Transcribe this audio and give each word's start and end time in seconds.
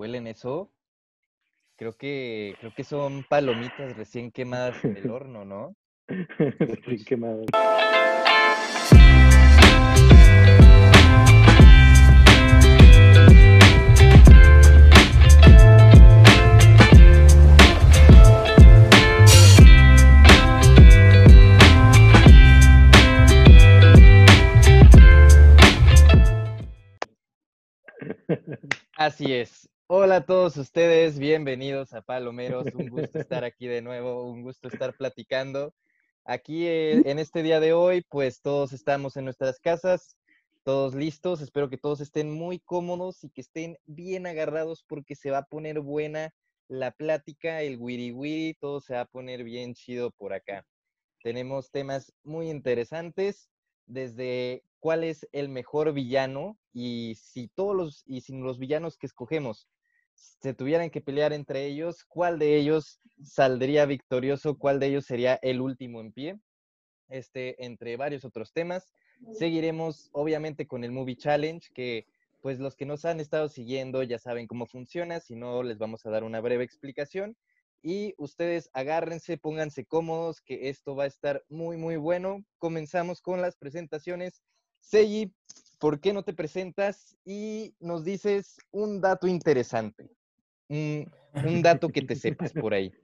¿Huelen 0.00 0.26
eso? 0.28 0.72
Creo 1.76 1.92
que, 1.92 2.54
creo 2.58 2.72
que 2.74 2.84
son 2.84 3.22
palomitas 3.28 3.98
recién 3.98 4.30
quemadas 4.30 4.82
en 4.82 4.96
el 4.96 5.10
horno, 5.10 5.44
¿no? 5.44 5.76
recién 6.08 7.04
quemadas. 7.04 7.44
Así 28.96 29.34
es. 29.34 29.69
Hola 29.92 30.18
a 30.18 30.24
todos 30.24 30.56
ustedes, 30.56 31.18
bienvenidos 31.18 31.94
a 31.94 32.00
Palomeros. 32.00 32.72
Un 32.76 32.90
gusto 32.90 33.18
estar 33.18 33.42
aquí 33.42 33.66
de 33.66 33.82
nuevo, 33.82 34.30
un 34.30 34.44
gusto 34.44 34.68
estar 34.68 34.96
platicando. 34.96 35.74
Aquí 36.24 36.68
eh, 36.68 37.02
en 37.06 37.18
este 37.18 37.42
día 37.42 37.58
de 37.58 37.72
hoy, 37.72 38.06
pues 38.08 38.40
todos 38.40 38.72
estamos 38.72 39.16
en 39.16 39.24
nuestras 39.24 39.58
casas, 39.58 40.16
todos 40.62 40.94
listos. 40.94 41.40
Espero 41.40 41.68
que 41.68 41.76
todos 41.76 42.00
estén 42.00 42.30
muy 42.30 42.60
cómodos 42.60 43.24
y 43.24 43.30
que 43.30 43.40
estén 43.40 43.78
bien 43.84 44.28
agarrados 44.28 44.84
porque 44.86 45.16
se 45.16 45.32
va 45.32 45.38
a 45.38 45.46
poner 45.46 45.80
buena 45.80 46.32
la 46.68 46.92
plática, 46.92 47.62
el 47.62 47.76
wiri 47.76 48.12
wiri, 48.12 48.54
todo 48.60 48.80
se 48.80 48.94
va 48.94 49.00
a 49.00 49.06
poner 49.06 49.42
bien 49.42 49.74
chido 49.74 50.12
por 50.12 50.32
acá. 50.32 50.64
Tenemos 51.20 51.72
temas 51.72 52.12
muy 52.22 52.48
interesantes, 52.48 53.50
desde 53.86 54.62
cuál 54.78 55.02
es 55.02 55.26
el 55.32 55.48
mejor 55.48 55.92
villano 55.92 56.56
y 56.72 57.16
si 57.16 57.48
todos 57.48 57.74
los 57.74 58.02
y 58.06 58.20
si 58.20 58.38
los 58.38 58.60
villanos 58.60 58.96
que 58.96 59.08
escogemos 59.08 59.66
se 60.40 60.54
tuvieran 60.54 60.90
que 60.90 61.00
pelear 61.00 61.32
entre 61.32 61.66
ellos, 61.66 62.04
cuál 62.04 62.38
de 62.38 62.56
ellos 62.56 63.00
saldría 63.22 63.86
victorioso, 63.86 64.58
cuál 64.58 64.78
de 64.80 64.86
ellos 64.88 65.06
sería 65.06 65.38
el 65.42 65.60
último 65.60 66.00
en 66.00 66.12
pie. 66.12 66.38
Este, 67.08 67.64
entre 67.64 67.96
varios 67.96 68.24
otros 68.24 68.52
temas. 68.52 68.92
Seguiremos 69.32 70.08
obviamente 70.12 70.66
con 70.66 70.84
el 70.84 70.92
Movie 70.92 71.16
Challenge, 71.16 71.68
que 71.74 72.06
pues 72.40 72.58
los 72.58 72.76
que 72.76 72.86
nos 72.86 73.04
han 73.04 73.20
estado 73.20 73.48
siguiendo 73.48 74.02
ya 74.02 74.18
saben 74.18 74.46
cómo 74.46 74.66
funciona, 74.66 75.20
si 75.20 75.34
no 75.34 75.62
les 75.62 75.76
vamos 75.76 76.06
a 76.06 76.10
dar 76.10 76.24
una 76.24 76.40
breve 76.40 76.64
explicación. 76.64 77.36
Y 77.82 78.14
ustedes 78.16 78.70
agárrense, 78.72 79.38
pónganse 79.38 79.84
cómodos, 79.84 80.40
que 80.40 80.68
esto 80.68 80.94
va 80.94 81.04
a 81.04 81.08
estar 81.08 81.44
muy, 81.48 81.76
muy 81.76 81.96
bueno. 81.96 82.44
Comenzamos 82.58 83.20
con 83.20 83.42
las 83.42 83.56
presentaciones. 83.56 84.42
Seiji, 84.80 85.32
¿por 85.78 86.00
qué 86.00 86.12
no 86.12 86.22
te 86.22 86.32
presentas 86.32 87.16
y 87.24 87.74
nos 87.80 88.04
dices 88.04 88.58
un 88.70 89.00
dato 89.00 89.26
interesante? 89.26 90.10
Un, 90.68 91.10
dato 91.62 91.88
que 91.88 92.02
te 92.02 92.16
sepas 92.16 92.52
por 92.52 92.74
ahí. 92.74 92.92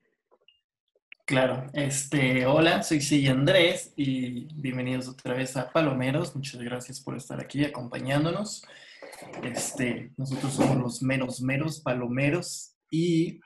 Claro, 1.29 1.67
este, 1.73 2.47
hola, 2.47 2.85
soy 2.85 3.01
Seiji 3.01 3.27
Andrés 3.27 3.93
y 3.97 4.47
bienvenidos 4.55 5.09
otra 5.09 5.35
vez 5.35 5.57
a 5.57 5.73
Palomeros. 5.73 6.37
Muchas 6.37 6.63
gracias 6.63 7.01
por 7.01 7.17
estar 7.17 7.41
aquí 7.41 7.65
acompañándonos. 7.65 8.65
Este, 9.43 10.13
nosotros 10.17 10.53
somos 10.55 10.77
los 10.77 11.03
menos 11.03 11.41
meros 11.41 11.81
palomeros 11.81 12.77
y 12.93 13.41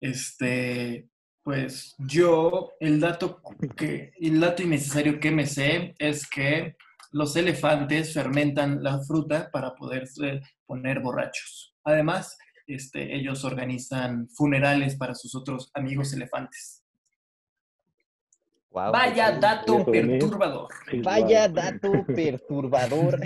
este, 0.00 1.06
pues 1.42 1.94
yo 1.98 2.72
el 2.80 3.00
dato 3.00 3.42
que 3.76 4.12
el 4.18 4.40
dato 4.40 4.62
innecesario 4.62 5.20
que 5.20 5.30
me 5.30 5.46
sé 5.46 5.94
es 5.98 6.26
que 6.26 6.74
los 7.14 7.36
elefantes 7.36 8.12
fermentan 8.12 8.82
la 8.82 9.00
fruta 9.00 9.48
para 9.52 9.76
poderse 9.76 10.42
poner 10.66 10.98
borrachos. 10.98 11.72
Además, 11.84 12.36
este, 12.66 13.14
ellos 13.14 13.44
organizan 13.44 14.28
funerales 14.30 14.96
para 14.96 15.14
sus 15.14 15.32
otros 15.36 15.70
amigos 15.74 16.12
elefantes. 16.12 16.82
Vaya 18.72 19.38
dato 19.38 19.84
perturbador. 19.84 20.68
Vaya 21.04 21.46
dato 21.46 21.92
perturbador. 22.04 23.20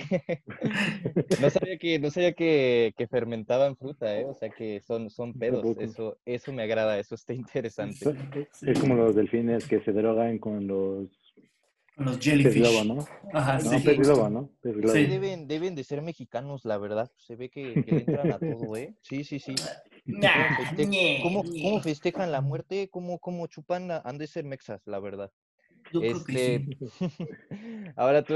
no 1.40 1.48
sabía 1.48 1.78
que, 1.78 1.98
no 1.98 2.10
sabía 2.10 2.34
que, 2.34 3.08
fermentaban 3.10 3.74
fruta, 3.74 4.18
¿eh? 4.18 4.26
O 4.26 4.34
sea 4.34 4.50
que 4.50 4.82
son, 4.82 5.08
son 5.08 5.32
pedos. 5.32 5.64
Eso, 5.78 6.18
eso 6.26 6.52
me 6.52 6.64
agrada, 6.64 6.98
eso 6.98 7.14
está 7.14 7.32
interesante. 7.32 8.14
Es 8.60 8.78
como 8.78 8.96
los 8.96 9.14
delfines 9.14 9.66
que 9.66 9.80
se 9.80 9.92
drogan 9.92 10.38
con 10.38 10.66
los 10.66 11.08
los 11.98 12.18
jellyfish. 12.18 12.84
¿no? 12.86 13.04
Ajá, 13.32 13.60
sí. 13.60 13.68
¿no? 14.30 14.50
Sí, 14.62 15.06
deben, 15.06 15.48
deben 15.48 15.74
de 15.74 15.84
ser 15.84 16.02
mexicanos, 16.02 16.64
la 16.64 16.78
verdad. 16.78 17.10
Se 17.16 17.36
ve 17.36 17.50
que, 17.50 17.72
entran 17.86 18.32
a 18.32 18.38
todo, 18.38 18.76
¿eh? 18.76 18.94
Sí, 19.02 19.24
sí, 19.24 19.38
sí. 19.38 19.54
¿Cómo, 21.22 21.42
¿Cómo, 21.42 21.80
festejan 21.80 22.32
la 22.32 22.40
muerte? 22.40 22.88
¿Cómo, 22.90 23.18
cómo 23.18 23.46
chupan? 23.48 23.90
Han 23.90 24.18
de 24.18 24.26
ser 24.26 24.44
mexas, 24.44 24.86
la 24.86 25.00
verdad. 25.00 25.30
este... 26.00 26.66
Ahora 27.96 28.22
tú, 28.22 28.34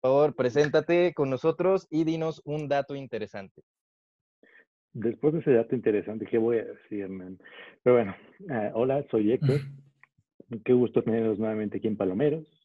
por 0.00 0.10
favor, 0.10 0.36
preséntate 0.36 1.12
con 1.12 1.30
nosotros 1.30 1.86
y 1.90 2.04
dinos 2.04 2.40
un 2.44 2.68
dato 2.68 2.94
interesante. 2.94 3.62
Después 4.92 5.34
de 5.34 5.40
ese 5.40 5.52
dato 5.52 5.74
interesante, 5.74 6.26
¿qué 6.26 6.38
voy 6.38 6.58
a 6.58 6.64
decir, 6.64 7.08
man? 7.08 7.38
Pero 7.82 7.96
bueno, 7.96 8.16
eh, 8.50 8.70
hola, 8.74 9.04
soy 9.10 9.32
Héctor. 9.32 9.60
Qué 10.64 10.72
gusto 10.72 11.02
tenerlos 11.02 11.38
nuevamente 11.38 11.78
aquí 11.78 11.86
en 11.86 11.96
Palomeros 11.96 12.59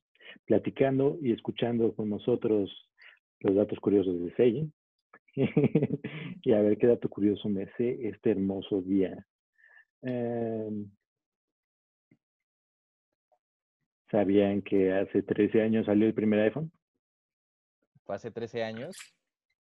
platicando 0.46 1.18
y 1.22 1.32
escuchando 1.32 1.96
con 1.96 2.10
nosotros 2.10 2.90
los 3.40 3.56
datos 3.56 3.80
curiosos 3.80 4.22
de 4.22 4.36
Seiya. 4.36 4.66
y 6.44 6.54
a 6.54 6.62
ver 6.62 6.78
qué 6.78 6.88
dato 6.88 7.10
curioso 7.10 7.50
me 7.50 7.64
hace 7.64 8.08
este 8.08 8.32
hermoso 8.32 8.82
día. 8.82 9.26
Em, 10.02 10.90
¿Sabían 14.12 14.62
que 14.62 14.94
hace 14.94 15.24
13 15.24 15.62
años 15.62 15.86
salió 15.88 16.08
el 16.08 16.14
primer 16.14 16.40
iPhone? 16.42 16.72
¿Fue 18.06 18.16
hace 18.16 18.32
13 18.32 18.64
años? 18.64 18.96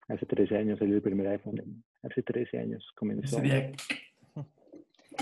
Hace 0.08 0.26
13 0.26 0.56
años 0.58 0.78
salió 0.78 0.96
el 0.96 1.02
primer 1.02 1.26
iPhone. 1.28 1.82
Hace 2.02 2.22
13 2.22 2.58
años 2.58 2.86
comenzó. 2.94 3.40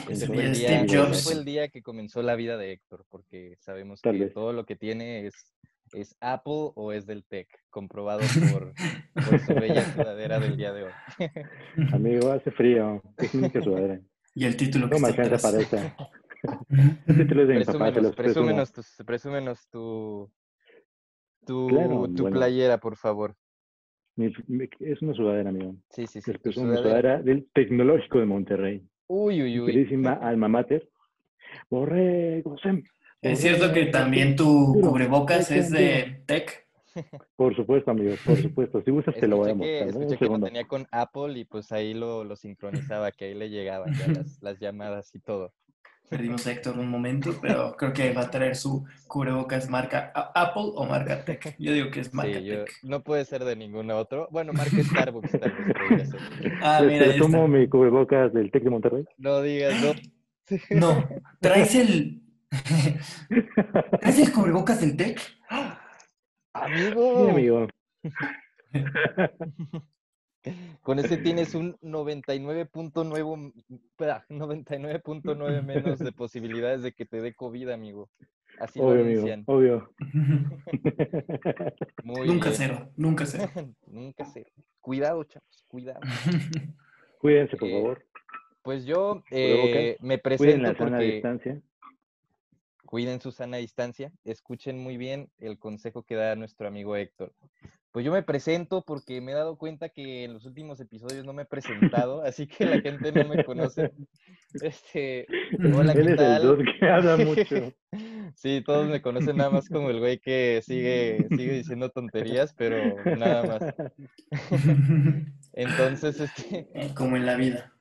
Ese 0.09 0.27
fue, 0.27 0.45
el 0.45 0.55
día, 0.55 0.87
fue 1.13 1.35
el 1.35 1.45
día 1.45 1.69
que 1.69 1.83
comenzó 1.83 2.23
la 2.23 2.35
vida 2.35 2.57
de 2.57 2.73
Héctor, 2.73 3.05
porque 3.09 3.57
sabemos 3.59 4.01
que 4.01 4.31
todo 4.31 4.53
lo 4.53 4.65
que 4.65 4.77
tiene 4.77 5.27
es, 5.27 5.55
es 5.93 6.17
Apple 6.21 6.73
o 6.75 6.93
es 6.93 7.07
del 7.07 7.25
Tech, 7.25 7.49
comprobado 7.71 8.21
por, 8.51 8.73
por 9.15 9.39
su 9.41 9.55
bella 9.55 9.85
sudadera 9.93 10.41
del 10.41 10.57
día 10.57 10.73
de 10.73 10.85
hoy. 10.85 10.93
Amigo, 11.93 12.33
hace 12.33 12.51
frío. 12.51 13.03
Es 13.19 13.31
sudadera. 13.31 14.01
Y 14.35 14.47
el 14.47 14.57
título 14.57 14.89
que 14.89 14.99
no 14.99 15.09
está 15.09 15.23
me 15.25 15.39
para 15.39 15.61
esta. 15.61 15.97
El 17.07 17.17
título 17.19 17.43
es 17.43 17.49
de 17.49 17.55
mi 17.55 17.65
papá, 17.65 17.93
te 17.93 18.01
los 18.01 18.17
presúmenos, 18.17 18.73
tu, 18.73 18.83
presúmenos 19.05 19.69
tu, 19.69 20.29
tu, 21.47 22.13
tu 22.17 22.31
playera, 22.31 22.79
por 22.79 22.97
favor. 22.97 23.37
es 24.17 25.03
una 25.03 25.15
sudadera, 25.15 25.51
amigo. 25.51 25.77
Sí, 25.91 26.07
sí, 26.07 26.21
sí. 26.21 26.33
Es 26.43 26.57
una 26.57 26.77
sudadera 26.79 27.23
del 27.23 27.49
Tecnológico 27.53 28.19
de 28.19 28.27
Monterrey. 28.27 28.89
Uy, 29.15 29.43
uy, 29.43 29.61
uy. 29.61 29.67
Queridísima 29.67 30.13
alma 30.23 30.49
mater. 30.49 30.89
Borrego, 31.69 32.57
Es 33.21 33.41
cierto 33.41 33.71
que 33.71 33.87
también 33.87 34.37
tu 34.37 34.73
cubrebocas 34.81 35.51
es 35.51 35.71
de 35.71 36.23
tech. 36.25 36.67
Por 37.37 37.55
supuesto, 37.55 37.91
amigo, 37.91 38.15
por 38.25 38.41
supuesto. 38.41 38.83
Si 38.83 38.91
gustas, 38.91 39.15
te 39.15 39.27
lo 39.27 39.37
voy 39.37 39.51
a 39.51 39.55
mostrar. 39.55 39.89
Escuché 39.89 40.17
que 40.17 40.25
lo 40.25 40.41
tenía 40.41 40.67
con 40.67 40.87
Apple 40.91 41.39
y 41.39 41.45
pues 41.45 41.73
ahí 41.73 41.93
lo, 41.93 42.25
lo 42.25 42.37
sincronizaba, 42.37 43.13
que 43.13 43.27
ahí 43.27 43.35
le 43.35 43.51
llegaban 43.51 43.93
ya 43.93 44.09
las, 44.09 44.43
las 44.43 44.59
llamadas 44.59 45.15
y 45.15 45.21
todo. 45.21 45.53
Perdimos 46.13 46.47
a 46.47 46.53
Héctor 46.53 46.79
un 46.79 46.91
momento, 46.91 47.35
pero 47.41 47.75
creo 47.75 47.95
que 47.95 48.13
va 48.13 48.25
a 48.25 48.31
traer 48.31 48.55
su 48.55 48.85
cubrebocas 49.09 49.71
marca 49.71 50.13
Apple 50.15 50.73
o 50.75 50.85
marca 50.85 51.25
Tech. 51.25 51.57
Yo 51.59 51.73
digo 51.73 51.91
que 51.91 52.01
es 52.01 52.13
marca 52.13 52.39
sí, 52.39 52.49
Tech. 52.49 52.71
No 52.83 53.03
puede 53.03 53.25
ser 53.25 53.47
de 53.47 53.57
ningún 53.57 53.91
otro. 53.91 54.29
Bueno, 54.31 54.53
marca 54.53 54.77
Starbucks. 54.77 55.31
Starbucks 55.31 56.15
ah, 56.61 56.83
mira, 56.87 57.07
¿Te 57.07 57.15
tomo 57.15 57.49
mi 57.49 57.67
cubrebocas 57.67 58.31
del 58.35 58.51
Tech 58.51 58.63
de 58.63 58.69
Monterrey? 58.69 59.05
No 59.17 59.41
digas, 59.41 59.75
no. 59.83 59.95
No, 60.71 61.09
traes 61.41 61.75
el... 61.77 62.21
¿Traes 63.99 64.19
el 64.19 64.33
cubrebocas 64.33 64.83
del 64.83 64.95
Tech? 64.99 65.19
Amigo. 66.53 67.25
Sí, 67.25 67.31
amigo. 67.31 67.69
Con 70.83 70.99
ese 70.99 71.17
tienes 71.19 71.55
un 71.63 71.77
99.9 71.79 73.53
99.9 73.99 75.63
menos 75.63 75.99
de 75.99 76.13
posibilidades 76.13 76.83
de 76.83 76.93
que 76.93 77.07
te 77.07 77.21
dé 77.21 77.35
COVID, 77.35 77.71
amigo. 77.71 78.11
Así 78.59 78.81
obvio, 78.81 78.97
lo 78.97 79.03
anuncian. 79.03 79.45
obvio. 79.47 79.91
nunca 82.05 82.53
cero, 82.53 82.91
nunca 82.97 83.27
cero. 83.27 83.51
nunca 83.87 84.25
cero. 84.27 84.51
Cuidado, 84.81 85.25
chavos, 85.25 85.65
cuidado. 85.69 86.01
Cuídense, 87.19 87.57
por 87.57 87.69
eh, 87.69 87.73
favor. 87.73 88.05
Pues 88.63 88.85
yo 88.85 89.23
eh, 89.31 89.97
me 90.01 90.19
presento 90.19 90.45
Cuiden 90.45 90.63
la 90.63 90.75
porque... 90.75 91.05
distancia. 91.05 91.61
Cuiden 92.93 93.23
su 93.23 93.33
sana 93.33 93.57
distancia. 93.57 94.13
Escuchen 94.23 94.79
muy 94.79 94.99
bien 94.99 95.31
el 95.39 95.59
consejo 95.59 96.03
que 96.03 96.15
da 96.15 96.37
nuestro 96.37 96.69
amigo 96.69 96.95
Héctor. 96.95 97.33
pues 97.91 98.05
yo 98.05 98.13
me 98.13 98.23
presento 98.23 98.85
porque 98.85 99.23
me 99.23 99.33
he 99.33 99.35
dado 99.35 99.57
cuenta 99.57 99.89
que 99.89 100.25
en 100.25 100.35
los 100.35 100.45
últimos 100.45 100.79
episodios 100.79 101.25
no 101.25 101.33
me 101.33 101.45
he 101.45 101.47
presentado, 101.47 102.21
así 102.23 102.47
que 102.47 102.67
la 102.67 102.83
gente 102.83 103.11
no 103.13 103.27
me 103.27 103.45
conoce. 103.45 103.93
Este, 104.63 105.27
hola, 105.75 105.95
¿qué 105.95 106.15
tal? 106.15 106.63
que 106.79 106.87
habla 106.87 107.17
mucho. 107.17 107.73
Sí, 108.37 108.63
todos 108.65 108.87
me 108.87 109.01
conocen 109.01 109.37
nada 109.37 109.51
más 109.51 109.69
como 109.69 109.89
el 109.89 109.99
güey 109.99 110.19
que 110.19 110.61
sigue, 110.63 111.27
sigue 111.31 111.53
diciendo 111.53 111.91
tonterías, 111.91 112.55
pero 112.55 112.77
nada 113.17 113.43
más. 113.45 113.75
Entonces, 115.53 116.21
este. 116.21 116.69
Como 116.95 117.17
en 117.17 117.27
la 117.27 117.37
vida. 117.37 117.73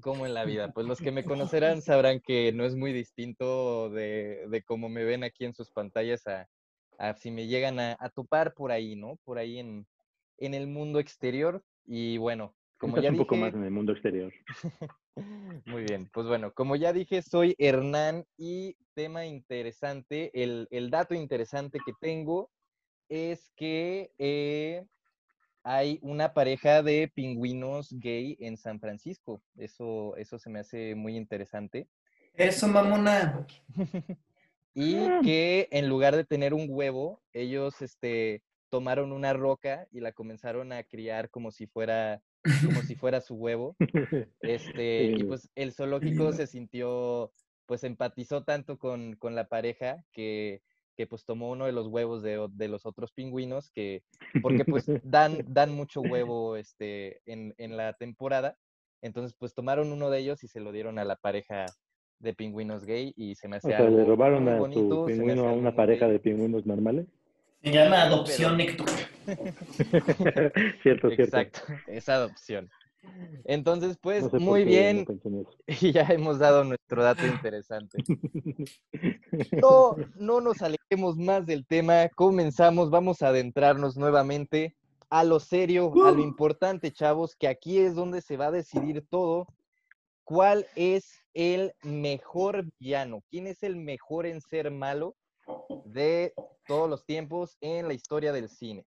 Como 0.00 0.26
en 0.26 0.34
la 0.34 0.44
vida. 0.44 0.72
Pues 0.72 0.86
los 0.86 1.00
que 1.00 1.10
me 1.10 1.24
conocerán 1.52 1.82
sabrán 1.82 2.20
que 2.20 2.52
no 2.52 2.64
es 2.64 2.74
muy 2.74 2.92
distinto 2.92 3.90
de, 3.90 4.46
de 4.48 4.62
cómo 4.62 4.88
me 4.88 5.04
ven 5.04 5.24
aquí 5.24 5.44
en 5.44 5.54
sus 5.54 5.70
pantallas 5.70 6.24
a, 6.26 6.48
si 7.14 7.30
me 7.30 7.46
llegan 7.46 7.78
a, 7.78 7.96
topar 8.14 8.54
por 8.54 8.72
ahí, 8.72 8.96
¿no? 8.96 9.16
Por 9.24 9.38
ahí 9.38 9.58
en, 9.58 9.86
en 10.38 10.54
el 10.54 10.66
mundo 10.66 10.98
exterior. 10.98 11.62
Y 11.84 12.18
bueno, 12.18 12.54
como 12.78 12.98
ya 12.98 13.08
un 13.08 13.14
dije... 13.14 13.24
poco 13.24 13.36
más 13.36 13.54
en 13.54 13.64
el 13.64 13.70
mundo 13.70 13.92
exterior. 13.92 14.32
Muy 15.66 15.82
bien, 15.82 16.08
pues 16.12 16.26
bueno, 16.26 16.52
como 16.52 16.76
ya 16.76 16.92
dije, 16.92 17.22
soy 17.22 17.56
Hernán 17.58 18.24
y 18.36 18.76
tema 18.94 19.26
interesante, 19.26 20.30
el, 20.32 20.68
el 20.70 20.90
dato 20.90 21.14
interesante 21.14 21.80
que 21.84 21.92
tengo 22.00 22.50
es 23.08 23.50
que 23.56 24.12
eh, 24.18 24.84
hay 25.70 25.98
una 26.00 26.32
pareja 26.32 26.82
de 26.82 27.12
pingüinos 27.14 27.92
gay 27.98 28.38
en 28.40 28.56
San 28.56 28.80
Francisco. 28.80 29.42
Eso, 29.58 30.16
eso 30.16 30.38
se 30.38 30.48
me 30.48 30.60
hace 30.60 30.94
muy 30.94 31.14
interesante. 31.14 31.88
Eso, 32.32 32.68
mamona. 32.68 33.46
y 34.74 34.96
que 35.22 35.68
en 35.70 35.90
lugar 35.90 36.16
de 36.16 36.24
tener 36.24 36.54
un 36.54 36.68
huevo, 36.70 37.20
ellos 37.34 37.82
este, 37.82 38.42
tomaron 38.70 39.12
una 39.12 39.34
roca 39.34 39.86
y 39.90 40.00
la 40.00 40.12
comenzaron 40.12 40.72
a 40.72 40.84
criar 40.84 41.28
como 41.28 41.50
si 41.50 41.66
fuera, 41.66 42.22
como 42.64 42.80
si 42.80 42.94
fuera 42.94 43.20
su 43.20 43.34
huevo. 43.34 43.76
Este, 44.40 45.04
y 45.18 45.24
pues 45.24 45.50
el 45.54 45.74
zoológico 45.74 46.32
se 46.32 46.46
sintió, 46.46 47.30
pues 47.66 47.84
empatizó 47.84 48.42
tanto 48.42 48.78
con, 48.78 49.16
con 49.16 49.34
la 49.34 49.48
pareja 49.48 50.02
que, 50.12 50.62
que, 50.98 51.06
pues 51.06 51.24
tomó 51.24 51.50
uno 51.52 51.66
de 51.66 51.72
los 51.72 51.86
huevos 51.86 52.24
de, 52.24 52.48
de, 52.50 52.66
los 52.66 52.84
otros 52.84 53.12
pingüinos, 53.12 53.70
que, 53.70 54.02
porque 54.42 54.64
pues 54.64 54.84
dan, 55.04 55.44
dan 55.46 55.72
mucho 55.72 56.00
huevo 56.00 56.56
este, 56.56 57.20
en, 57.24 57.54
en 57.56 57.76
la 57.76 57.92
temporada. 57.92 58.56
Entonces, 59.00 59.32
pues 59.38 59.54
tomaron 59.54 59.92
uno 59.92 60.10
de 60.10 60.18
ellos 60.18 60.42
y 60.42 60.48
se 60.48 60.58
lo 60.58 60.72
dieron 60.72 60.98
a 60.98 61.04
la 61.04 61.14
pareja 61.14 61.66
de 62.18 62.34
pingüinos 62.34 62.84
gay 62.84 63.14
y 63.16 63.36
se 63.36 63.46
me 63.46 63.58
hace 63.58 63.68
o 63.68 63.70
sea, 63.70 63.88
¿le 63.88 64.04
robaron 64.04 64.48
a 64.48 64.58
tu 64.58 65.06
pingüino 65.06 65.48
a 65.48 65.52
una 65.52 65.76
pareja 65.76 66.08
de 66.08 66.18
pingüinos 66.18 66.66
normales? 66.66 67.06
Se 67.62 67.70
llama 67.70 68.02
adopción, 68.02 68.60
Héctor. 68.60 68.88
cierto, 70.82 71.10
cierto. 71.10 71.38
Exacto, 71.38 71.60
es 71.86 72.08
adopción. 72.08 72.68
Entonces, 73.44 73.96
pues, 74.00 74.32
muy 74.34 74.64
bien. 74.64 75.06
y 75.66 75.92
ya 75.92 76.02
hemos 76.02 76.38
dado 76.38 76.64
nuestro 76.64 77.02
dato 77.02 77.26
interesante. 77.26 77.98
No, 79.62 79.96
no 80.16 80.40
nos 80.40 80.62
alejemos 80.62 81.16
más 81.16 81.46
del 81.46 81.66
tema. 81.66 82.08
Comenzamos, 82.14 82.90
vamos 82.90 83.22
a 83.22 83.28
adentrarnos 83.28 83.96
nuevamente 83.96 84.76
a 85.10 85.24
lo 85.24 85.40
serio, 85.40 85.92
a 86.04 86.10
lo 86.10 86.18
¡Uh! 86.18 86.24
importante, 86.24 86.92
chavos, 86.92 87.36
que 87.36 87.48
aquí 87.48 87.78
es 87.78 87.94
donde 87.94 88.20
se 88.20 88.36
va 88.36 88.46
a 88.46 88.50
decidir 88.50 89.06
todo. 89.08 89.46
¿Cuál 90.24 90.66
es 90.76 91.22
el 91.34 91.72
mejor 91.82 92.66
villano? 92.78 93.22
¿Quién 93.30 93.46
es 93.46 93.62
el 93.62 93.76
mejor 93.76 94.26
en 94.26 94.40
ser 94.40 94.70
malo 94.70 95.16
de 95.84 96.34
todos 96.66 96.90
los 96.90 97.04
tiempos 97.06 97.56
en 97.60 97.88
la 97.88 97.94
historia 97.94 98.32
del 98.32 98.48
cine? 98.48 98.84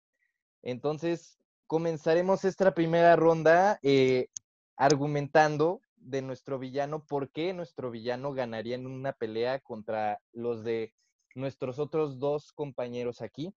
Entonces, 0.62 1.38
comenzaremos 1.66 2.44
esta 2.44 2.74
primera 2.74 3.16
ronda 3.16 3.78
eh, 3.82 4.28
argumentando 4.76 5.80
de 5.96 6.22
nuestro 6.22 6.58
villano, 6.58 7.04
por 7.04 7.30
qué 7.30 7.52
nuestro 7.52 7.90
villano 7.90 8.32
ganaría 8.32 8.76
en 8.76 8.86
una 8.86 9.12
pelea 9.12 9.60
contra 9.60 10.20
los 10.32 10.62
de 10.62 10.94
nuestros 11.34 11.78
otros 11.78 12.18
dos 12.18 12.52
compañeros 12.52 13.22
aquí. 13.22 13.52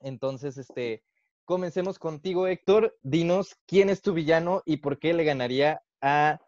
Entonces, 0.00 0.56
este, 0.56 1.02
comencemos 1.44 1.98
contigo, 1.98 2.46
Héctor. 2.46 2.96
Dinos 3.02 3.56
quién 3.66 3.90
es 3.90 4.00
tu 4.00 4.12
villano 4.14 4.62
y 4.64 4.78
por 4.78 4.98
qué 4.98 5.12
le 5.12 5.24
ganaría 5.24 5.82
a 6.00 6.40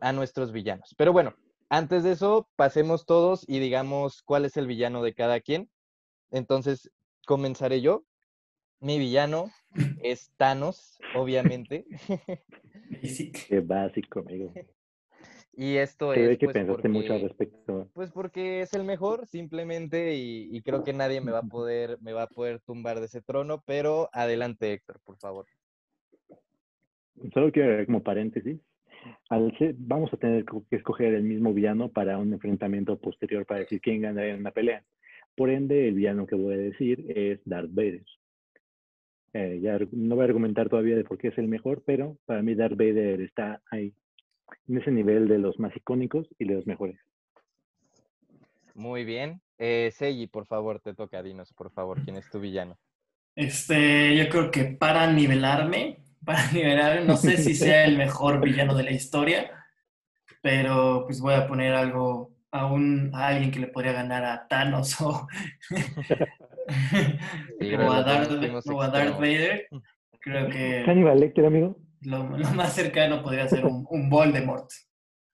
a 0.00 0.12
nuestros 0.12 0.52
villanos. 0.52 0.94
Pero 0.96 1.12
bueno, 1.12 1.34
antes 1.68 2.04
de 2.04 2.12
eso, 2.12 2.48
pasemos 2.56 3.06
todos 3.06 3.44
y 3.48 3.58
digamos 3.58 4.22
cuál 4.22 4.44
es 4.44 4.56
el 4.56 4.66
villano 4.66 5.02
de 5.02 5.14
cada 5.14 5.40
quien. 5.40 5.70
Entonces, 6.30 6.90
comenzaré 7.26 7.80
yo. 7.80 8.04
Mi 8.82 8.98
villano 8.98 9.50
es 10.02 10.32
Thanos, 10.36 11.00
obviamente. 11.14 11.86
Qué 13.48 13.60
básico, 13.60 14.20
amigo. 14.20 14.52
Y 15.54 15.76
esto 15.76 16.12
es. 16.12 16.36
que 16.38 16.46
pues, 16.46 16.54
pensaste 16.54 16.88
mucho 16.88 17.14
al 17.14 17.22
respecto. 17.22 17.88
Pues 17.94 18.10
porque 18.10 18.60
es 18.60 18.74
el 18.74 18.84
mejor, 18.84 19.26
simplemente, 19.26 20.14
y, 20.16 20.48
y, 20.50 20.62
creo 20.62 20.82
que 20.82 20.92
nadie 20.92 21.20
me 21.20 21.30
va 21.32 21.38
a 21.38 21.42
poder, 21.42 21.98
me 22.00 22.12
va 22.12 22.24
a 22.24 22.26
poder 22.26 22.60
tumbar 22.60 23.00
de 23.00 23.06
ese 23.06 23.22
trono, 23.22 23.62
pero 23.66 24.10
adelante, 24.12 24.72
Héctor, 24.72 25.00
por 25.04 25.16
favor. 25.16 25.46
Solo 27.32 27.52
quiero 27.52 27.86
como 27.86 28.02
paréntesis 28.02 28.58
al 29.28 29.54
vamos 29.78 30.12
a 30.12 30.16
tener 30.16 30.44
que 30.44 30.76
escoger 30.76 31.14
el 31.14 31.22
mismo 31.22 31.52
villano 31.52 31.90
para 31.90 32.18
un 32.18 32.32
enfrentamiento 32.32 32.98
posterior 32.98 33.46
para 33.46 33.60
decir 33.60 33.80
quién 33.80 34.02
ganaría 34.02 34.34
en 34.34 34.40
una 34.40 34.50
pelea. 34.50 34.84
Por 35.34 35.50
ende, 35.50 35.88
el 35.88 35.94
villano 35.94 36.26
que 36.26 36.36
voy 36.36 36.54
a 36.54 36.58
decir 36.58 37.04
es 37.08 37.40
Darth 37.44 37.72
Vader. 37.72 38.04
Eh, 39.34 39.60
ya 39.62 39.78
no 39.92 40.14
voy 40.14 40.22
a 40.22 40.26
argumentar 40.26 40.68
todavía 40.68 40.96
de 40.96 41.04
por 41.04 41.18
qué 41.18 41.28
es 41.28 41.38
el 41.38 41.48
mejor, 41.48 41.82
pero 41.86 42.18
para 42.26 42.42
mí 42.42 42.54
Darth 42.54 42.76
Vader 42.76 43.20
está 43.22 43.62
ahí, 43.70 43.94
en 44.68 44.78
ese 44.78 44.90
nivel 44.90 45.26
de 45.28 45.38
los 45.38 45.58
más 45.58 45.74
icónicos 45.74 46.28
y 46.38 46.46
de 46.46 46.54
los 46.54 46.66
mejores. 46.66 46.98
Muy 48.74 49.04
bien. 49.04 49.40
Eh, 49.58 49.90
Seiji, 49.92 50.26
por 50.26 50.46
favor, 50.46 50.80
te 50.80 50.94
toca, 50.94 51.22
dinos, 51.22 51.52
por 51.52 51.70
favor, 51.70 52.02
quién 52.02 52.16
es 52.16 52.28
tu 52.28 52.40
villano. 52.40 52.78
Este, 53.34 54.16
yo 54.16 54.28
creo 54.28 54.50
que 54.50 54.64
para 54.64 55.10
nivelarme, 55.10 55.98
para 56.24 56.50
liberar. 56.52 57.04
No 57.04 57.16
sé 57.16 57.36
si 57.36 57.54
sea 57.54 57.84
el 57.84 57.96
mejor 57.96 58.40
villano 58.40 58.74
de 58.74 58.84
la 58.84 58.90
historia, 58.90 59.50
pero 60.40 61.04
pues 61.06 61.20
voy 61.20 61.34
a 61.34 61.46
poner 61.46 61.74
algo 61.74 62.32
a, 62.50 62.66
un, 62.66 63.10
a 63.14 63.28
alguien 63.28 63.50
que 63.50 63.60
le 63.60 63.68
podría 63.68 63.92
ganar 63.92 64.24
a 64.24 64.46
Thanos 64.46 65.00
o, 65.00 65.26
a, 67.88 68.02
Darth, 68.88 69.18
Vader. 69.18 69.68
Creo 70.20 70.48
que... 70.48 71.14
Lecter, 71.16 71.46
amigo? 71.46 71.76
Lo, 72.02 72.24
más 72.24 72.74
cercano 72.74 73.22
podría 73.22 73.48
ser 73.48 73.64
un, 73.66 73.86
un 73.90 74.08
Voldemort. 74.08 74.70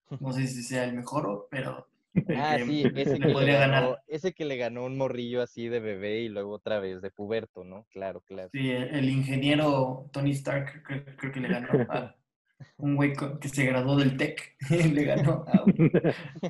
No 0.19 0.33
sé 0.33 0.47
si 0.47 0.63
sea 0.63 0.85
el 0.85 0.95
mejor, 0.95 1.47
pero 1.51 1.87
Ah, 2.35 2.57
sí, 2.65 2.83
ese 2.95 3.19
que, 3.19 3.27
le 3.27 3.53
ganó, 3.53 3.97
ese 4.07 4.33
que 4.33 4.45
le 4.45 4.57
ganó 4.57 4.85
un 4.85 4.97
morrillo 4.97 5.41
así 5.41 5.67
de 5.67 5.79
bebé 5.79 6.21
y 6.21 6.29
luego 6.29 6.51
otra 6.51 6.79
vez 6.79 7.01
de 7.01 7.11
puberto, 7.11 7.63
¿no? 7.63 7.85
Claro, 7.91 8.21
claro. 8.21 8.49
Sí, 8.51 8.71
el, 8.71 9.09
ingeniero 9.09 10.09
Tony 10.11 10.31
Stark 10.31 10.83
creo, 10.83 11.31
que 11.31 11.39
le 11.39 11.47
ganó 11.47 11.67
a 11.89 12.15
un 12.77 12.95
güey 12.95 13.13
que 13.39 13.49
se 13.49 13.65
graduó 13.65 13.95
del 13.95 14.17
TEC, 14.17 14.55
le 14.93 15.03
ganó 15.03 15.45
a 15.47 15.63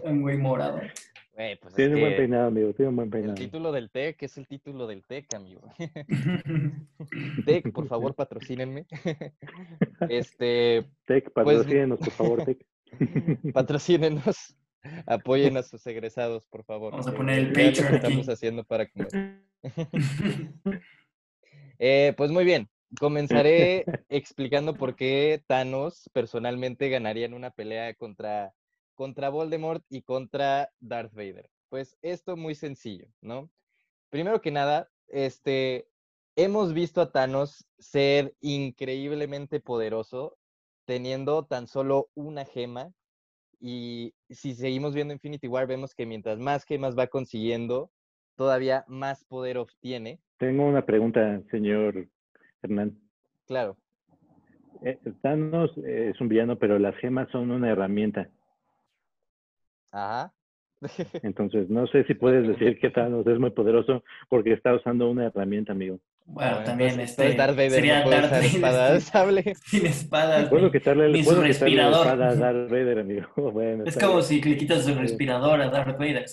un, 0.03 0.21
güey 0.21 0.37
morado. 0.37 0.79
Pues 1.61 1.73
tiene 1.73 1.95
un 1.95 2.01
buen 2.01 2.17
peinado, 2.17 2.47
amigo, 2.47 2.73
tiene 2.73 2.89
un 2.89 2.95
buen 2.97 3.09
peinado. 3.09 3.33
El 3.33 3.39
título 3.39 3.71
del 3.71 3.89
TEC 3.89 4.23
es 4.23 4.37
el 4.37 4.45
título 4.47 4.87
del 4.87 5.05
TEC, 5.05 5.33
amigo. 5.35 5.61
TEC, 7.45 7.71
por 7.71 7.87
favor, 7.87 8.13
patrocínenme. 8.15 8.85
Este, 10.09 10.85
TEC, 11.05 11.31
pues 11.31 11.45
patrocínenos, 11.45 11.99
por 11.99 12.11
favor, 12.11 12.43
TEC. 12.43 12.65
Patrocínenos. 13.53 14.57
Apoyen 15.05 15.57
a 15.57 15.63
sus 15.63 15.85
egresados, 15.87 16.45
por 16.49 16.63
favor. 16.63 16.91
Vamos 16.91 17.07
a 17.07 17.13
poner 17.13 17.39
el 17.39 17.47
Patreon. 17.51 17.95
estamos 17.95 18.29
haciendo 18.29 18.63
para 18.63 18.87
comer. 18.87 19.41
Eh, 21.77 22.13
pues 22.17 22.31
muy 22.31 22.43
bien. 22.45 22.69
Comenzaré 22.99 23.85
explicando 24.09 24.75
por 24.75 24.95
qué 24.95 25.41
Thanos 25.47 26.09
personalmente 26.11 26.89
ganaría 26.89 27.25
en 27.25 27.33
una 27.33 27.51
pelea 27.51 27.93
contra, 27.93 28.53
contra 28.99 29.29
Voldemort 29.29 29.81
y 29.87 30.01
contra 30.01 30.73
Darth 30.81 31.13
Vader. 31.13 31.49
Pues 31.69 31.97
esto 32.01 32.35
muy 32.35 32.53
sencillo, 32.53 33.07
¿no? 33.21 33.49
Primero 34.09 34.41
que 34.41 34.51
nada, 34.51 34.89
este, 35.07 35.87
hemos 36.35 36.73
visto 36.73 36.99
a 36.99 37.09
Thanos 37.09 37.65
ser 37.77 38.35
increíblemente 38.41 39.61
poderoso 39.61 40.37
teniendo 40.83 41.45
tan 41.45 41.67
solo 41.67 42.09
una 42.13 42.43
gema 42.43 42.91
y 43.61 44.15
si 44.29 44.53
seguimos 44.53 44.93
viendo 44.93 45.13
Infinity 45.13 45.47
War, 45.47 45.65
vemos 45.65 45.95
que 45.95 46.05
mientras 46.05 46.37
más 46.37 46.65
gemas 46.65 46.99
va 46.99 47.07
consiguiendo, 47.07 47.91
todavía 48.35 48.83
más 48.89 49.23
poder 49.23 49.59
obtiene. 49.59 50.19
Tengo 50.39 50.65
una 50.65 50.85
pregunta, 50.85 51.41
señor 51.51 52.09
Hernán. 52.61 52.99
Claro. 53.47 53.77
Eh, 54.83 54.99
Thanos 55.21 55.71
es 55.77 56.19
un 56.19 56.27
villano, 56.27 56.59
pero 56.59 56.77
las 56.79 56.97
gemas 56.97 57.29
son 57.31 57.49
una 57.51 57.71
herramienta. 57.71 58.29
Ajá. 59.91 60.33
Entonces, 61.23 61.69
no 61.69 61.87
sé 61.87 62.05
si 62.05 62.13
puedes 62.13 62.47
decir 62.47 62.79
que 62.79 62.89
Thanos 62.89 63.27
es 63.27 63.37
muy 63.37 63.49
poderoso 63.51 64.01
porque 64.29 64.53
está 64.53 64.73
usando 64.73 65.09
una 65.09 65.25
herramienta, 65.25 65.73
amigo. 65.73 65.99
Bueno, 66.25 66.57
Ah, 66.59 66.63
también 66.63 66.99
este, 66.99 67.33
Darth 67.33 67.55
Vader 67.55 67.71
sería 67.71 67.97
no 67.99 68.03
puede 68.05 68.21
Darth 68.21 68.31
Vader 68.33 68.45
espada 68.45 68.99
sin- 68.99 69.01
sable. 69.11 69.55
sin 69.65 69.85
espadas. 69.87 70.47
Puedo 70.49 70.71
quitarle, 70.71 71.09
ni 71.09 71.23
su 71.23 71.31
puedo 71.31 71.43
quitarle 71.43 71.75
la 71.75 71.83
respirador. 71.87 72.07
espada 72.07 72.29
a 72.29 72.35
Darth 72.35 72.69
Vader, 72.71 72.99
amigo. 72.99 73.27
Bueno, 73.51 73.83
Es 73.85 73.97
como 73.97 74.13
bien. 74.13 74.23
si 74.23 74.41
le 74.41 74.57
quitas 74.57 74.85
su 74.85 74.93
respirador 74.95 75.59
a 75.61 75.69
Darth 75.69 75.97
Vader. 75.97 76.25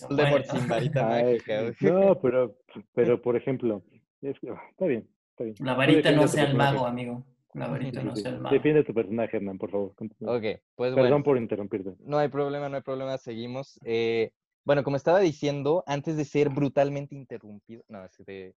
Ay, 0.96 1.38
no, 1.80 2.18
pero, 2.20 2.56
pero 2.94 3.20
por 3.22 3.36
ejemplo, 3.36 3.82
es 4.22 4.38
que, 4.38 4.50
ah, 4.50 4.60
está 4.70 4.86
bien, 4.86 5.08
está 5.30 5.44
bien. 5.44 5.56
La 5.60 5.74
varita 5.74 6.12
no 6.12 6.28
sea 6.28 6.44
el 6.44 6.54
mago, 6.54 6.86
amigo. 6.86 7.24
La 7.56 7.68
varita 7.68 8.00
Sí, 8.02 8.06
no 8.06 8.16
sí. 8.16 8.22
sea 8.22 8.30
el 8.32 8.40
mago. 8.40 8.54
Defiende 8.54 8.84
tu 8.84 8.94
personaje, 8.94 9.36
Hernán, 9.36 9.58
por 9.58 9.70
favor. 9.70 9.94
continúa. 9.94 10.36
Ok, 10.36 10.42
pues 10.74 10.94
Perdón 10.94 11.10
bueno. 11.10 11.22
por 11.24 11.38
interrumpirte. 11.38 11.94
No 12.00 12.18
hay 12.18 12.28
problema, 12.28 12.68
no 12.68 12.76
hay 12.76 12.82
problema, 12.82 13.18
seguimos. 13.18 13.78
Eh, 13.84 14.30
bueno, 14.64 14.82
como 14.82 14.96
estaba 14.96 15.20
diciendo, 15.20 15.84
antes 15.86 16.16
de 16.16 16.24
ser 16.24 16.50
brutalmente 16.50 17.14
interrumpido, 17.14 17.84
no, 17.88 18.04
es 18.04 18.16
de, 18.26 18.54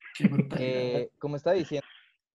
eh, 0.57 1.09
como 1.19 1.35
estaba 1.35 1.55
diciendo, 1.55 1.85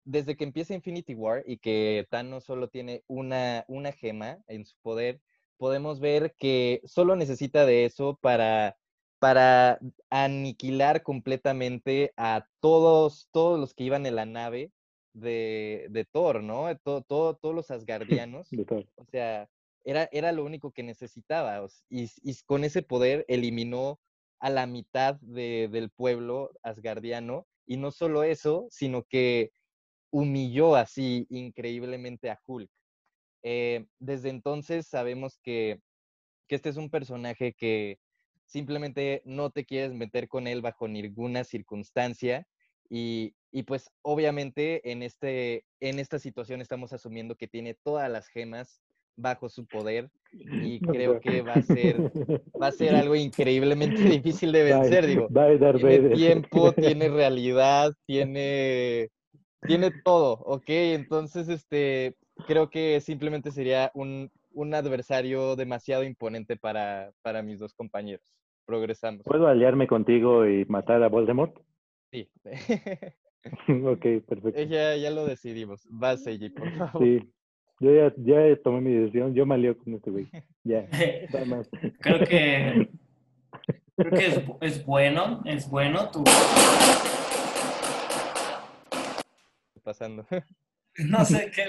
desde 0.03 0.35
que 0.35 0.43
empieza 0.43 0.73
Infinity 0.73 1.13
War 1.15 1.43
y 1.45 1.57
que 1.57 2.05
Thanos 2.09 2.43
solo 2.43 2.67
tiene 2.67 3.03
una, 3.07 3.63
una 3.67 3.91
gema 3.93 4.39
en 4.47 4.65
su 4.65 4.75
poder, 4.81 5.21
podemos 5.57 5.99
ver 5.99 6.35
que 6.37 6.81
solo 6.85 7.15
necesita 7.15 7.65
de 7.65 7.85
eso 7.85 8.17
para, 8.21 8.77
para 9.19 9.79
aniquilar 10.09 11.01
completamente 11.03 12.13
a 12.17 12.45
todos, 12.59 13.29
todos 13.31 13.59
los 13.59 13.73
que 13.73 13.85
iban 13.85 14.05
en 14.05 14.15
la 14.15 14.25
nave 14.25 14.71
de, 15.13 15.87
de 15.89 16.05
Thor, 16.05 16.43
¿no? 16.43 16.75
Todo, 16.83 17.01
todo, 17.01 17.35
todos 17.35 17.55
los 17.55 17.71
asgardianos. 17.71 18.49
De. 18.49 18.65
O 18.95 19.05
sea, 19.05 19.49
era, 19.83 20.07
era 20.11 20.31
lo 20.31 20.45
único 20.45 20.71
que 20.71 20.83
necesitaba. 20.83 21.63
o 21.63 21.67
y, 21.89 22.09
y 22.23 22.35
con 22.45 22.63
ese 22.63 22.81
poder 22.83 23.25
eliminó 23.27 23.99
a 24.39 24.49
la 24.49 24.65
mitad 24.67 25.15
de- 25.21 25.69
del 25.71 25.89
pueblo 25.91 26.51
asgardiano. 26.63 27.47
Y 27.65 27.77
no 27.77 27.91
solo 27.91 28.23
eso, 28.23 28.67
sino 28.69 29.03
que 29.03 29.51
humilló 30.11 30.75
así 30.75 31.25
increíblemente 31.29 32.29
a 32.29 32.39
Hulk. 32.45 32.69
Eh, 33.43 33.85
desde 33.99 34.29
entonces 34.29 34.87
sabemos 34.87 35.39
que, 35.41 35.79
que 36.47 36.55
este 36.55 36.69
es 36.69 36.77
un 36.77 36.89
personaje 36.89 37.53
que 37.53 37.99
simplemente 38.45 39.21
no 39.25 39.51
te 39.51 39.65
quieres 39.65 39.93
meter 39.93 40.27
con 40.27 40.47
él 40.47 40.61
bajo 40.61 40.87
ninguna 40.87 41.43
circunstancia. 41.43 42.45
Y, 42.93 43.33
y 43.53 43.63
pues 43.63 43.89
obviamente 44.01 44.91
en, 44.91 45.01
este, 45.01 45.63
en 45.79 45.97
esta 45.97 46.19
situación 46.19 46.59
estamos 46.59 46.91
asumiendo 46.91 47.35
que 47.35 47.47
tiene 47.47 47.73
todas 47.73 48.11
las 48.11 48.27
gemas 48.27 48.81
bajo 49.15 49.47
su 49.47 49.65
poder 49.65 50.09
y 50.33 50.79
creo 50.81 51.21
que 51.21 51.41
va 51.41 51.53
a 51.53 51.61
ser, 51.61 52.01
va 52.61 52.67
a 52.67 52.71
ser 52.73 52.93
algo 52.95 53.15
increíblemente 53.15 53.95
difícil 54.19 54.51
de 54.51 54.63
vencer. 54.63 55.07
Digo, 55.07 55.29
tiene 55.77 56.09
tiempo, 56.15 56.73
tiene 56.73 57.07
realidad, 57.07 57.93
tiene, 58.05 59.07
tiene 59.65 59.91
todo, 60.03 60.33
¿ok? 60.39 60.67
Entonces, 60.67 61.47
este, 61.47 62.15
creo 62.45 62.69
que 62.69 62.99
simplemente 62.99 63.51
sería 63.51 63.89
un, 63.93 64.29
un 64.51 64.73
adversario 64.73 65.55
demasiado 65.55 66.03
imponente 66.03 66.57
para, 66.57 67.13
para 67.21 67.41
mis 67.41 67.57
dos 67.59 67.73
compañeros. 67.73 68.25
Progresamos. 68.65 69.23
¿Puedo 69.23 69.47
aliarme 69.47 69.87
contigo 69.87 70.45
y 70.45 70.65
matar 70.65 71.01
a 71.03 71.07
Voldemort? 71.07 71.57
Sí. 72.11 72.29
ok, 73.85 74.05
perfecto. 74.27 74.61
ya, 74.63 74.95
ya 74.95 75.09
lo 75.11 75.25
decidimos. 75.25 75.87
Vas, 75.89 76.23
Seiji, 76.23 76.49
por 76.49 76.69
favor. 76.77 77.03
Sí, 77.03 77.19
yo 77.79 77.93
ya, 77.95 78.13
ya 78.17 78.61
tomé 78.63 78.81
mi 78.81 78.93
decisión, 78.95 79.33
yo 79.33 79.45
me 79.45 79.55
alío 79.55 79.77
con 79.77 79.93
este 79.95 80.11
güey. 80.11 80.27
Ya, 80.63 80.87
nada 81.33 81.45
más. 81.45 81.69
Creo 82.01 82.19
que 82.19 82.89
creo 83.95 84.11
que 84.11 84.25
es, 84.27 84.45
bu- 84.45 84.57
es 84.61 84.85
bueno, 84.85 85.41
es 85.45 85.67
bueno. 85.69 86.09
Tu, 86.11 86.23
Pasando. 89.83 90.25
no 90.97 91.25
sé 91.25 91.51
qué. 91.55 91.67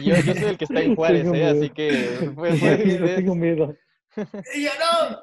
Y 0.00 0.04
yo, 0.06 0.16
yo 0.16 0.34
soy 0.34 0.50
el 0.50 0.58
que 0.58 0.64
está 0.64 0.80
en 0.82 0.96
Juárez, 0.96 1.22
Tengo 1.22 1.34
¿eh? 1.34 1.38
miedo. 1.38 1.60
Así 1.60 1.70
que... 1.70 2.30
Pues, 2.34 2.60
Tengo 2.60 2.76
pues, 2.76 2.84
miedo, 2.86 3.06
tengo 3.14 3.34
miedo. 3.36 3.76
Y 4.56 4.64
yo 4.64 4.70
no, 4.80 5.22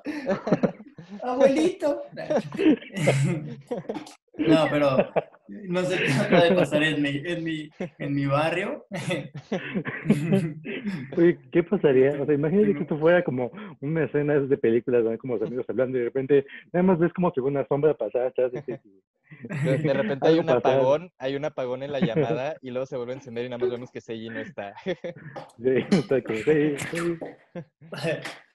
abuelito. 1.23 2.03
No, 4.37 4.67
pero 4.69 4.97
no 5.47 5.83
sé 5.83 5.97
qué 5.97 6.11
acaba 6.11 6.43
de 6.43 6.55
pasar 6.55 6.83
en 6.83 7.01
mi, 7.01 7.21
en 7.23 7.43
mi, 7.43 7.69
en 7.99 8.13
mi 8.13 8.25
barrio. 8.25 8.85
Oye, 11.17 11.37
¿qué 11.51 11.63
pasaría? 11.63 12.21
O 12.21 12.25
sea, 12.25 12.35
imagínate 12.35 12.73
que 12.73 12.81
esto 12.81 12.99
fuera 12.99 13.23
como 13.23 13.51
una 13.81 14.03
escena 14.03 14.39
de 14.39 14.57
películas, 14.57 15.03
donde 15.03 15.17
como 15.17 15.35
los 15.35 15.47
amigos 15.47 15.65
hablando 15.69 15.97
y 15.97 16.01
de 16.01 16.05
repente 16.05 16.45
nada 16.73 16.83
más 16.83 16.99
ves 16.99 17.13
como 17.13 17.31
que 17.31 17.41
una 17.41 17.65
sombra 17.67 17.93
pasar 17.93 18.23
atrás 18.23 18.51
de 18.51 18.61
ti. 18.61 18.73
De, 19.63 19.77
de 19.77 19.93
repente 19.93 20.27
hay 20.27 20.39
un 20.39 20.45
pasar. 20.45 20.57
apagón, 20.57 21.11
hay 21.17 21.35
un 21.35 21.45
apagón 21.45 21.83
en 21.83 21.91
la 21.91 21.99
llamada 21.99 22.55
y 22.61 22.71
luego 22.71 22.85
se 22.85 22.97
vuelve 22.97 23.13
a 23.13 23.15
encender 23.15 23.45
y 23.45 23.49
nada 23.49 23.59
más 23.59 23.71
vemos 23.71 23.91
que 23.91 24.01
Seiji 24.01 24.29
no 24.29 24.39
está. 24.39 24.73
Sí, 24.83 24.93
está 25.91 26.21
como, 26.21 26.39
sí, 26.39 26.75
sí. 26.91 27.17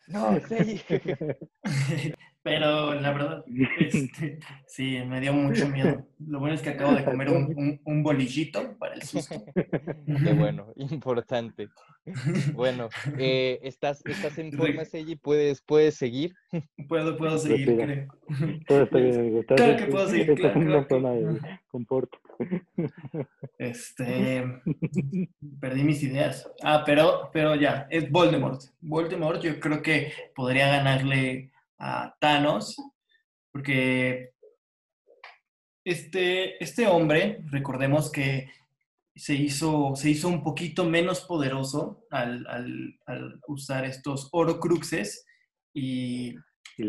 No, 0.09 0.39
Seiji. 0.41 0.83
Pero 2.43 2.95
la 2.95 3.13
verdad, 3.13 3.45
este, 3.81 4.39
sí, 4.67 4.99
me 5.07 5.21
dio 5.21 5.33
mucho 5.35 5.69
miedo. 5.69 6.07
Lo 6.27 6.39
bueno 6.41 6.55
es 6.55 6.63
que 6.63 6.71
acabo 6.71 6.95
de 6.95 7.05
comer 7.05 7.29
un, 7.29 7.53
un, 7.57 7.81
un 7.85 8.03
bolillito 8.03 8.77
para 8.79 8.95
el 8.95 9.03
susto. 9.03 9.45
Qué 9.55 10.33
bueno, 10.33 10.67
importante. 10.77 11.69
Bueno, 12.55 12.89
eh, 13.19 13.59
¿estás, 13.63 14.03
¿estás 14.07 14.39
en 14.39 14.53
forma, 14.53 14.87
Seiji? 14.87 15.17
¿Puedes, 15.17 15.61
¿Puedes 15.61 15.97
seguir? 15.97 16.35
Puedo, 16.89 17.17
puedo 17.19 17.37
seguir, 17.39 17.69
Respira. 17.69 18.09
creo. 18.39 18.61
Todo 18.67 18.83
está 18.85 18.99
bien, 18.99 19.19
amigo. 19.21 19.41
Estás, 19.41 19.57
Claro 19.57 19.77
que 19.77 19.87
puedo 19.87 20.09
seguir, 20.09 20.31
estás 20.31 20.53
claro, 20.53 20.61
en 20.63 20.69
una 20.69 20.87
claro 20.87 21.03
zona 21.03 21.15
que- 21.41 21.49
de 21.49 21.61
confort. 21.69 22.11
Este, 23.59 24.45
perdí 25.61 25.85
mis 25.85 26.03
ideas. 26.03 26.51
Ah, 26.63 26.83
pero, 26.87 27.31
pero 27.33 27.55
ya, 27.55 27.87
es 27.91 28.11
Voldemort. 28.11 28.63
Voldemort 28.81 29.43
yo 29.43 29.61
creo 29.61 29.83
que 29.83 30.13
podría 30.35 30.69
ganarle 30.69 31.51
a 31.81 32.15
Thanos, 32.21 32.77
porque 33.53 34.31
este, 35.85 36.63
este 36.63 36.87
hombre, 36.87 37.41
recordemos 37.51 38.11
que 38.13 38.51
se 39.17 39.35
hizo, 39.35 39.97
se 39.97 40.11
hizo 40.11 40.29
un 40.29 40.43
poquito 40.43 40.85
menos 40.85 41.23
poderoso 41.23 42.05
al, 42.11 42.47
al- 42.47 42.99
al 43.07 43.41
usar 43.49 43.85
estos 43.85 44.29
orocruxes 44.33 45.27
y 45.75 46.35
Y 46.77 46.85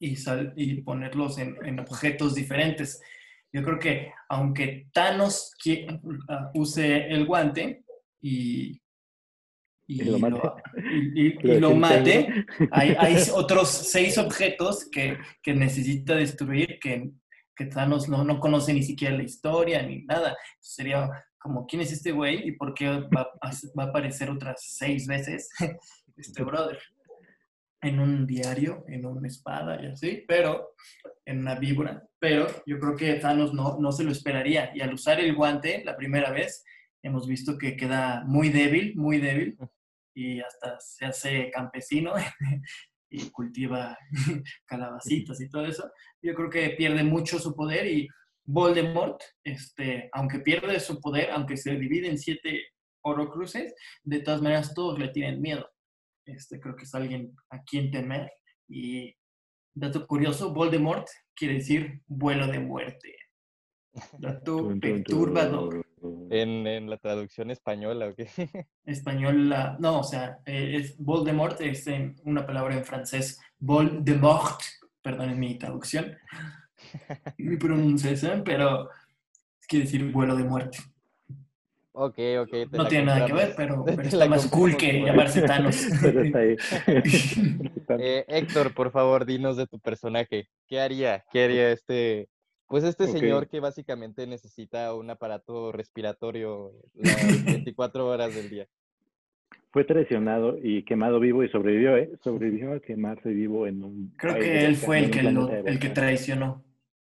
y, 0.00 0.16
sal- 0.16 0.52
y 0.56 0.80
ponerlos 0.82 1.38
en, 1.38 1.56
en 1.64 1.78
objetos 1.80 2.34
diferentes. 2.34 3.00
Yo 3.52 3.62
creo 3.62 3.78
que 3.78 4.12
aunque 4.28 4.88
Thanos 4.92 5.52
ah, 6.28 6.50
use 6.54 7.06
el 7.08 7.26
guante 7.26 7.84
y, 8.22 8.79
y 9.94 10.02
Y 10.02 10.04
lo 10.04 10.18
mate. 10.18 10.40
y- 11.14 11.26
y- 11.28 11.32
Lo 11.42 11.60
lo 11.60 11.74
mate, 11.74 12.46
hay, 12.70 12.94
hay 12.98 13.16
otros 13.34 13.68
seis 13.68 14.18
objetos 14.18 14.88
que, 14.90 15.16
que 15.42 15.54
necesita 15.54 16.14
destruir 16.14 16.78
que, 16.80 17.10
que 17.56 17.64
Thanos 17.66 18.08
no, 18.08 18.24
no 18.24 18.38
conoce 18.40 18.72
ni 18.72 18.82
siquiera 18.82 19.16
la 19.16 19.22
historia 19.24 19.82
ni 19.82 20.04
nada. 20.04 20.36
Sería 20.60 21.08
como, 21.38 21.66
¿quién 21.66 21.82
es 21.82 21.92
este 21.92 22.12
güey 22.12 22.46
y 22.48 22.52
por 22.52 22.74
qué 22.74 22.86
va, 22.88 23.22
a- 23.42 23.50
va 23.78 23.84
a 23.84 23.86
aparecer 23.86 24.30
otras 24.30 24.60
seis 24.62 25.06
veces 25.06 25.48
este 26.16 26.42
brother? 26.44 26.78
En 27.82 27.98
un 27.98 28.26
diario, 28.26 28.84
en 28.88 29.06
una 29.06 29.26
espada 29.26 29.82
y 29.82 29.86
así, 29.86 30.22
pero 30.28 30.74
en 31.24 31.38
una 31.38 31.54
víbora. 31.54 32.02
Pero 32.18 32.46
yo 32.66 32.78
creo 32.78 32.94
que 32.94 33.14
Thanos 33.14 33.54
no, 33.54 33.78
no 33.80 33.90
se 33.90 34.04
lo 34.04 34.12
esperaría. 34.12 34.70
Y 34.74 34.82
al 34.82 34.92
usar 34.92 35.18
el 35.18 35.34
guante 35.34 35.82
la 35.82 35.96
primera 35.96 36.30
vez, 36.30 36.62
hemos 37.02 37.26
visto 37.26 37.56
que 37.56 37.78
queda 37.78 38.22
muy 38.26 38.50
débil, 38.50 38.94
muy 38.96 39.16
débil. 39.18 39.56
Y 40.14 40.40
hasta 40.40 40.78
se 40.80 41.06
hace 41.06 41.50
campesino 41.50 42.14
y 43.10 43.30
cultiva 43.30 43.96
calabacitas 44.66 45.40
y 45.40 45.48
todo 45.48 45.66
eso. 45.66 45.90
Yo 46.22 46.34
creo 46.34 46.50
que 46.50 46.70
pierde 46.70 47.02
mucho 47.04 47.38
su 47.38 47.54
poder 47.54 47.86
y 47.86 48.08
Voldemort, 48.44 49.20
este, 49.44 50.08
aunque 50.12 50.40
pierde 50.40 50.80
su 50.80 51.00
poder, 51.00 51.30
aunque 51.30 51.56
se 51.56 51.76
divide 51.76 52.08
en 52.08 52.18
siete 52.18 52.62
orocruces, 53.02 53.74
de 54.02 54.20
todas 54.20 54.42
maneras 54.42 54.74
todos 54.74 54.98
le 54.98 55.08
tienen 55.08 55.40
miedo. 55.40 55.68
Este, 56.26 56.60
creo 56.60 56.76
que 56.76 56.84
es 56.84 56.94
alguien 56.94 57.34
a 57.50 57.62
quien 57.62 57.90
temer. 57.90 58.30
Y 58.68 59.14
dato 59.74 60.06
curioso, 60.06 60.52
Voldemort 60.52 61.06
quiere 61.34 61.54
decir 61.54 62.02
vuelo 62.06 62.46
de 62.46 62.60
muerte. 62.60 63.14
Dato 64.18 64.72
perturbador. 64.80 65.84
En, 66.30 66.66
en 66.66 66.88
la 66.88 66.96
traducción 66.96 67.50
española, 67.50 68.08
¿o 68.08 68.14
qué? 68.14 68.28
Español, 68.84 69.48
la- 69.50 69.76
no, 69.78 70.00
o 70.00 70.04
sea, 70.04 70.38
eh, 70.46 70.76
es 70.76 70.96
Voldemort 70.98 71.60
es 71.60 71.86
en 71.86 72.16
una 72.24 72.46
palabra 72.46 72.74
en 72.76 72.84
francés, 72.84 73.40
Voldemort, 73.58 74.60
perdón 75.02 75.38
mi 75.38 75.58
traducción, 75.58 76.16
mi 77.38 77.56
pronunciación, 77.56 78.42
pero 78.44 78.88
quiere 79.68 79.84
decir 79.84 80.10
vuelo 80.10 80.36
de 80.36 80.44
muerte. 80.44 80.78
Ok, 81.92 82.18
ok. 82.40 82.50
te 82.50 82.78
No 82.78 82.86
tiene 82.86 83.06
nada 83.06 83.26
que 83.26 83.32
ver, 83.32 83.54
pero, 83.56 83.84
pero 83.84 83.96
la 84.02 84.08
está 84.08 84.26
más 84.28 84.46
cool 84.46 84.76
que 84.76 85.02
llamarse 85.02 85.42
Thanos. 85.42 85.76
Pero 86.00 86.22
está 86.22 86.38
ahí. 86.38 86.56
Eh, 87.98 88.24
Héctor, 88.28 88.72
por 88.72 88.90
favor, 88.92 89.26
dinos 89.26 89.56
de 89.56 89.66
tu 89.66 89.78
personaje. 89.80 90.48
¿Qué 90.68 90.80
haría? 90.80 91.24
¿Qué 91.32 91.44
haría 91.44 91.72
este 91.72 92.28
Pues 92.70 92.84
este 92.84 93.08
señor 93.08 93.48
que 93.48 93.58
básicamente 93.58 94.28
necesita 94.28 94.94
un 94.94 95.10
aparato 95.10 95.72
respiratorio 95.72 96.70
las 96.94 97.16
24 97.44 98.06
horas 98.06 98.32
del 98.32 98.48
día. 98.48 98.68
Fue 99.72 99.82
traicionado 99.82 100.56
y 100.56 100.84
quemado 100.84 101.18
vivo 101.18 101.42
y 101.42 101.48
sobrevivió, 101.48 101.96
¿eh? 101.96 102.12
Sobrevivió 102.22 102.74
a 102.74 102.78
quemarse 102.78 103.30
vivo 103.30 103.66
en 103.66 103.82
un... 103.82 104.14
Creo 104.16 104.34
que 104.34 104.64
él 104.64 104.76
fue 104.76 105.00
el 105.00 105.10
que, 105.10 105.18
el 105.18 105.80
que 105.80 105.88
traicionó. 105.88 106.62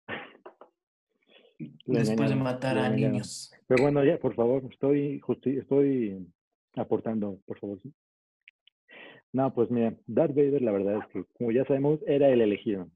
Después 1.87 2.31
de 2.31 2.37
matar 2.37 2.77
a 2.77 2.89
niños. 2.89 3.53
Pero 3.69 3.85
bueno, 3.85 4.05
ya, 4.05 4.19
por 4.19 4.35
favor, 4.35 4.65
estoy, 4.69 5.23
estoy 5.57 6.27
aportando, 6.75 7.39
por 7.47 7.61
favor. 7.61 7.79
No, 9.33 9.55
pues 9.55 9.71
mira, 9.71 9.95
Darth 10.09 10.35
Vader, 10.35 10.63
la 10.63 10.73
verdad 10.73 10.99
es 10.99 11.07
que, 11.13 11.25
como 11.39 11.53
ya 11.53 11.65
sabemos, 11.65 12.01
era 12.09 12.29
el 12.29 12.41
elegido. 12.41 12.89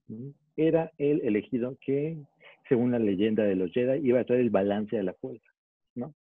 Era 0.56 0.90
el 0.98 1.20
elegido 1.20 1.76
que, 1.80 2.18
según 2.68 2.92
la 2.92 2.98
leyenda 2.98 3.44
de 3.44 3.56
los 3.56 3.72
Jedi, 3.72 4.06
iba 4.06 4.20
a 4.20 4.24
traer 4.24 4.42
el 4.42 4.50
balance 4.50 4.96
de 4.96 5.02
la 5.02 5.14
fuerza, 5.14 5.50
¿no? 5.94 6.14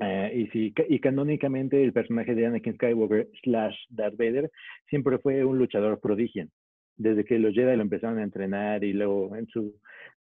Eh, 0.00 0.32
y, 0.34 0.46
si, 0.48 0.74
y 0.88 0.98
canónicamente 0.98 1.82
el 1.82 1.92
personaje 1.92 2.34
de 2.34 2.46
Anakin 2.46 2.74
Skywalker 2.74 3.28
slash 3.42 3.76
Darth 3.90 4.16
Vader 4.16 4.50
siempre 4.88 5.18
fue 5.18 5.44
un 5.44 5.58
luchador 5.58 6.00
prodigio. 6.00 6.48
Desde 6.96 7.24
que 7.24 7.38
los 7.38 7.54
Jedi 7.54 7.76
lo 7.76 7.82
empezaron 7.82 8.18
a 8.18 8.24
entrenar 8.24 8.82
y 8.84 8.92
luego 8.92 9.34
en 9.36 9.46
su 9.48 9.74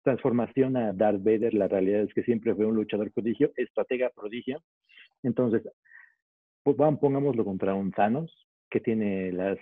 transformación 0.03 0.77
a 0.77 0.93
Darth 0.93 1.23
Vader, 1.23 1.55
la 1.55 1.69
realidad 1.69 2.03
es 2.03 2.15
que 2.15 2.23
siempre 2.23 2.55
fue 2.55 2.67
un 2.67 2.75
luchador 2.75 3.11
prodigio, 3.13 3.53
estratega 3.57 4.11
prodigio. 4.11 4.63
Entonces, 5.23 5.63
pues, 6.63 6.77
pongámoslo 6.77 7.45
contra 7.45 7.75
un 7.75 7.91
Thanos, 7.93 8.31
que 8.71 8.81
tiene 8.81 9.33
las 9.33 9.59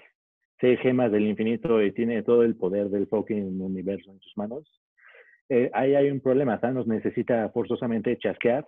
seis 0.60 0.78
gemas 0.80 1.10
del 1.10 1.26
infinito 1.26 1.82
y 1.82 1.92
tiene 1.92 2.22
todo 2.22 2.42
el 2.42 2.56
poder 2.56 2.90
del 2.90 3.06
fucking 3.06 3.60
universo 3.60 4.10
en 4.10 4.20
sus 4.20 4.36
manos. 4.36 4.80
Eh, 5.50 5.68
ahí 5.74 5.96
hay 5.96 6.10
un 6.10 6.20
problema. 6.20 6.60
Thanos 6.60 6.86
necesita 6.86 7.50
forzosamente 7.50 8.16
chasquear 8.18 8.66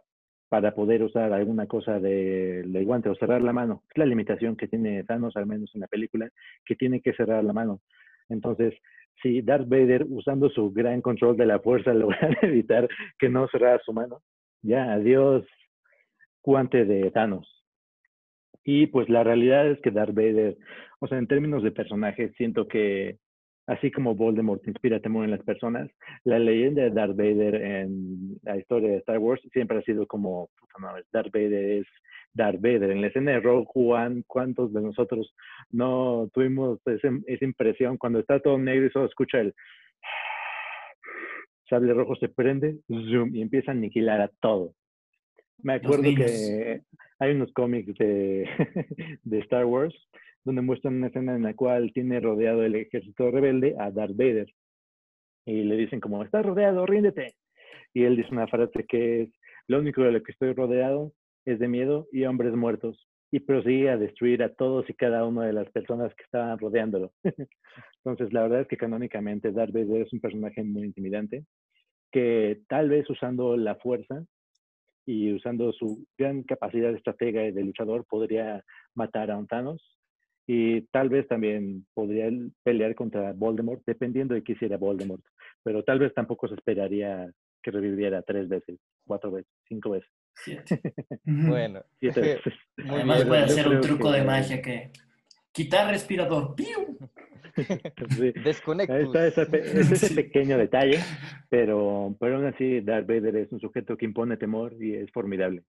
para 0.49 0.75
poder 0.75 1.03
usar 1.05 1.33
alguna 1.33 1.67
cosa 1.67 2.01
del 2.01 2.73
de 2.73 2.85
guante 2.85 3.09
o 3.09 3.15
cerrar 3.15 3.41
la 3.41 3.53
mano. 3.53 3.85
Es 3.89 3.97
la 3.97 4.05
limitación 4.05 4.57
que 4.57 4.67
tiene 4.67 5.05
Thanos, 5.05 5.37
al 5.37 5.47
menos 5.47 5.71
en 5.75 5.81
la 5.81 5.87
película, 5.87 6.29
que 6.67 6.75
tiene 6.75 7.01
que 7.01 7.15
cerrar 7.15 7.45
la 7.45 7.53
mano. 7.53 7.81
Entonces, 8.29 8.75
si 9.23 9.43
Darth 9.43 9.69
Vader, 9.69 10.07
usando 10.11 10.51
su 10.51 10.73
gran 10.73 11.01
control 11.01 11.37
de 11.37 11.47
la 11.47 11.61
fuerza, 11.61 11.95
logra 11.95 12.37
evitar 12.43 12.89
que 13.19 13.29
no 13.29 13.47
cerrara 13.49 13.81
su 13.85 13.93
mano, 13.93 14.21
ya, 14.61 14.93
adiós, 14.93 15.47
guante 16.43 16.85
de 16.85 17.13
Thanos. 17.13 17.49
Y 18.65 18.89
pues 18.89 19.09
la 19.09 19.23
realidad 19.23 19.69
es 19.69 19.81
que 19.81 19.93
Darth 19.93 20.15
Vader, 20.15 20.57
o 20.99 21.07
sea, 21.07 21.19
en 21.19 21.29
términos 21.29 21.63
de 21.63 21.71
personaje, 21.71 22.33
siento 22.37 22.67
que 22.67 23.19
así 23.67 23.91
como 23.91 24.15
Voldemort 24.15 24.67
inspira 24.67 25.01
temor 25.01 25.25
en 25.25 25.31
las 25.31 25.43
personas, 25.43 25.91
la 26.25 26.39
leyenda 26.39 26.83
de 26.83 26.91
Darth 26.91 27.17
Vader 27.17 27.55
en 27.55 28.39
la 28.43 28.57
historia 28.57 28.91
de 28.91 28.99
Star 28.99 29.19
Wars 29.19 29.41
siempre 29.53 29.79
ha 29.79 29.83
sido 29.83 30.07
como, 30.07 30.51
Darth 31.13 31.33
Vader 31.33 31.79
es 31.81 31.87
Darth 32.35 32.61
Vader. 32.61 32.91
En 32.91 33.01
la 33.01 33.09
escena 33.09 33.33
de 33.33 33.41
Rogue 33.41 33.69
One, 33.75 34.25
¿cuántos 34.27 34.73
de 34.73 34.81
nosotros 34.81 35.35
no 35.71 36.29
tuvimos 36.33 36.81
esa 36.87 37.45
impresión 37.45 37.97
cuando 37.97 38.19
está 38.19 38.41
todo 38.41 38.59
negro 38.59 38.87
y 38.87 38.91
solo 38.91 39.07
escucha 39.07 39.41
el 39.41 39.55
sable 41.69 41.95
rojo 41.95 42.17
se 42.17 42.29
prende, 42.29 42.79
zoom, 42.89 43.35
y 43.35 43.43
empieza 43.43 43.71
a 43.71 43.75
aniquilar 43.75 44.21
a 44.21 44.31
todo. 44.41 44.75
Me 45.63 45.75
acuerdo 45.75 46.03
que 46.03 46.83
hay 47.19 47.31
unos 47.33 47.53
cómics 47.53 47.95
de, 47.99 48.49
de 49.23 49.39
Star 49.41 49.65
Wars 49.65 49.95
donde 50.45 50.63
muestran 50.63 50.95
una 50.95 51.07
escena 51.09 51.37
en 51.37 51.43
la 51.43 51.55
cual 51.55 51.93
tiene 51.93 52.21
rodeado 52.21 52.65
el 52.65 52.75
ejército 52.75 53.31
rebelde 53.31 53.77
a 53.79 53.91
Darth 53.91 54.17
Vader. 54.17 54.53
Y 55.47 55.63
le 55.63 55.77
dicen 55.77 56.01
como, 56.01 56.23
estás 56.23 56.45
rodeado, 56.45 56.87
ríndete. 56.87 57.35
Y 57.95 58.05
él 58.05 58.17
dice 58.17 58.31
una 58.33 58.47
frase 58.49 58.85
que 58.89 59.23
es, 59.23 59.31
lo 59.69 59.79
único 59.79 60.03
de 60.03 60.13
lo 60.13 60.23
que 60.23 60.33
estoy 60.33 60.53
rodeado 60.53 61.13
es 61.45 61.59
de 61.59 61.69
miedo 61.69 62.09
y 62.13 62.25
hombres 62.25 62.55
muertos. 62.55 63.09
Y 63.31 63.41
prosigue 63.41 63.89
a 63.89 63.97
destruir 63.97 64.43
a 64.43 64.53
todos 64.55 64.89
y 64.91 64.95
cada 64.95 65.25
una 65.25 65.47
de 65.47 65.53
las 65.53 65.71
personas 65.71 66.15
que 66.15 66.25
estaban 66.25 66.59
rodeándolo. 66.59 67.13
Entonces, 68.05 68.33
la 68.33 68.43
verdad 68.43 68.63
es 68.63 68.69
que 68.69 68.77
canónicamente 68.77 69.53
Darth 69.53 69.73
Vader 69.73 70.03
es 70.03 70.13
un 70.13 70.21
personaje 70.21 70.63
muy 70.63 70.85
intimidante, 70.85 71.45
que 72.11 72.61
tal 72.69 72.91
vez 72.91 73.09
usando 73.09 73.57
la 73.57 73.77
fuerza 73.77 74.25
y 75.07 75.33
usando 75.33 75.73
su 75.73 76.05
gran 76.17 76.43
capacidad 76.43 76.91
de 76.91 76.97
estratega 76.97 77.45
y 77.45 77.53
de 77.53 77.65
luchador 77.65 78.05
podría 78.09 78.65
matar 78.95 79.31
a 79.31 79.37
un 79.37 79.47
Thanos 79.47 79.99
y 80.47 80.83
tal 80.89 81.09
vez 81.09 81.27
también 81.29 81.87
podría 81.95 82.31
pelear 82.63 82.95
contra 82.95 83.33
Voldemort, 83.33 83.83
dependiendo 83.87 84.35
de 84.35 84.43
qué 84.43 84.53
hiciera 84.53 84.77
Voldemort, 84.77 85.23
pero 85.63 85.85
tal 85.85 85.99
vez 85.99 86.13
tampoco 86.15 86.49
se 86.49 86.55
esperaría 86.55 87.31
que 87.63 87.71
reviviera 87.71 88.23
tres 88.23 88.49
veces, 88.49 88.79
cuatro 89.07 89.31
veces, 89.31 89.51
cinco 89.69 89.91
veces. 89.91 90.11
Siete. 90.35 90.81
bueno, 91.25 91.83
Además 92.89 93.25
puede 93.25 93.43
hacer 93.43 93.69
un 93.69 93.81
truco 93.81 94.11
de 94.11 94.25
magia 94.25 94.61
que 94.61 94.91
quitar 95.53 95.91
respirador. 95.91 96.55
¡Piu! 96.55 96.99
Sí. 98.17 98.33
Está 98.35 99.27
ese, 99.27 100.15
pequeño 100.15 100.57
detalle, 100.57 101.01
pero, 101.51 102.17
pero 102.19 102.37
aún 102.37 102.47
así 102.47 102.81
Darth 102.81 103.07
Vader 103.07 103.37
es 103.37 103.53
un 103.53 103.61
sujeto 103.61 103.99
que 103.99 104.07
impone 104.07 104.39
temor 104.39 104.75
y 104.81 104.95
es 104.95 105.11
formidable. 105.13 105.63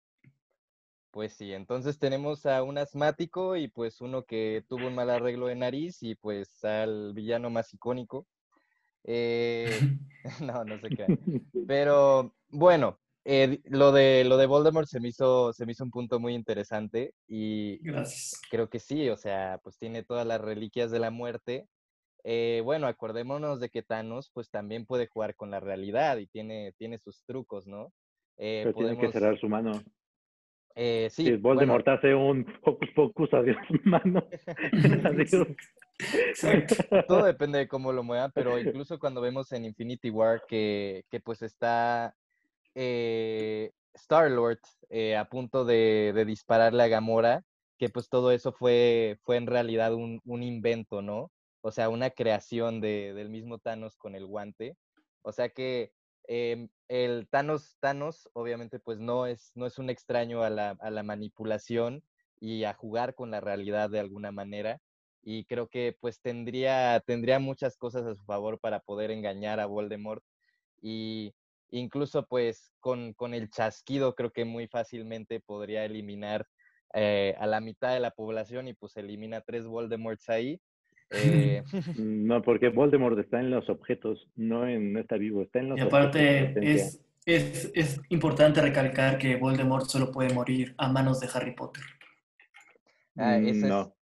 Pues 1.10 1.34
sí, 1.34 1.54
entonces 1.54 1.98
tenemos 1.98 2.46
a 2.46 2.62
un 2.62 2.78
asmático 2.78 3.58
y 3.58 3.68
pues 3.68 4.00
uno 4.00 4.26
que 4.26 4.64
tuvo 4.70 4.88
un 4.88 4.96
mal 4.96 5.10
arreglo 5.10 5.48
de 5.48 5.56
nariz 5.56 6.04
y 6.04 6.14
pues 6.14 6.64
al 6.64 7.14
villano 7.14 7.50
más 7.50 7.74
icónico. 7.74 8.28
Eh, 9.04 9.80
no, 10.42 10.64
no 10.64 10.80
sé 10.80 10.90
qué. 10.90 11.08
Pero 11.68 12.36
bueno, 12.50 13.00
eh, 13.24 13.62
lo, 13.66 13.92
de, 13.92 14.24
lo 14.24 14.38
de 14.38 14.48
Voldemort 14.48 14.88
se 14.88 15.00
me, 15.00 15.10
hizo, 15.10 15.54
se 15.54 15.66
me 15.66 15.74
hizo 15.74 15.84
un 15.84 15.92
punto 15.92 16.20
muy 16.20 16.34
interesante 16.34 17.14
y 17.28 17.78
Gracias. 17.84 18.42
creo 18.50 18.70
que 18.70 18.80
sí, 18.80 19.10
o 19.10 19.18
sea, 19.18 19.60
pues 19.64 19.78
tiene 19.78 20.04
todas 20.04 20.26
las 20.26 20.42
reliquias 20.42 20.92
de 20.92 21.00
la 21.00 21.12
muerte. 21.12 21.68
Eh, 22.24 22.62
bueno, 22.64 22.88
acordémonos 22.88 23.60
de 23.60 23.70
que 23.70 23.84
Thanos 23.84 24.32
pues 24.34 24.50
también 24.50 24.86
puede 24.86 25.08
jugar 25.08 25.36
con 25.36 25.52
la 25.52 25.60
realidad 25.60 26.18
y 26.18 26.28
tiene, 26.28 26.74
tiene 26.78 26.98
sus 26.98 27.24
trucos, 27.26 27.68
¿no? 27.68 27.92
Pero 28.38 28.74
tiene 28.74 28.98
que 28.98 29.12
cerrar 29.12 29.40
su 29.40 29.48
mano. 29.48 29.84
Eh, 30.76 31.10
sí, 31.12 31.36
Voldemort 31.36 31.88
hace 31.88 32.16
un 32.16 32.46
focus 32.64 32.90
focus, 32.96 33.34
adiós 33.34 33.58
mano. 33.84 34.26
adiós. 35.06 35.48
Todo 37.08 37.26
depende 37.26 37.60
de 37.60 37.68
cómo 37.68 37.92
lo 37.92 38.04
muevan, 38.04 38.32
pero 38.34 38.58
incluso 38.86 38.98
cuando 38.98 39.22
vemos 39.22 39.52
en 39.52 39.66
Infinity 39.66 40.10
War 40.10 40.44
que, 40.48 41.04
que 41.10 41.20
pues 41.20 41.42
está 41.42 42.16
eh, 42.76 43.72
Star-Lord 43.94 44.60
eh, 44.90 45.16
a 45.16 45.26
punto 45.26 45.66
de, 45.66 46.12
de, 46.16 46.26
dispararle 46.26 46.84
a 46.84 46.88
Gamora, 46.88 47.44
que 47.78 47.90
pues 47.90 48.10
todo 48.10 48.32
eso 48.32 48.52
fue, 48.52 49.18
fue 49.24 49.38
en 49.38 49.48
realidad 49.48 49.94
un, 49.94 50.22
invento, 50.44 51.02
¿no? 51.02 51.32
O 51.62 51.72
sea, 51.72 51.90
una 51.90 52.10
creación 52.10 52.82
de, 52.82 53.14
del 53.14 53.30
mismo 53.30 53.60
Thanos 53.60 53.98
con 53.98 54.16
el 54.16 54.26
guante. 54.26 54.76
O 55.22 55.32
sea 55.32 55.50
que 55.50 55.92
Em, 56.28 56.70
el 56.88 57.28
Thanos, 57.30 57.78
Thanos, 57.80 58.30
obviamente, 58.34 58.80
pues 58.80 59.00
no 59.00 59.26
es, 59.26 59.52
no 59.56 59.66
es 59.66 59.78
un 59.80 59.90
extraño 59.90 60.44
a 60.44 60.50
la, 60.50 60.72
a 60.80 60.90
la, 60.90 61.04
manipulación 61.04 62.04
y 62.40 62.64
a 62.64 62.74
jugar 62.74 63.16
con 63.16 63.32
la 63.32 63.42
realidad 63.42 63.90
de 63.90 64.00
alguna 64.00 64.32
manera. 64.32 64.80
Y 65.24 65.46
creo 65.46 65.68
que 65.68 65.96
pues 66.00 66.22
tendría, 66.22 67.02
tendría 67.06 67.40
muchas 67.40 67.78
cosas 67.78 68.06
a 68.06 68.16
su 68.16 68.24
favor 68.24 68.60
para 68.60 68.80
poder 68.80 69.12
engañar 69.12 69.60
a 69.60 69.66
Voldemort. 69.66 70.24
Y 70.82 71.34
incluso 71.72 72.26
pues 72.28 72.72
con, 72.80 73.14
con 73.14 73.34
el 73.34 73.50
chasquido 73.50 74.16
creo 74.16 74.32
que 74.32 74.46
muy 74.46 74.68
fácilmente 74.68 75.40
podría 75.40 75.86
eliminar 75.86 76.48
eh, 76.94 77.36
a 77.40 77.48
la 77.48 77.62
mitad 77.62 77.94
de 77.94 78.00
la 78.00 78.12
población 78.12 78.68
y 78.68 78.74
pues 78.74 78.98
elimina 78.98 79.42
tres 79.42 79.66
Voldemorts 79.66 80.30
ahí 80.30 80.62
eh, 81.12 81.64
no, 81.98 82.42
porque 82.42 82.70
Voldemort 82.70 83.20
está 83.20 83.42
en 83.42 83.52
los 83.52 83.70
objetos, 83.70 84.30
no, 84.38 84.66
en, 84.66 84.94
no 84.94 85.00
está 85.00 85.18
vivo, 85.18 85.42
está 85.42 85.60
en 85.60 85.70
los 85.70 85.78
y 85.78 85.82
aparte 85.82 86.54
es, 86.62 87.02
es, 87.26 87.70
es, 87.76 88.02
importante 88.08 88.62
recalcar 88.62 89.18
que 89.18 89.36
Voldemort 89.36 89.88
solo 89.88 90.10
puede 90.10 90.34
morir 90.34 90.74
a 90.78 90.90
manos 90.90 91.20
de 91.20 91.28
Harry 91.34 91.54
Potter. 91.54 91.84
Ah, 93.18 93.38
mm, 93.38 93.68
no. 93.68 93.94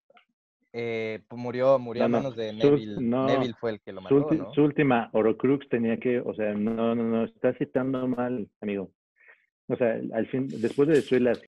Eh, 0.72 1.20
pues 1.26 1.40
murió 1.40 1.78
murió 1.80 2.04
a 2.04 2.08
manos 2.08 2.36
de 2.36 2.52
Neville. 2.52 3.00
Neville 3.00 3.54
fue 3.58 3.72
el 3.72 3.80
que 3.80 3.92
lo 3.92 4.00
mató, 4.00 4.28
su, 4.28 4.34
¿no? 4.34 4.54
Su 4.54 4.62
última 4.62 5.10
Horocrux 5.12 5.68
tenía 5.68 5.96
que, 5.98 6.20
o 6.20 6.32
sea, 6.34 6.54
no, 6.54 6.94
no, 6.94 7.02
no, 7.02 7.24
está 7.24 7.52
citando 7.54 8.06
mal, 8.06 8.48
amigo. 8.60 8.90
O 9.68 9.76
sea, 9.76 10.00
al 10.12 10.26
fin, 10.28 10.48
después 10.48 10.88
de 10.88 10.94
destruir 10.94 11.22
las 11.22 11.42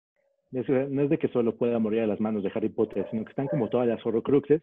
no 0.52 1.02
es 1.02 1.08
de 1.08 1.18
que 1.18 1.28
solo 1.28 1.56
pueda 1.56 1.78
morir 1.78 2.00
a 2.00 2.06
las 2.06 2.20
manos 2.20 2.42
de 2.42 2.52
Harry 2.54 2.68
Potter, 2.68 3.06
sino 3.10 3.24
que 3.24 3.30
están 3.30 3.48
como 3.48 3.70
todas 3.70 3.88
las 3.88 4.04
Horrocruxes, 4.04 4.60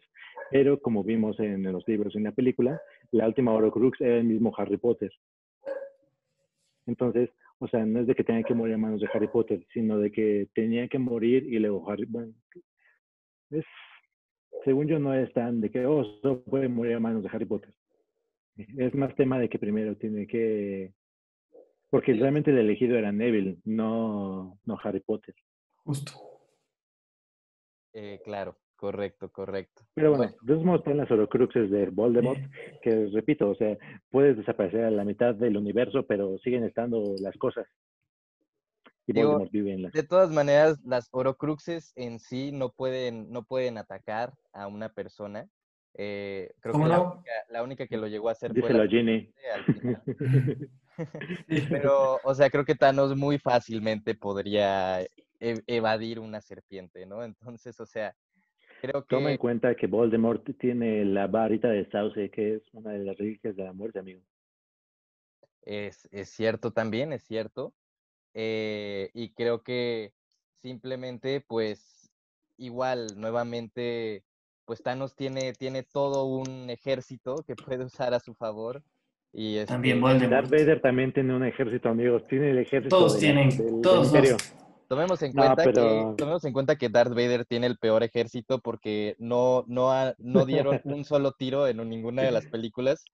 pero 0.50 0.80
como 0.80 1.02
vimos 1.02 1.38
en, 1.40 1.64
los 1.64 1.86
libros 1.88 2.14
y 2.14 2.18
en 2.18 2.24
la 2.24 2.32
película, 2.32 2.80
la 3.10 3.26
última 3.26 3.52
Horrocrux 3.52 4.00
era 4.00 4.18
el 4.18 4.24
mismo 4.24 4.54
Harry 4.56 4.76
Potter. 4.76 5.10
Entonces, 6.86 7.30
o 7.58 7.66
sea, 7.66 7.84
no 7.84 8.00
es 8.00 8.06
de 8.06 8.14
que 8.14 8.22
tenga 8.22 8.44
que 8.44 8.54
morir 8.54 8.74
a 8.74 8.78
manos 8.78 9.00
de 9.00 9.08
Harry 9.12 9.26
Potter, 9.26 9.66
sino 9.72 9.98
de 9.98 10.12
que 10.12 10.48
tenía 10.54 10.86
que 10.86 10.98
morir 10.98 11.44
y 11.44 11.58
luego 11.58 11.90
Harry, 11.90 12.06
bueno, 12.08 12.32
es, 13.50 13.64
según 14.64 14.86
yo 14.86 14.98
no 14.98 15.14
es 15.14 15.32
tan 15.32 15.60
de 15.60 15.70
que, 15.70 15.86
oh, 15.86 16.04
solo 16.20 16.42
puede 16.42 16.68
morir 16.68 16.94
a 16.94 17.00
manos 17.00 17.22
de 17.22 17.30
Harry 17.32 17.46
Potter. 17.46 17.74
Es 18.56 18.94
más 18.94 19.14
tema 19.14 19.38
de 19.38 19.48
que 19.48 19.58
primero 19.58 19.96
tiene 19.96 20.26
que... 20.26 20.92
Porque 21.88 22.12
realmente 22.14 22.50
el 22.50 22.58
elegido 22.58 22.96
era 22.96 23.10
Neville, 23.10 23.58
no, 23.64 24.58
no 24.64 24.78
Harry 24.82 25.00
Potter. 25.00 25.34
Justo. 25.84 26.12
Eh, 27.92 28.20
claro, 28.22 28.58
correcto, 28.76 29.30
correcto. 29.32 29.82
Pero 29.94 30.10
bueno, 30.10 30.32
entonces 30.40 30.74
están 30.78 30.96
las 30.98 31.10
Horocruxes 31.10 31.70
de 31.70 31.86
Voldemort, 31.86 32.38
que 32.82 33.06
repito, 33.12 33.50
o 33.50 33.54
sea, 33.56 33.76
puedes 34.10 34.36
desaparecer 34.36 34.84
a 34.84 34.90
la 34.90 35.04
mitad 35.04 35.34
del 35.34 35.56
universo, 35.56 36.06
pero 36.06 36.38
siguen 36.38 36.64
estando 36.64 37.14
las 37.20 37.36
cosas. 37.38 37.66
Y 39.10 39.12
Digo, 39.12 39.30
Voldemort 39.30 39.52
vive 39.52 39.72
en 39.72 39.82
las... 39.82 39.92
De 39.92 40.04
todas 40.04 40.30
maneras, 40.30 40.78
las 40.84 41.08
Horocruxes 41.10 41.92
en 41.96 42.20
sí 42.20 42.52
no 42.52 42.70
pueden, 42.70 43.32
no 43.32 43.42
pueden 43.42 43.76
atacar 43.76 44.34
a 44.52 44.68
una 44.68 44.88
persona. 44.88 45.48
Eh, 45.94 46.52
creo 46.60 46.74
¿Cómo 46.74 46.84
que 46.84 46.90
la, 46.90 47.00
única, 47.00 47.32
la 47.48 47.62
única 47.64 47.86
que 47.88 47.96
lo 47.96 48.06
llegó 48.06 48.28
a 48.28 48.32
hacer 48.32 48.52
fue 48.52 48.60
Díselo 48.60 48.84
la 48.84 48.84
a. 48.84 49.66
Pero, 51.70 52.18
o 52.22 52.34
sea, 52.36 52.50
creo 52.50 52.64
que 52.64 52.76
Thanos 52.76 53.16
muy 53.16 53.38
fácilmente 53.38 54.14
podría 54.14 55.02
e- 55.02 55.62
evadir 55.66 56.20
una 56.20 56.40
serpiente, 56.40 57.04
¿no? 57.04 57.24
Entonces, 57.24 57.80
o 57.80 57.86
sea, 57.86 58.14
creo 58.80 59.02
Toma 59.02 59.30
en 59.30 59.36
que 59.36 59.40
cuenta 59.40 59.74
que 59.74 59.88
Voldemort 59.88 60.48
tiene 60.56 61.04
la 61.04 61.26
varita 61.26 61.68
de 61.68 61.90
sauce, 61.90 62.30
que 62.30 62.54
es 62.56 62.62
una 62.74 62.92
de 62.92 63.00
las 63.00 63.18
reliquias 63.18 63.56
de 63.56 63.64
la 63.64 63.72
muerte, 63.72 63.98
amigo. 63.98 64.20
es, 65.62 66.08
es 66.12 66.28
cierto 66.28 66.70
también, 66.70 67.12
es 67.12 67.24
cierto. 67.24 67.74
Eh, 68.34 69.10
y 69.14 69.30
creo 69.30 69.62
que 69.62 70.12
simplemente, 70.62 71.40
pues, 71.40 72.10
igual, 72.56 73.08
nuevamente, 73.16 74.24
pues 74.64 74.82
Thanos 74.82 75.14
tiene, 75.16 75.52
tiene 75.54 75.82
todo 75.82 76.24
un 76.26 76.70
ejército 76.70 77.42
que 77.46 77.56
puede 77.56 77.84
usar 77.84 78.14
a 78.14 78.20
su 78.20 78.34
favor. 78.34 78.82
Y 79.32 79.64
También 79.64 79.96
este, 79.98 80.00
Voldemort. 80.08 80.30
Darth 80.30 80.50
Vader 80.50 80.80
también 80.80 81.12
tiene 81.12 81.34
un 81.34 81.44
ejército, 81.44 81.88
amigos. 81.88 82.26
Tiene 82.28 82.50
el 82.50 82.58
ejército 82.58 82.96
Todos 82.96 83.18
tienen, 83.18 83.48
del- 83.50 83.80
todos 83.80 84.12
los- 84.12 84.54
Tomemos 84.88 85.22
en 85.22 85.32
No, 85.34 85.42
cuenta 85.44 85.62
pero- 85.62 85.82
que 86.16 86.16
tomemos 86.18 86.44
en 86.44 86.52
cuenta 86.52 86.74
que 86.76 86.88
Darth 86.88 87.10
Vader 87.14 87.44
tiene 87.44 87.68
el 87.68 87.78
peor 87.78 88.02
ejército 88.02 88.58
porque 88.58 89.14
no 89.20 89.62
no 89.68 89.92
ha- 89.92 90.16
no 90.18 90.44
dieron 90.44 90.80
un 90.82 91.04
solo 91.04 91.30
tiro 91.30 91.68
en 91.68 91.76
ninguna 91.88 92.22
de 92.22 92.32
las 92.32 92.46
películas, 92.46 93.04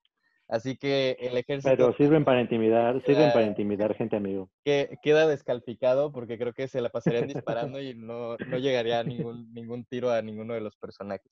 así 0.47 0.77
que 0.77 1.17
el 1.19 1.37
ejército 1.37 1.69
Pero 1.75 1.93
sirven 1.93 2.23
para 2.25 2.41
intimidar, 2.41 3.01
sirven 3.05 3.31
para 3.33 3.45
intimidar 3.45 3.95
gente, 3.95 4.15
amigo. 4.15 4.49
que 4.63 4.97
queda 5.01 5.27
descalficado 5.27 6.11
porque 6.11 6.37
creo 6.37 6.53
que 6.53 6.67
se 6.67 6.81
la 6.81 6.89
pasarían 6.89 7.27
disparando 7.27 7.81
y 7.81 7.93
no, 7.95 8.37
no 8.47 8.57
llegaría 8.57 8.99
a 8.99 9.03
ningún 9.03 9.53
ningún 9.53 9.85
tiro 9.85 10.11
a 10.11 10.21
ninguno 10.21 10.53
de 10.53 10.61
los 10.61 10.75
personajes. 10.77 11.31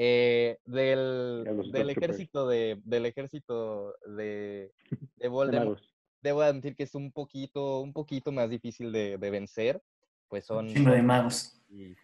Eh, 0.00 0.58
del, 0.64 1.42
del 1.44 1.54
Stormtroopers. 1.64 1.90
ejército 1.90 2.46
de 2.48 2.80
del 2.84 3.06
ejército 3.06 3.94
de, 4.06 4.72
de 4.86 4.88
De 5.16 5.28
Voldemort 5.28 5.82
debo 6.20 6.42
admitir 6.42 6.74
que 6.76 6.82
es 6.84 6.94
un 6.94 7.12
poquito, 7.12 7.80
un 7.80 7.92
poquito 7.92 8.32
más 8.32 8.50
difícil 8.50 8.92
de, 8.92 9.18
de 9.18 9.30
vencer, 9.30 9.80
pues 10.28 10.44
son, 10.46 10.68
Chingo 10.68 10.90
de 10.90 11.02
magos. 11.02 11.60
y, 11.68 11.94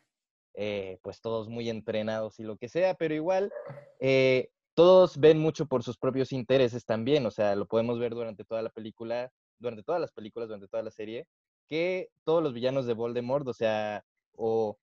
eh, 0.55 0.99
pues 1.03 1.21
todos 1.21 1.49
muy 1.49 1.69
entrenados 1.69 2.39
y 2.39 2.45
lo 2.45 2.57
que 2.57 2.69
sea, 2.69 2.95
pero 2.95 3.15
igual 3.15 3.53
eh, 4.01 4.51
todos 4.75 5.19
ven 5.19 5.39
mucho 5.39 5.67
por 5.67 5.83
sus 5.83 5.97
propios 5.97 6.33
intereses 6.33 6.85
también, 6.85 7.25
o 7.27 7.31
sea, 7.31 7.55
lo 7.57 7.67
podemos 7.67 7.99
ver 7.99 8.15
durante 8.15 8.45
toda 8.45 8.63
la 8.63 8.71
película, 8.71 9.31
durante 9.59 9.83
todas 9.83 10.01
las 10.01 10.13
películas, 10.13 10.49
durante 10.49 10.69
toda 10.69 10.83
la 10.83 10.91
serie, 10.91 11.27
que 11.69 12.09
todos 12.25 12.43
los 12.43 12.53
villanos 12.53 12.87
de 12.87 12.95
Voldemort, 12.95 13.47
o 13.49 13.55
sea, 13.55 14.05
o 14.37 14.77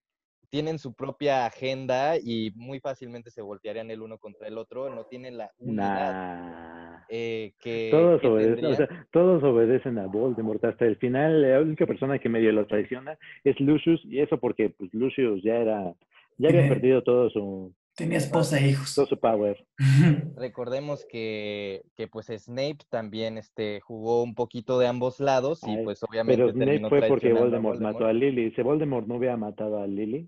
tienen 0.50 0.80
su 0.80 0.94
propia 0.94 1.46
agenda 1.46 2.18
y 2.18 2.52
muy 2.56 2.80
fácilmente 2.82 3.32
se 3.32 3.42
voltearían 3.42 3.90
el 3.90 4.02
uno 4.02 4.18
contra 4.18 4.48
el 4.48 4.58
otro, 4.58 4.94
no 4.94 5.06
tienen 5.06 5.38
la 5.38 5.50
unidad 5.58 5.82
Nah. 5.82 7.06
eh, 7.10 7.54
que, 7.62 7.88
Todos 7.90 8.22
que 8.22 8.28
obedecen, 8.28 8.66
o 8.66 8.76
sea, 8.76 9.08
todos 9.12 9.44
obedecen 9.44 9.98
a 9.98 10.08
Voldemort 10.08 10.64
hasta 10.66 10.86
el 10.86 10.98
final. 10.98 11.42
La 11.42 11.62
única 11.62 11.86
persona 11.86 12.20
que 12.20 12.28
medio 12.28 12.52
lo 12.52 12.68
traiciona 12.68 13.18
es 13.46 13.60
Lucius, 13.62 14.02
y 14.04 14.20
eso 14.20 14.40
porque 14.40 14.70
pues, 14.70 14.94
Lucius 14.94 15.42
ya 15.42 15.56
era, 15.56 15.94
ya 16.38 16.50
había 16.50 16.68
perdido 16.68 17.02
todo 17.02 17.30
su, 17.30 17.74
Tenía 18.02 18.18
esposa 18.18 18.60
e 18.60 18.70
hijos. 18.70 18.96
todo 18.96 19.06
su 19.06 19.20
power. 19.20 19.64
Recordemos 20.36 21.06
que, 21.08 21.84
que 21.96 22.08
pues 22.08 22.28
Snape 22.36 22.80
también 22.90 23.38
este, 23.38 23.80
jugó 23.82 24.24
un 24.24 24.34
poquito 24.34 24.80
de 24.80 24.88
ambos 24.88 25.20
lados 25.20 25.62
y 25.68 25.70
Ay, 25.70 25.84
pues 25.84 26.02
obviamente 26.02 26.42
Pero 26.42 26.52
Snape 26.52 26.90
fue 26.90 27.08
porque 27.08 27.32
Voldemort, 27.32 27.80
mató 27.80 28.08
a 28.08 28.14
Lily. 28.14 28.54
Si 28.56 28.64
Voldemort 28.64 29.06
no 29.06 29.18
hubiera 29.18 29.38
matado 29.38 29.80
a 29.80 29.86
Lily, 29.86 30.28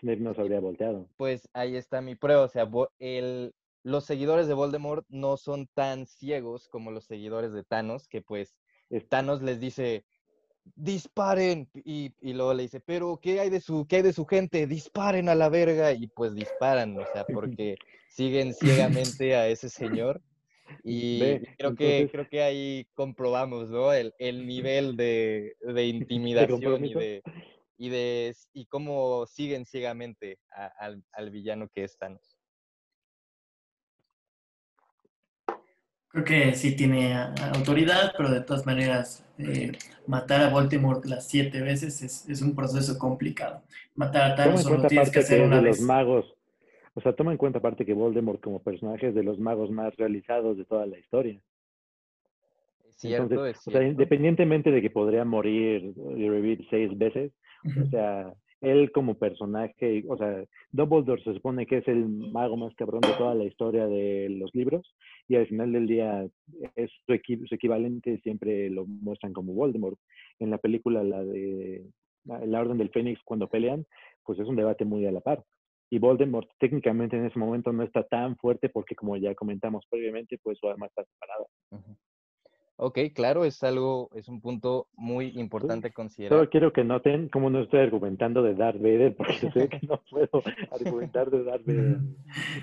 Snape 0.00 0.18
no 0.18 0.34
se 0.34 0.40
habría 0.40 0.58
volteado. 0.58 1.08
Pues 1.16 1.48
ahí 1.52 1.76
está 1.76 2.00
mi 2.00 2.16
prueba, 2.16 2.42
o 2.42 2.48
sea, 2.48 2.68
el, 2.98 3.54
los 3.84 4.04
seguidores 4.04 4.48
de 4.48 4.54
Voldemort 4.54 5.06
no 5.08 5.36
son 5.36 5.68
tan 5.74 6.06
ciegos 6.06 6.68
como 6.68 6.90
los 6.90 7.04
seguidores 7.04 7.52
de 7.52 7.62
Thanos, 7.62 8.08
que 8.08 8.20
pues 8.20 8.56
Es- 8.90 9.08
Thanos 9.08 9.42
les 9.42 9.60
dice, 9.60 10.04
disparen, 10.74 11.68
y, 11.74 12.12
y 12.20 12.32
luego 12.34 12.54
le 12.54 12.62
dice, 12.64 12.80
pero 12.80 13.18
¿qué 13.20 13.40
hay 13.40 13.50
de 13.50 13.60
su, 13.60 13.86
qué 13.86 13.96
hay 13.96 14.02
de 14.02 14.12
su 14.12 14.24
gente? 14.26 14.66
Disparen 14.66 15.28
a 15.28 15.34
la 15.34 15.48
verga, 15.48 15.92
y 15.92 16.06
pues 16.08 16.34
disparan, 16.34 16.96
o 16.98 17.04
sea, 17.12 17.24
porque 17.26 17.76
siguen 18.08 18.54
ciegamente 19.00 19.34
a 19.36 19.48
ese 19.48 19.68
señor. 19.68 20.20
Y 20.84 21.20
Ve, 21.20 21.54
creo 21.58 21.74
que 21.74 21.84
entonces- 21.98 22.10
creo 22.12 22.28
que 22.28 22.42
ahí 22.42 22.86
comprobamos, 22.94 23.68
¿no? 23.70 23.92
El, 23.92 24.14
el 24.18 24.46
nivel 24.46 24.96
de, 24.96 25.56
de 25.60 25.86
intimidación 25.86 26.84
y 26.86 26.94
de, 26.94 27.22
y 27.76 27.88
de 27.90 28.34
y 28.54 28.66
cómo 28.66 29.26
siguen 29.26 29.66
ciegamente 29.66 30.38
a- 30.54 30.72
al, 30.78 31.02
al 31.12 31.30
villano 31.30 31.68
que 31.74 31.84
es 31.84 31.98
Thanos. 31.98 32.38
Creo 36.08 36.24
que 36.24 36.54
sí 36.54 36.76
tiene 36.76 37.14
autoridad, 37.54 38.12
pero 38.16 38.30
de 38.30 38.42
todas 38.42 38.66
maneras, 38.66 39.24
eh, 39.46 39.72
matar 40.06 40.42
a 40.42 40.50
Voldemort 40.50 41.04
las 41.04 41.28
siete 41.28 41.60
veces 41.60 42.02
es, 42.02 42.28
es 42.28 42.42
un 42.42 42.54
proceso 42.54 42.98
complicado. 42.98 43.62
Matar 43.94 44.32
a 44.32 44.34
Thanos 44.34 44.62
solo 44.62 44.76
cuenta 44.76 44.88
tienes 44.88 45.10
que 45.10 45.20
hacer 45.20 45.42
una 45.42 45.56
de 45.56 45.62
vez. 45.62 45.78
los 45.78 45.86
magos. 45.86 46.34
O 46.94 47.00
sea, 47.00 47.14
toma 47.14 47.32
en 47.32 47.38
cuenta 47.38 47.58
aparte 47.58 47.86
que 47.86 47.94
Voldemort 47.94 48.40
como 48.42 48.62
personaje 48.62 49.08
es 49.08 49.14
de 49.14 49.22
los 49.22 49.38
magos 49.38 49.70
más 49.70 49.94
realizados 49.96 50.58
de 50.58 50.64
toda 50.64 50.86
la 50.86 50.98
historia. 50.98 51.40
Es 52.88 52.96
cierto, 52.96 53.34
Entonces, 53.34 53.56
es 53.60 53.68
o 53.68 53.70
sea, 53.70 53.82
independientemente 53.82 54.70
de 54.70 54.82
que 54.82 54.90
podría 54.90 55.24
morir 55.24 55.94
y 56.16 56.28
revivir 56.28 56.66
seis 56.68 56.96
veces, 56.96 57.32
o 57.64 57.86
sea, 57.88 58.32
él 58.62 58.90
como 58.92 59.14
personaje, 59.18 60.04
o 60.08 60.16
sea, 60.16 60.44
Dumbledore 60.70 61.22
se 61.22 61.34
supone 61.34 61.66
que 61.66 61.78
es 61.78 61.88
el 61.88 62.08
mago 62.08 62.56
más 62.56 62.74
cabrón 62.76 63.00
de 63.02 63.12
toda 63.18 63.34
la 63.34 63.44
historia 63.44 63.86
de 63.86 64.28
los 64.30 64.54
libros 64.54 64.94
y 65.28 65.36
al 65.36 65.46
final 65.48 65.72
del 65.72 65.86
día 65.86 66.26
es 66.76 66.90
su, 67.04 67.12
equi- 67.12 67.46
su 67.46 67.54
equivalente 67.54 68.18
siempre 68.22 68.70
lo 68.70 68.86
muestran 68.86 69.32
como 69.32 69.52
Voldemort. 69.52 69.98
En 70.38 70.50
la 70.50 70.58
película, 70.58 71.02
la 71.04 71.22
de 71.24 71.84
la 72.24 72.60
Orden 72.60 72.78
del 72.78 72.90
Fénix, 72.90 73.20
cuando 73.24 73.48
pelean, 73.48 73.84
pues 74.24 74.38
es 74.38 74.46
un 74.46 74.56
debate 74.56 74.84
muy 74.84 75.04
a 75.06 75.12
la 75.12 75.20
par. 75.20 75.42
Y 75.90 75.98
Voldemort 75.98 76.48
técnicamente 76.58 77.16
en 77.16 77.26
ese 77.26 77.38
momento 77.38 77.72
no 77.72 77.82
está 77.82 78.04
tan 78.04 78.36
fuerte 78.36 78.68
porque 78.68 78.94
como 78.94 79.16
ya 79.16 79.34
comentamos 79.34 79.84
previamente, 79.90 80.38
pues 80.42 80.56
su 80.58 80.68
arma 80.68 80.86
está 80.86 81.04
separada. 81.04 81.46
Ok, 82.84 82.98
claro, 83.14 83.44
es 83.44 83.62
algo, 83.62 84.10
es 84.12 84.26
un 84.28 84.40
punto 84.40 84.88
muy 84.96 85.28
importante 85.38 85.88
Solo 85.88 85.94
considerar. 85.94 86.48
quiero 86.50 86.72
que 86.72 86.82
noten 86.82 87.28
cómo 87.28 87.48
no 87.48 87.60
estoy 87.62 87.78
argumentando 87.78 88.42
de 88.42 88.54
Darth 88.54 88.80
Vader, 88.80 89.14
porque 89.14 89.34
sé 89.52 89.68
que 89.68 89.86
no 89.86 90.00
puedo 90.10 90.42
argumentar 90.72 91.30
de 91.30 91.44
Darth 91.44 91.64
Vader. 91.64 91.98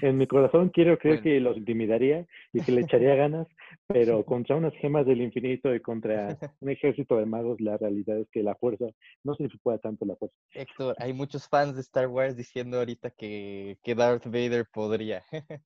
En 0.02 0.18
mi 0.18 0.28
corazón 0.28 0.70
quiero 0.70 0.98
creer 0.98 1.22
Bueno. 1.22 1.24
que 1.24 1.40
los 1.40 1.56
intimidaría 1.58 2.26
y 2.52 2.60
que 2.62 2.74
le 2.74 2.82
echaría 2.82 3.16
ganas, 3.16 3.48
pero 3.88 4.26
contra 4.26 4.58
unas 4.58 4.74
gemas 4.82 5.06
del 5.06 5.22
infinito 5.22 5.74
y 5.74 5.80
contra 5.80 6.38
un 6.60 6.70
ejército 6.70 7.16
de 7.16 7.26
magos, 7.26 7.62
la 7.62 7.78
realidad 7.78 8.18
es 8.18 8.28
que 8.30 8.44
la 8.44 8.56
fuerza 8.56 8.88
no 9.24 9.36
se 9.36 9.48
pueda 9.64 9.78
tanto 9.78 10.04
la 10.06 10.18
fuerza. 10.18 10.36
Héctor, 10.54 10.96
hay 11.00 11.14
muchos 11.14 11.48
fans 11.48 11.76
de 11.76 11.82
Star 11.82 12.08
Wars 12.08 12.36
diciendo 12.36 12.78
ahorita 12.78 13.10
que, 13.12 13.78
que 13.84 13.96
Darth 13.96 14.26
Vader 14.26 14.66
podría. 14.74 15.24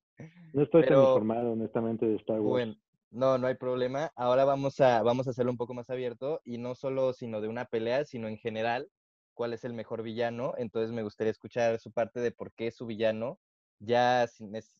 No 0.52 0.62
estoy 0.62 0.82
tan 0.82 0.90
Pero- 0.90 1.08
informado, 1.08 1.50
honestamente, 1.54 2.06
de 2.06 2.14
Star 2.14 2.38
Wars. 2.38 2.48
Bueno, 2.48 2.76
no, 3.14 3.38
no 3.38 3.46
hay 3.46 3.54
problema. 3.54 4.12
Ahora 4.16 4.44
vamos 4.44 4.80
a, 4.80 5.02
vamos 5.02 5.26
a 5.26 5.30
hacerlo 5.30 5.52
un 5.52 5.56
poco 5.56 5.72
más 5.72 5.88
abierto 5.88 6.40
y 6.44 6.58
no 6.58 6.74
solo 6.74 7.12
sino 7.12 7.40
de 7.40 7.48
una 7.48 7.64
pelea, 7.66 8.04
sino 8.04 8.28
en 8.28 8.36
general, 8.38 8.90
cuál 9.34 9.52
es 9.52 9.64
el 9.64 9.72
mejor 9.72 10.02
villano. 10.02 10.54
Entonces 10.58 10.90
me 10.92 11.02
gustaría 11.04 11.30
escuchar 11.30 11.78
su 11.78 11.92
parte 11.92 12.20
de 12.20 12.32
por 12.32 12.52
qué 12.52 12.70
su 12.72 12.86
villano, 12.86 13.38
ya 13.78 14.28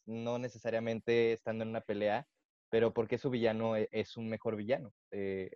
no 0.07 0.39
necesariamente 0.39 1.33
estando 1.33 1.63
en 1.63 1.71
una 1.71 1.81
pelea, 1.81 2.27
pero 2.71 2.93
por 2.93 3.07
qué 3.07 3.19
su 3.19 3.31
villano 3.31 3.77
e- 3.77 3.89
es 3.93 4.17
un 4.17 4.29
mejor 4.29 4.57
villano, 4.57 4.93
eh, 5.13 5.51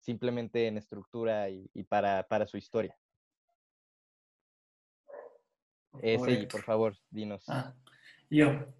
simplemente 0.00 0.66
en 0.66 0.76
estructura 0.76 1.48
y, 1.48 1.70
y 1.72 1.84
para, 1.84 2.24
para 2.28 2.46
su 2.46 2.58
historia. 2.58 2.96
Por 6.48 6.62
favor, 6.62 6.94
dinos. 7.10 7.44
Ah, 7.48 7.74
yo. 8.30 8.77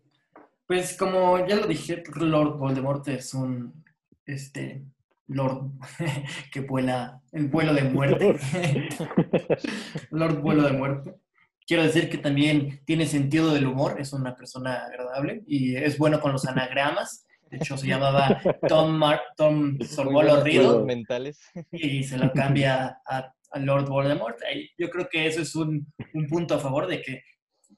Pues 0.68 0.98
como 0.98 1.46
ya 1.46 1.56
lo 1.56 1.66
dije, 1.66 2.02
Lord 2.14 2.58
Voldemort 2.58 3.08
es 3.08 3.32
un 3.32 3.82
este 4.26 4.84
Lord 5.26 5.70
que 6.52 6.60
vuela 6.60 7.22
el 7.32 7.48
vuelo 7.48 7.72
de 7.72 7.84
muerte. 7.84 8.38
Lord 10.10 10.42
vuelo 10.42 10.64
de 10.64 10.72
muerte. 10.72 11.14
Quiero 11.66 11.84
decir 11.84 12.10
que 12.10 12.18
también 12.18 12.82
tiene 12.84 13.06
sentido 13.06 13.54
del 13.54 13.66
humor, 13.66 13.98
es 13.98 14.12
una 14.12 14.36
persona 14.36 14.84
agradable 14.84 15.42
y 15.46 15.74
es 15.74 15.96
bueno 15.96 16.20
con 16.20 16.32
los 16.32 16.46
anagramas. 16.46 17.26
De 17.50 17.56
hecho, 17.56 17.78
se 17.78 17.86
llamaba 17.86 18.38
Tom, 18.68 18.92
Mar 18.94 19.22
Tom 19.38 19.78
Sorbolo 19.80 20.84
mentales. 20.84 21.40
y 21.72 22.04
se 22.04 22.18
lo 22.18 22.30
cambia 22.30 23.00
a, 23.06 23.32
Lord 23.54 23.88
Voldemort. 23.88 24.36
Yo 24.76 24.90
creo 24.90 25.08
que 25.10 25.26
eso 25.26 25.40
es 25.40 25.54
un, 25.54 25.90
un 26.12 26.26
punto 26.26 26.56
a 26.56 26.58
favor 26.58 26.86
de 26.86 27.00
que 27.00 27.22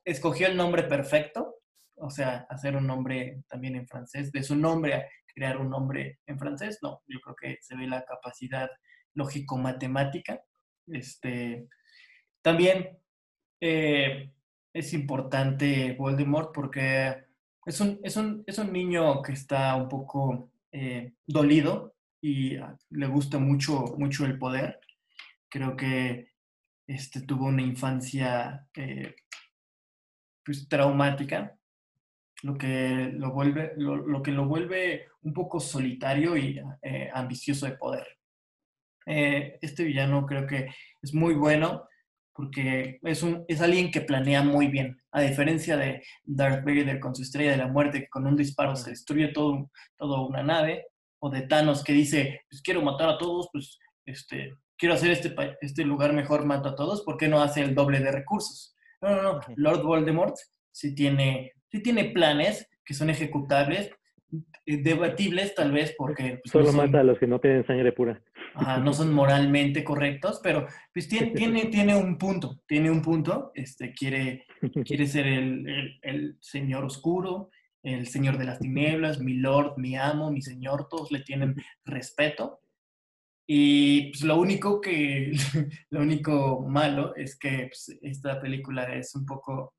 escogió 0.04 0.48
el 0.48 0.56
nombre 0.56 0.82
perfecto, 0.82 1.59
o 2.00 2.10
sea, 2.10 2.46
hacer 2.48 2.76
un 2.76 2.86
nombre 2.86 3.42
también 3.48 3.76
en 3.76 3.86
francés, 3.86 4.32
de 4.32 4.42
su 4.42 4.56
nombre 4.56 4.94
a 4.94 5.04
crear 5.26 5.58
un 5.58 5.70
nombre 5.70 6.20
en 6.26 6.38
francés, 6.38 6.78
no, 6.82 7.02
yo 7.06 7.20
creo 7.20 7.36
que 7.36 7.58
se 7.60 7.76
ve 7.76 7.86
la 7.86 8.04
capacidad 8.04 8.68
lógico-matemática. 9.14 10.42
Este, 10.86 11.68
también 12.42 12.98
eh, 13.60 14.32
es 14.72 14.92
importante 14.92 15.94
Voldemort 15.98 16.52
porque 16.54 17.24
es 17.66 17.80
un, 17.80 18.00
es 18.02 18.16
un, 18.16 18.42
es 18.46 18.58
un 18.58 18.72
niño 18.72 19.22
que 19.22 19.32
está 19.32 19.74
un 19.76 19.88
poco 19.88 20.50
eh, 20.72 21.12
dolido 21.26 21.94
y 22.20 22.56
ah, 22.56 22.76
le 22.90 23.06
gusta 23.06 23.38
mucho, 23.38 23.94
mucho 23.98 24.24
el 24.24 24.38
poder. 24.38 24.80
Creo 25.48 25.76
que 25.76 26.30
este, 26.86 27.22
tuvo 27.22 27.46
una 27.46 27.62
infancia 27.62 28.66
eh, 28.74 29.14
pues, 30.44 30.68
traumática, 30.68 31.56
lo 32.42 32.56
que 32.56 33.10
lo, 33.14 33.32
vuelve, 33.32 33.72
lo, 33.76 34.22
que 34.22 34.32
lo 34.32 34.46
vuelve 34.46 35.08
un 35.22 35.32
poco 35.32 35.60
solitario 35.60 36.36
y 36.36 36.60
ambicioso 37.12 37.66
de 37.66 37.72
poder. 37.72 38.06
este 39.06 39.84
villano 39.84 40.26
creo 40.26 40.46
que 40.46 40.68
es 41.02 41.14
muy 41.14 41.34
bueno 41.34 41.88
porque 42.40 42.98
es, 43.02 43.22
un, 43.22 43.44
es 43.48 43.60
alguien 43.60 43.90
que 43.90 44.00
planea 44.00 44.42
muy 44.42 44.68
bien, 44.68 44.98
a 45.12 45.20
diferencia 45.20 45.76
de 45.76 46.02
Darth 46.24 46.64
Vader 46.64 46.98
con 46.98 47.14
su 47.14 47.22
estrella 47.22 47.50
de 47.50 47.58
la 47.58 47.68
muerte, 47.68 48.00
que 48.00 48.08
con 48.08 48.26
un 48.26 48.34
disparo 48.34 48.76
se 48.76 48.90
destruye 48.90 49.28
todo, 49.28 49.70
todo 49.98 50.26
una 50.26 50.42
nave, 50.42 50.86
o 51.18 51.28
de 51.28 51.42
Thanos 51.42 51.84
que 51.84 51.92
dice, 51.92 52.40
pues 52.48 52.62
quiero 52.62 52.80
matar 52.80 53.10
a 53.10 53.18
todos, 53.18 53.48
pues 53.52 53.78
este, 54.06 54.54
quiero 54.78 54.94
hacer 54.94 55.10
este, 55.10 55.34
este 55.60 55.84
lugar 55.84 56.14
mejor, 56.14 56.46
mato 56.46 56.70
a 56.70 56.74
todos, 56.74 57.02
¿por 57.02 57.18
qué 57.18 57.28
no 57.28 57.42
hace 57.42 57.60
el 57.60 57.74
doble 57.74 58.00
de 58.00 58.10
recursos? 58.10 58.74
No, 59.02 59.14
no, 59.14 59.22
no, 59.22 59.40
Lord 59.56 59.82
Voldemort 59.82 60.36
sí 60.72 60.94
tiene, 60.94 61.52
sí 61.70 61.82
tiene 61.82 62.04
planes 62.06 62.68
que 62.84 62.94
son 62.94 63.10
ejecutables, 63.10 63.90
eh, 64.66 64.78
debatibles 64.82 65.54
tal 65.54 65.72
vez 65.72 65.94
porque... 65.96 66.40
Pues, 66.42 66.52
Solo 66.52 66.72
mata 66.72 67.00
a 67.00 67.04
los 67.04 67.18
que 67.18 67.26
no 67.26 67.38
tienen 67.38 67.66
sangre 67.66 67.92
pura 67.92 68.20
no 68.82 68.92
son 68.92 69.12
moralmente 69.12 69.84
correctos, 69.84 70.40
pero 70.42 70.66
pues 70.92 71.08
tiene, 71.08 71.28
tiene, 71.34 71.66
tiene 71.66 71.96
un 71.96 72.18
punto, 72.18 72.60
tiene 72.66 72.90
un 72.90 73.02
punto, 73.02 73.52
este, 73.54 73.92
quiere, 73.92 74.46
quiere 74.84 75.06
ser 75.06 75.26
el, 75.26 75.98
el, 76.02 76.36
señor 76.40 76.84
oscuro, 76.84 77.50
el 77.82 78.06
señor 78.06 78.38
de 78.38 78.44
las 78.44 78.58
tinieblas, 78.58 79.20
mi 79.20 79.34
lord, 79.34 79.78
mi 79.78 79.96
amo, 79.96 80.30
mi 80.30 80.42
señor, 80.42 80.88
todos 80.88 81.10
le 81.10 81.20
tienen 81.20 81.54
respeto. 81.84 82.60
Y 83.52 84.10
pues 84.10 84.22
lo 84.22 84.36
único 84.36 84.80
que, 84.80 85.32
lo 85.90 86.00
único 86.00 86.64
malo 86.68 87.16
es 87.16 87.36
que 87.36 87.68
pues, 87.68 87.98
esta 88.02 88.40
película 88.40 88.94
es 88.94 89.14
un 89.14 89.26
poco 89.26 89.74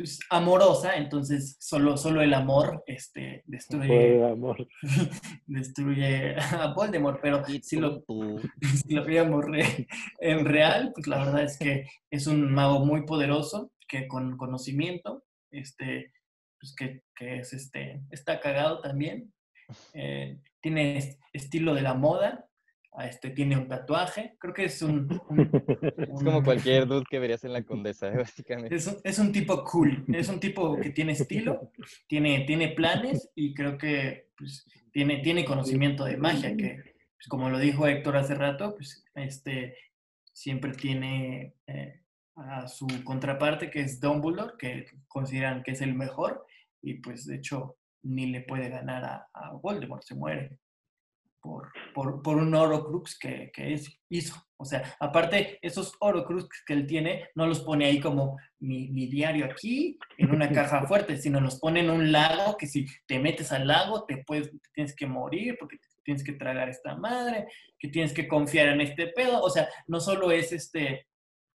pues, 0.00 0.18
amorosa, 0.30 0.96
entonces 0.96 1.58
solo, 1.60 1.98
solo 1.98 2.22
el 2.22 2.32
amor 2.32 2.82
este, 2.86 3.42
destruye, 3.44 4.24
amor. 4.24 4.66
destruye 5.46 6.36
a 6.36 6.72
Voldemort, 6.72 7.20
pero 7.20 7.44
si 7.44 7.76
lo, 7.76 8.02
si 8.82 8.94
lo 8.94 9.04
veíamos 9.04 9.44
en 10.20 10.44
real, 10.46 10.92
pues 10.94 11.06
la 11.06 11.18
verdad 11.18 11.42
es 11.42 11.58
que 11.58 11.86
es 12.10 12.26
un 12.26 12.50
mago 12.50 12.82
muy 12.86 13.04
poderoso, 13.04 13.72
que 13.86 14.08
con 14.08 14.38
conocimiento, 14.38 15.22
este, 15.50 16.14
pues 16.58 16.74
que, 16.74 17.02
que 17.14 17.40
es 17.40 17.52
este, 17.52 18.00
está 18.08 18.40
cagado 18.40 18.80
también, 18.80 19.34
eh, 19.92 20.40
tiene 20.62 21.18
estilo 21.34 21.74
de 21.74 21.82
la 21.82 21.92
moda, 21.92 22.48
este, 22.98 23.30
tiene 23.30 23.56
un 23.56 23.68
tatuaje, 23.68 24.36
creo 24.38 24.52
que 24.52 24.64
es 24.64 24.82
un... 24.82 25.08
es 25.96 26.22
como 26.24 26.42
cualquier 26.42 26.86
dude 26.86 27.04
que 27.08 27.18
verías 27.18 27.44
en 27.44 27.52
la 27.52 27.62
condesa, 27.62 28.10
básicamente. 28.16 28.74
Es 28.74 28.86
un, 28.86 28.96
es 29.04 29.18
un, 29.18 29.32
tipo 29.32 29.64
cool, 29.64 30.04
es 30.08 30.28
un 30.28 30.40
tipo 30.40 30.76
que 30.78 30.90
tiene 30.90 31.12
estilo, 31.12 31.70
tiene, 32.08 32.40
tiene 32.40 32.68
planes 32.68 33.30
y 33.34 33.54
creo 33.54 33.78
que 33.78 34.30
pues, 34.36 34.66
tiene, 34.92 35.18
tiene 35.18 35.44
conocimiento 35.44 36.04
de 36.04 36.16
magia, 36.16 36.56
que 36.56 36.82
pues, 37.16 37.28
como 37.28 37.48
lo 37.48 37.58
dijo 37.58 37.86
Héctor 37.86 38.16
hace 38.16 38.34
rato, 38.34 38.74
pues 38.74 39.04
este, 39.14 39.76
siempre 40.32 40.72
tiene 40.72 41.54
eh, 41.68 42.02
a 42.34 42.66
su 42.66 42.86
contraparte 43.04 43.70
que 43.70 43.80
es 43.80 44.00
Dumbledore, 44.00 44.54
que 44.58 44.86
consideran 45.06 45.62
que 45.62 45.72
es 45.72 45.80
el 45.80 45.94
mejor 45.94 46.44
y 46.82 46.94
pues 46.94 47.26
de 47.26 47.36
hecho 47.36 47.76
ni 48.02 48.26
le 48.26 48.40
puede 48.40 48.68
ganar 48.68 49.04
a, 49.04 49.28
a 49.32 49.52
Voldemort, 49.52 50.02
se 50.02 50.14
muere 50.14 50.58
por, 51.40 51.72
por, 51.94 52.22
por 52.22 52.36
un 52.36 52.54
Orocrux 52.54 53.18
que, 53.18 53.50
que 53.52 53.74
es, 53.74 54.00
hizo. 54.08 54.34
O 54.56 54.64
sea, 54.64 54.96
aparte, 55.00 55.58
esos 55.62 55.94
Orocrux 56.00 56.48
que 56.66 56.74
él 56.74 56.86
tiene, 56.86 57.28
no 57.34 57.46
los 57.46 57.60
pone 57.60 57.86
ahí 57.86 58.00
como 58.00 58.38
mi, 58.58 58.88
mi, 58.88 59.06
diario 59.06 59.46
aquí, 59.46 59.98
en 60.18 60.30
una 60.32 60.50
caja 60.52 60.86
fuerte, 60.86 61.16
sino 61.16 61.40
los 61.40 61.58
pone 61.58 61.80
en 61.80 61.90
un 61.90 62.12
lago 62.12 62.56
que 62.56 62.66
si 62.66 62.86
te 63.06 63.18
metes 63.18 63.52
al 63.52 63.66
lago 63.66 64.04
te, 64.04 64.22
puedes, 64.26 64.50
tienes 64.74 64.94
que 64.94 65.06
morir 65.06 65.56
porque 65.58 65.78
tienes 66.04 66.22
que 66.22 66.32
tragar 66.32 66.68
esta 66.68 66.96
madre, 66.96 67.46
que 67.78 67.88
tienes 67.88 68.12
que 68.12 68.28
confiar 68.28 68.68
en 68.68 68.82
este 68.82 69.08
pedo. 69.08 69.40
O 69.42 69.50
sea, 69.50 69.68
no 69.86 70.00
solo 70.00 70.30
es 70.30 70.52
este... 70.52 71.06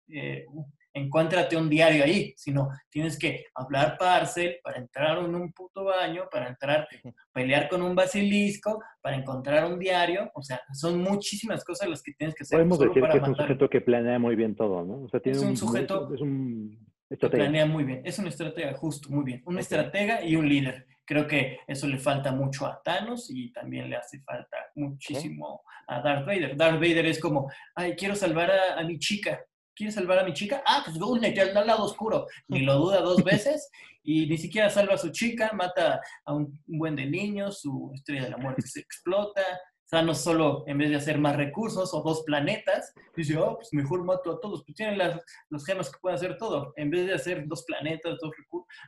Eh, 0.08 0.44
encuéntrate 0.92 1.56
un 1.56 1.68
diario 1.68 2.04
ahí, 2.04 2.34
sino 2.36 2.68
tienes 2.88 3.18
que 3.18 3.44
hablar 3.54 3.96
parcel 3.98 4.56
para 4.62 4.78
entrar 4.78 5.18
en 5.18 5.34
un 5.34 5.52
puto 5.52 5.84
baño, 5.84 6.24
para 6.30 6.48
entrar, 6.48 6.88
pelear 7.32 7.68
con 7.68 7.82
un 7.82 7.94
basilisco, 7.94 8.82
para 9.00 9.16
encontrar 9.16 9.70
un 9.70 9.78
diario, 9.78 10.30
o 10.34 10.42
sea, 10.42 10.60
son 10.72 11.00
muchísimas 11.00 11.64
cosas 11.64 11.88
las 11.88 12.02
que 12.02 12.12
tienes 12.12 12.34
que 12.34 12.42
hacer. 12.42 12.58
Podemos 12.58 12.78
decir 12.78 13.02
que 13.02 13.18
es 13.18 13.28
un 13.28 13.36
sujeto 13.36 13.68
que 13.68 13.80
planea 13.80 14.18
muy 14.18 14.36
bien 14.36 14.54
todo, 14.54 14.84
¿no? 14.84 15.04
O 15.04 15.08
sea, 15.08 15.20
tiene 15.20 15.38
es 15.38 15.44
un, 15.44 15.56
sujeto 15.56 16.12
es 16.14 16.20
un 16.20 16.78
que 17.08 17.28
planea 17.28 17.66
muy 17.66 17.84
bien, 17.84 18.02
es 18.04 18.18
un 18.18 18.28
estratega 18.28 18.72
justo, 18.74 19.10
muy 19.10 19.24
bien, 19.24 19.42
un 19.46 19.58
estratega 19.58 20.24
y 20.24 20.36
un 20.36 20.48
líder. 20.48 20.86
Creo 21.04 21.26
que 21.26 21.58
eso 21.66 21.88
le 21.88 21.98
falta 21.98 22.30
mucho 22.30 22.66
a 22.66 22.80
Thanos 22.84 23.30
y 23.30 23.52
también 23.52 23.90
le 23.90 23.96
hace 23.96 24.20
falta 24.20 24.56
muchísimo 24.76 25.62
a 25.88 26.00
Darth 26.00 26.24
Vader. 26.24 26.56
Darth 26.56 26.76
Vader 26.76 27.06
es 27.06 27.18
como, 27.18 27.50
ay, 27.74 27.96
quiero 27.96 28.14
salvar 28.14 28.52
a, 28.52 28.78
a 28.78 28.84
mi 28.84 28.96
chica, 29.00 29.40
¿Quieres 29.80 29.94
salvar 29.94 30.18
a 30.18 30.24
mi 30.24 30.34
chica? 30.34 30.62
Ah, 30.66 30.82
pues 30.84 30.98
únete 31.00 31.40
al 31.40 31.66
lado 31.66 31.84
oscuro. 31.84 32.26
Ni 32.48 32.60
lo 32.60 32.76
duda 32.76 33.00
dos 33.00 33.24
veces 33.24 33.70
y 34.02 34.26
ni 34.26 34.36
siquiera 34.36 34.68
salva 34.68 34.92
a 34.92 34.98
su 34.98 35.08
chica, 35.10 35.52
mata 35.54 36.02
a 36.26 36.34
un, 36.34 36.60
buen 36.66 36.96
de 36.96 37.06
niños, 37.06 37.62
su 37.62 37.90
estrella 37.94 38.24
de 38.24 38.28
la 38.28 38.36
muerte 38.36 38.60
se 38.60 38.80
explota. 38.80 39.40
O 39.40 39.88
sea, 39.88 40.02
no 40.02 40.14
solo 40.14 40.64
en 40.66 40.76
vez 40.76 40.90
de 40.90 40.96
hacer 40.96 41.16
más 41.16 41.34
recursos 41.34 41.94
o 41.94 42.02
dos 42.02 42.24
planetas, 42.24 42.92
dice, 43.16 43.38
oh, 43.38 43.56
pues 43.56 43.70
mejor 43.72 44.04
mato 44.04 44.32
a 44.32 44.40
todos. 44.40 44.62
Pues 44.66 44.76
tienen 44.76 44.98
las, 44.98 45.18
los 45.48 45.64
gemas 45.64 45.88
que 45.88 45.98
pueden 45.98 46.16
hacer 46.16 46.36
todo. 46.36 46.74
En 46.76 46.90
vez 46.90 47.06
de 47.06 47.14
hacer 47.14 47.44
dos 47.46 47.64
planetas, 47.64 48.18
dos 48.20 48.32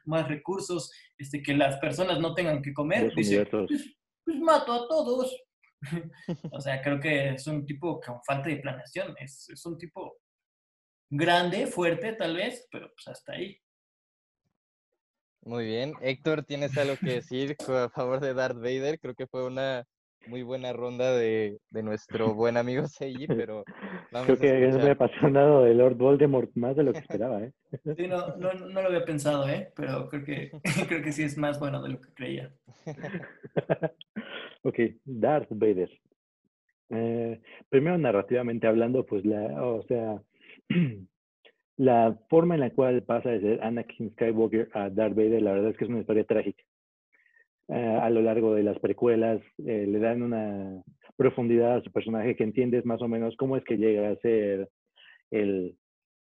más 0.04 0.28
recursos, 0.28 0.92
este, 1.16 1.42
que 1.42 1.54
las 1.54 1.78
personas 1.78 2.20
no 2.20 2.34
tengan 2.34 2.60
que 2.60 2.74
comer, 2.74 3.14
dice, 3.16 3.46
pues, 3.46 3.96
pues, 4.26 4.38
mato 4.40 4.74
a 4.74 4.86
todos. 4.88 5.34
o 6.52 6.60
sea, 6.60 6.82
creo 6.82 7.00
que 7.00 7.30
es 7.30 7.46
un 7.46 7.64
tipo 7.64 7.98
con 7.98 8.22
falta 8.26 8.50
de 8.50 8.56
planeación. 8.56 9.14
Es, 9.18 9.48
es 9.48 9.64
un 9.64 9.78
tipo 9.78 10.18
grande, 11.12 11.66
fuerte 11.66 12.14
tal 12.14 12.36
vez, 12.36 12.66
pero 12.72 12.90
pues 12.92 13.06
hasta 13.06 13.34
ahí. 13.34 13.58
Muy 15.44 15.66
bien. 15.66 15.92
Héctor, 16.00 16.44
¿tienes 16.44 16.76
algo 16.78 16.94
que 16.96 17.14
decir 17.14 17.56
a 17.68 17.90
favor 17.90 18.20
de 18.20 18.32
Darth 18.32 18.56
Vader? 18.56 18.98
Creo 18.98 19.14
que 19.14 19.26
fue 19.26 19.44
una 19.44 19.84
muy 20.26 20.42
buena 20.42 20.72
ronda 20.72 21.16
de, 21.16 21.58
nuestro 21.70 22.32
buen 22.34 22.56
amigo 22.56 22.86
Seiji, 22.86 23.26
pero 23.46 23.64
Creo 24.24 24.38
que 24.38 24.68
es 24.68 24.76
muy 24.78 24.90
apasionado 24.90 25.64
de 25.64 25.74
Lord 25.74 25.96
Voldemort 25.96 26.50
más 26.54 26.76
de 26.76 26.84
lo 26.84 26.92
que 26.92 27.00
esperaba, 27.00 27.42
¿eh? 27.42 27.52
Sí, 27.96 28.06
no, 28.06 28.36
no, 28.36 28.52
no 28.54 28.82
lo 28.82 28.88
había 28.88 29.04
pensado, 29.04 29.48
¿eh? 29.48 29.72
Pero 29.74 30.08
creo 30.08 30.24
que, 30.24 30.50
creo 30.88 31.02
que 31.02 31.12
sí 31.12 31.24
es 31.24 31.36
más 31.36 31.58
bueno 31.58 31.82
de 31.82 31.90
lo 31.90 32.00
que 32.00 32.12
creía. 32.14 32.54
ok, 34.62 34.78
Darth 35.04 35.48
Vader. 35.50 35.90
Eh, 36.90 37.40
primero, 37.68 37.98
narrativamente 37.98 38.66
hablando, 38.66 39.04
pues 39.04 39.24
la, 39.24 39.64
o 39.64 39.82
sea, 39.84 40.22
la 41.76 42.18
forma 42.28 42.54
en 42.54 42.60
la 42.60 42.70
cual 42.70 43.02
pasa 43.02 43.30
de 43.30 43.40
ser 43.40 43.64
Anakin 43.64 44.10
Skywalker 44.12 44.70
a 44.74 44.90
Darth 44.90 45.14
Vader, 45.14 45.42
la 45.42 45.52
verdad 45.52 45.70
es 45.70 45.76
que 45.76 45.84
es 45.84 45.90
una 45.90 46.00
historia 46.00 46.24
trágica. 46.24 46.62
Eh, 47.68 47.98
a 48.02 48.10
lo 48.10 48.22
largo 48.22 48.54
de 48.54 48.62
las 48.62 48.78
precuelas 48.80 49.40
eh, 49.58 49.86
le 49.86 49.98
dan 49.98 50.22
una 50.22 50.82
profundidad 51.16 51.76
a 51.76 51.82
su 51.82 51.92
personaje 51.92 52.36
que 52.36 52.44
entiendes 52.44 52.84
más 52.84 53.00
o 53.00 53.08
menos 53.08 53.36
cómo 53.36 53.56
es 53.56 53.64
que 53.64 53.76
llega 53.76 54.10
a 54.10 54.16
ser 54.16 54.68
el, 55.30 55.76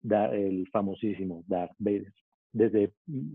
el 0.03 0.69
famosísimo 0.73 1.45
Darth 1.47 1.75
Vader. 1.79 2.13
Desde 2.53 2.93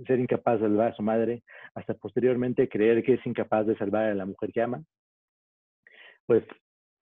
ser 0.07 0.19
incapaz 0.19 0.59
de 0.59 0.67
salvar 0.67 0.91
a 0.91 0.95
su 0.95 1.03
madre 1.03 1.43
hasta 1.75 1.93
posteriormente 1.93 2.67
creer 2.67 3.03
que 3.03 3.13
es 3.13 3.25
incapaz 3.25 3.67
de 3.67 3.77
salvar 3.77 4.05
a 4.05 4.15
la 4.15 4.25
mujer 4.25 4.51
que 4.51 4.61
ama, 4.61 4.83
pues 6.25 6.43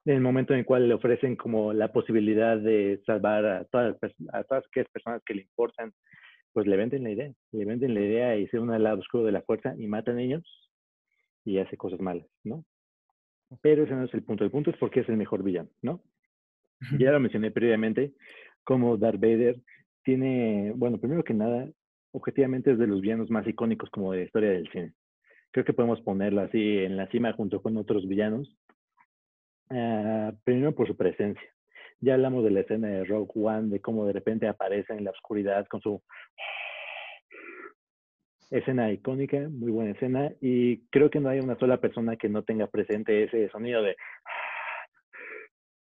en 0.10 0.16
el 0.16 0.22
momento 0.22 0.54
en 0.54 0.60
el 0.60 0.66
cual 0.66 0.88
le 0.88 0.96
ofrecen 0.96 1.36
como 1.36 1.72
la 1.72 1.92
posibilidad 1.92 2.58
de 2.58 3.00
salvar 3.06 3.46
a 3.46 3.66
todas, 3.66 3.96
a 4.34 4.44
todas 4.44 4.66
aquellas 4.66 4.90
personas 4.90 5.22
que 5.24 5.36
le 5.36 5.44
importan, 5.44 5.94
pues 6.52 6.66
le 6.66 6.78
venden 6.78 7.04
la 7.04 7.12
idea, 7.12 7.32
le 7.52 7.66
venden 7.66 7.94
la 7.94 8.02
idea 8.02 8.36
y 8.36 8.48
se 8.48 8.60
un 8.60 8.72
al 8.72 8.84
lado 8.84 9.00
oscuro 9.00 9.24
de 9.24 9.32
la 9.32 9.44
fuerza 9.44 9.76
y 9.78 9.88
matan 9.88 10.20
ellos. 10.20 10.44
y 11.46 11.60
hace 11.60 11.78
cosas 11.78 12.00
malas, 12.00 12.28
¿no? 12.44 12.66
Pero 13.62 13.84
ese 13.84 13.94
no 13.94 14.04
es 14.06 14.14
el 14.14 14.24
punto. 14.24 14.44
El 14.44 14.52
punto 14.52 14.72
es 14.72 14.78
por 14.78 14.92
qué 14.92 15.02
es 15.02 15.10
el 15.10 15.18
mejor 15.18 15.44
villano, 15.44 15.70
¿no? 15.82 16.02
Ya 17.00 17.12
lo 17.12 17.20
mencioné 17.20 17.52
previamente, 17.52 18.14
como 18.64 18.98
Darth 18.98 19.20
Vader 19.20 19.62
tiene, 20.04 20.74
bueno, 20.76 20.98
primero 20.98 21.24
que 21.24 21.34
nada, 21.34 21.70
objetivamente 22.12 22.72
es 22.72 22.80
de 22.80 22.88
los 22.88 23.02
villanos 23.02 23.30
más 23.30 23.48
icónicos 23.48 23.90
como 23.90 24.12
de 24.12 24.20
la 24.20 24.26
historia 24.26 24.50
del 24.52 24.70
cine. 24.72 24.94
Creo 25.52 25.66
que 25.66 25.74
podemos 25.74 26.02
ponerlo 26.02 26.42
así 26.42 26.80
en 26.80 26.98
la 26.98 27.08
cima 27.08 27.34
junto 27.34 27.62
con 27.62 27.78
otros 27.78 28.08
villanos. 28.08 28.58
Ah, 29.70 30.34
primero 30.44 30.74
por 30.74 30.88
su 30.88 30.96
presencia. 30.96 31.48
Ya 32.02 32.14
hablamos 32.14 32.44
de 32.44 32.52
la 32.52 32.62
escena 32.62 32.88
de 32.88 33.04
Rogue 33.04 33.32
One, 33.36 33.70
de 33.70 33.82
cómo 33.82 34.06
de 34.06 34.14
repente 34.14 34.48
aparece 34.48 34.94
en 34.94 35.04
la 35.04 35.12
oscuridad 35.12 35.68
con 35.68 35.82
su 35.82 36.02
escena 38.50 38.92
icónica, 38.92 39.38
muy 39.50 39.72
buena 39.72 39.92
escena, 39.92 40.32
y 40.42 40.88
creo 40.88 41.10
que 41.10 41.20
no 41.20 41.30
hay 41.30 41.40
una 41.40 41.58
sola 41.60 41.80
persona 41.80 42.16
que 42.16 42.30
no 42.30 42.44
tenga 42.44 42.68
presente 42.68 43.24
ese 43.24 43.50
sonido 43.50 43.84
de... 43.84 43.96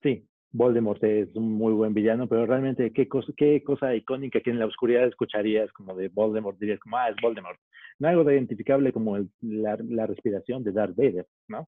Sí, 0.03 0.27
Voldemort 0.53 1.03
es 1.03 1.35
un 1.35 1.53
muy 1.53 1.73
buen 1.73 1.93
villano, 1.93 2.29
pero 2.29 2.47
realmente, 2.47 2.93
¿qué 2.93 3.09
cosa, 3.09 3.33
qué 3.37 3.63
cosa 3.63 3.95
icónica 3.95 4.41
que 4.41 4.51
en 4.51 4.61
la 4.61 4.67
oscuridad 4.67 5.05
escucharías 5.07 5.71
como 5.73 5.95
de 5.95 6.09
Voldemort? 6.09 6.59
Dirías 6.59 6.79
como, 6.79 6.97
ah, 6.97 7.09
es 7.11 7.17
Voldemort. 7.21 7.59
No 7.99 8.09
algo 8.09 8.25
de 8.25 8.35
identificable 8.35 8.93
como 8.93 9.19
la, 9.41 9.77
la, 9.83 10.07
respiración 10.07 10.63
de 10.63 10.73
Darth 10.73 10.97
Vader, 10.97 11.27
¿no? 11.49 11.69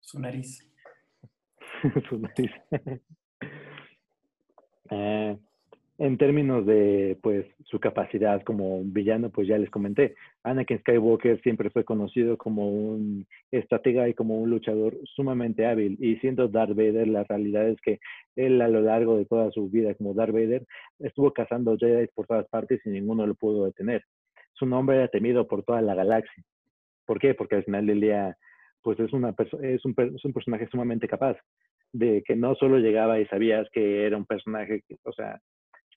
Su 0.00 0.20
nariz. 0.20 0.71
Nariz. 2.20 2.50
eh, 4.90 5.36
en 5.98 6.18
términos 6.18 6.66
de 6.66 7.16
pues 7.22 7.46
su 7.64 7.78
capacidad 7.78 8.42
como 8.42 8.82
villano, 8.82 9.30
pues 9.30 9.46
ya 9.46 9.58
les 9.58 9.70
comenté. 9.70 10.16
Anakin 10.42 10.80
Skywalker 10.80 11.40
siempre 11.42 11.70
fue 11.70 11.84
conocido 11.84 12.36
como 12.36 12.68
un 12.68 13.26
estratega 13.50 14.08
y 14.08 14.14
como 14.14 14.40
un 14.40 14.50
luchador 14.50 14.96
sumamente 15.14 15.66
hábil. 15.66 15.96
Y 16.00 16.16
siendo 16.16 16.48
Darth 16.48 16.74
Vader, 16.74 17.06
la 17.08 17.24
realidad 17.24 17.68
es 17.68 17.80
que 17.82 18.00
él 18.34 18.60
a 18.62 18.68
lo 18.68 18.80
largo 18.80 19.16
de 19.16 19.26
toda 19.26 19.50
su 19.52 19.68
vida 19.68 19.94
como 19.94 20.14
Darth 20.14 20.32
Vader 20.32 20.66
estuvo 20.98 21.32
cazando 21.32 21.76
Jedi 21.76 22.08
por 22.14 22.26
todas 22.26 22.48
partes 22.48 22.80
y 22.84 22.90
ninguno 22.90 23.26
lo 23.26 23.34
pudo 23.34 23.66
detener. 23.66 24.02
Su 24.54 24.66
nombre 24.66 24.96
era 24.96 25.08
temido 25.08 25.46
por 25.46 25.62
toda 25.62 25.82
la 25.82 25.94
galaxia. 25.94 26.42
¿Por 27.06 27.20
qué? 27.20 27.34
Porque 27.34 27.56
al 27.56 27.64
final 27.64 27.86
del 27.86 28.34
pues 28.82 28.98
es, 28.98 29.12
una 29.12 29.34
es, 29.38 29.84
es 30.14 30.24
un 30.24 30.32
personaje 30.32 30.66
sumamente 30.66 31.06
capaz 31.06 31.36
de 31.92 32.22
que 32.26 32.36
no 32.36 32.54
solo 32.54 32.78
llegaba 32.78 33.20
y 33.20 33.26
sabías 33.26 33.68
que 33.72 34.06
era 34.06 34.16
un 34.16 34.26
personaje, 34.26 34.82
o 35.04 35.12
sea, 35.12 35.40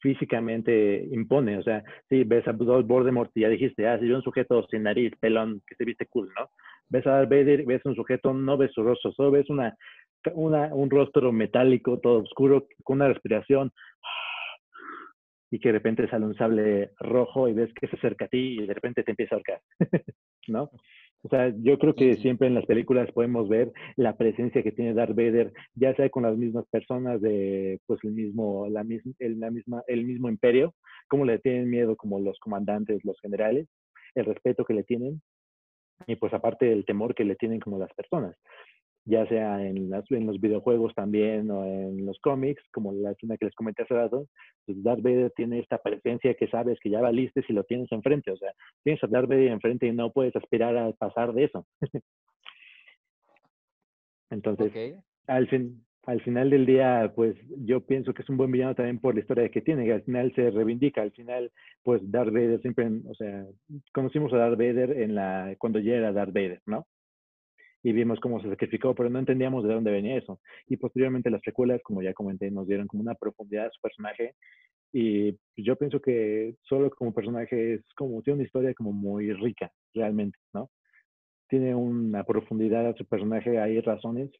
físicamente 0.05 1.07
impone. 1.11 1.57
O 1.57 1.63
sea, 1.63 1.83
si 2.09 2.23
ves 2.23 2.47
a 2.47 2.51
Voldemort 2.51 3.31
y 3.33 3.41
ya 3.41 3.49
dijiste, 3.49 3.87
ah, 3.87 3.97
si 3.99 4.05
un 4.11 4.21
sujeto 4.21 4.65
sin 4.69 4.83
nariz, 4.83 5.11
pelón, 5.19 5.61
que 5.65 5.75
se 5.75 5.83
viste 5.83 6.05
cool, 6.05 6.31
¿no? 6.37 6.49
Ves 6.89 7.07
a 7.07 7.11
Darth 7.11 7.29
Vader, 7.29 7.65
ves 7.65 7.83
un 7.85 7.95
sujeto, 7.95 8.31
no 8.31 8.55
ves 8.55 8.71
su 8.71 8.83
rostro, 8.83 9.11
solo 9.13 9.31
ves 9.31 9.49
una, 9.49 9.75
una, 10.33 10.73
un 10.73 10.91
rostro 10.91 11.31
metálico, 11.31 11.99
todo 11.99 12.21
oscuro, 12.21 12.67
con 12.83 12.97
una 12.97 13.07
respiración, 13.07 13.71
y 15.51 15.59
que 15.59 15.69
de 15.69 15.73
repente 15.73 16.07
sale 16.07 16.25
un 16.25 16.35
sable 16.35 16.91
rojo 16.99 17.47
y 17.47 17.53
ves 17.53 17.73
que 17.73 17.87
se 17.87 17.95
acerca 17.95 18.25
a 18.25 18.27
ti 18.27 18.59
y 18.59 18.67
de 18.67 18.73
repente 18.73 19.03
te 19.03 19.11
empieza 19.11 19.33
a 19.33 19.37
ahorcar, 19.37 19.61
¿no? 20.47 20.69
O 21.23 21.29
sea, 21.29 21.53
yo 21.57 21.79
creo 21.79 21.95
que 21.95 22.15
siempre 22.17 22.47
en 22.47 22.53
las 22.53 22.65
películas 22.65 23.11
podemos 23.11 23.49
ver 23.49 23.71
la 23.95 24.15
presencia 24.15 24.61
que 24.61 24.71
tiene 24.71 24.93
Darth 24.93 25.15
Vader, 25.15 25.53
ya 25.73 25.95
sea 25.95 26.09
con 26.09 26.23
las 26.23 26.37
mismas 26.37 26.65
personas 26.67 27.19
de, 27.19 27.79
pues, 27.87 27.99
el 28.03 28.11
mismo, 28.11 28.67
la, 28.69 28.83
misma, 28.83 29.13
el, 29.19 29.39
la 29.39 29.49
misma, 29.49 29.83
el 29.87 30.05
mismo 30.05 30.29
imperio, 30.29 30.75
cómo 31.07 31.25
le 31.25 31.39
tienen 31.39 31.69
miedo 31.69 31.95
como 31.95 32.19
los 32.19 32.39
comandantes, 32.39 33.03
los 33.03 33.19
generales, 33.21 33.67
el 34.13 34.25
respeto 34.25 34.65
que 34.65 34.75
le 34.75 34.83
tienen, 34.83 35.21
y 36.07 36.15
pues 36.17 36.33
aparte 36.33 36.71
el 36.71 36.85
temor 36.85 37.15
que 37.15 37.23
le 37.23 37.35
tienen 37.35 37.59
como 37.59 37.79
las 37.79 37.91
personas 37.93 38.35
ya 39.05 39.25
sea 39.27 39.63
en, 39.63 39.93
en 39.93 40.27
los 40.27 40.41
videojuegos 40.41 40.93
también 40.95 41.49
o 41.51 41.63
en 41.63 42.05
los 42.05 42.19
cómics, 42.19 42.63
como 42.71 42.91
la 42.91 43.11
escena 43.11 43.37
que 43.37 43.45
les 43.45 43.55
comenté 43.55 43.83
hace 43.83 43.93
rato, 43.93 44.27
pues 44.65 44.81
Darth 44.83 45.03
Vader 45.03 45.31
tiene 45.35 45.59
esta 45.59 45.77
presencia 45.77 46.33
que 46.33 46.47
sabes 46.47 46.79
que 46.79 46.89
ya 46.89 47.01
valiste 47.01 47.43
si 47.43 47.53
lo 47.53 47.63
tienes 47.63 47.91
enfrente, 47.91 48.31
o 48.31 48.37
sea, 48.37 48.51
tienes 48.83 49.03
a 49.03 49.07
Darth 49.07 49.29
Vader 49.29 49.51
enfrente 49.51 49.85
y 49.85 49.91
no 49.91 50.11
puedes 50.11 50.35
aspirar 50.35 50.75
a 50.75 50.91
pasar 50.91 51.33
de 51.33 51.43
eso. 51.43 51.65
Entonces, 54.31 54.97
al, 55.27 55.47
fin, 55.47 55.85
al 56.07 56.21
final 56.21 56.49
del 56.49 56.65
día, 56.65 57.13
pues 57.15 57.35
yo 57.59 57.81
pienso 57.81 58.11
que 58.11 58.23
es 58.23 58.29
un 58.29 58.37
buen 58.37 58.51
villano 58.51 58.73
también 58.73 58.99
por 58.99 59.13
la 59.13 59.21
historia 59.21 59.49
que 59.49 59.61
tiene, 59.61 59.85
que 59.85 59.93
al 59.93 60.01
final 60.01 60.33
se 60.33 60.49
reivindica, 60.49 61.03
al 61.03 61.11
final, 61.11 61.51
pues 61.83 62.01
Darth 62.09 62.33
Vader 62.33 62.59
siempre, 62.61 62.89
o 63.07 63.13
sea, 63.13 63.45
conocimos 63.93 64.33
a 64.33 64.37
Darth 64.37 64.57
Vader 64.57 64.99
en 64.99 65.13
la, 65.13 65.55
cuando 65.59 65.77
ya 65.77 65.93
era 65.93 66.11
Darth 66.11 66.33
Vader, 66.33 66.61
¿no? 66.65 66.87
Y 67.85 67.91
vimos 67.91 68.19
cómo 68.19 68.41
se 68.41 68.49
sacrificó, 68.49 68.95
pero 68.95 69.11
no 69.11 69.19
entendíamos 69.19 69.63
de 69.63 69.71
dónde 69.71 69.91
venía 69.91 70.17
eso. 70.17 70.39
Y 70.67 70.75
posteriormente 70.75 71.29
las 71.29 71.43
secuelas, 71.43 71.83
como 71.83 72.01
ya 72.01 72.15
comenté, 72.15 72.49
nos 72.49 72.65
dieron 72.65 72.87
como 72.87 73.03
una 73.03 73.13
profundidad 73.13 73.67
a 73.67 73.69
su 73.69 73.79
personaje 73.79 74.33
y 74.91 75.37
yo 75.55 75.75
pienso 75.75 76.01
que 76.01 76.55
solo 76.63 76.89
como 76.89 77.13
personaje 77.13 77.75
es 77.75 77.81
como, 77.95 78.23
tiene 78.23 78.37
una 78.37 78.45
historia 78.45 78.73
como 78.73 78.91
muy 78.91 79.31
rica, 79.33 79.71
realmente, 79.93 80.35
¿no? 80.51 80.71
Tiene 81.47 81.75
una 81.75 82.23
profundidad 82.23 82.87
a 82.87 82.95
su 82.95 83.05
personaje, 83.05 83.59
hay 83.59 83.79
razones 83.81 84.31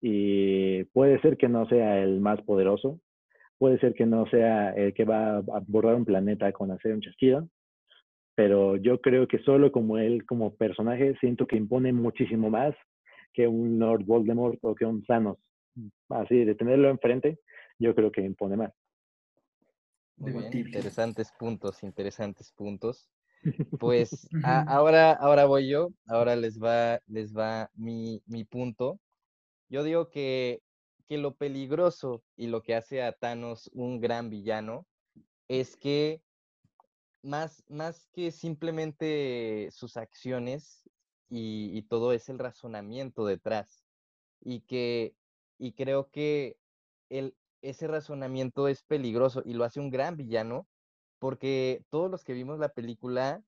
y 0.00 0.82
puede 0.86 1.20
ser 1.20 1.36
que 1.36 1.48
no 1.48 1.68
sea 1.68 2.02
el 2.02 2.20
más 2.20 2.42
poderoso, 2.42 2.98
puede 3.58 3.78
ser 3.78 3.94
que 3.94 4.06
no 4.06 4.26
sea 4.26 4.70
el 4.70 4.92
que 4.92 5.04
va 5.04 5.36
a 5.36 5.42
abordar 5.54 5.94
un 5.94 6.04
planeta 6.04 6.50
con 6.50 6.72
hacer 6.72 6.94
un 6.94 7.00
chasquido, 7.00 7.48
pero 8.34 8.74
yo 8.74 9.00
creo 9.00 9.28
que 9.28 9.38
solo 9.38 9.70
como 9.70 9.98
él, 9.98 10.26
como 10.26 10.56
personaje, 10.56 11.16
siento 11.20 11.46
que 11.46 11.56
impone 11.56 11.92
muchísimo 11.92 12.50
más 12.50 12.74
que 13.32 13.46
un 13.46 13.78
Lord 13.78 14.04
Voldemort 14.04 14.58
o 14.62 14.74
que 14.74 14.84
un 14.84 15.04
Thanos. 15.04 15.38
Así, 16.08 16.44
de 16.44 16.54
tenerlo 16.54 16.88
enfrente, 16.88 17.38
yo 17.78 17.94
creo 17.94 18.10
que 18.10 18.22
impone 18.22 18.56
más. 18.56 18.72
Muy 20.16 20.32
bien, 20.32 20.66
interesantes 20.66 21.32
puntos, 21.38 21.82
interesantes 21.82 22.52
puntos. 22.52 23.08
Pues 23.80 24.28
ahora, 24.42 25.12
ahora 25.12 25.46
voy 25.46 25.68
yo, 25.68 25.90
ahora 26.08 26.34
les 26.34 26.60
va, 26.60 27.00
les 27.06 27.32
va 27.32 27.70
mi, 27.74 28.20
mi 28.26 28.44
punto. 28.44 28.98
Yo 29.68 29.84
digo 29.84 30.10
que, 30.10 30.60
que 31.06 31.18
lo 31.18 31.36
peligroso 31.36 32.24
y 32.36 32.48
lo 32.48 32.62
que 32.62 32.74
hace 32.74 33.00
a 33.00 33.12
Thanos 33.12 33.70
un 33.72 34.00
gran 34.00 34.28
villano 34.28 34.88
es 35.46 35.76
que 35.76 36.20
más, 37.22 37.64
más 37.68 38.08
que 38.12 38.32
simplemente 38.32 39.68
sus 39.70 39.96
acciones 39.96 40.87
y, 41.30 41.82
todo 41.82 42.12
es 42.12 42.28
el 42.28 42.38
razonamiento 42.38 43.26
detrás. 43.26 43.84
Y 44.40 44.60
que, 44.60 45.14
y 45.58 45.72
creo 45.72 46.10
que 46.10 46.58
el, 47.10 47.36
ese 47.62 47.86
razonamiento 47.86 48.68
es 48.68 48.82
peligroso 48.82 49.42
y 49.44 49.54
lo 49.54 49.64
hace 49.64 49.80
un 49.80 49.90
gran 49.90 50.16
villano, 50.16 50.68
porque 51.18 51.84
todos 51.90 52.10
los 52.10 52.24
que 52.24 52.32
vimos 52.34 52.58
la 52.58 52.70
película, 52.70 53.42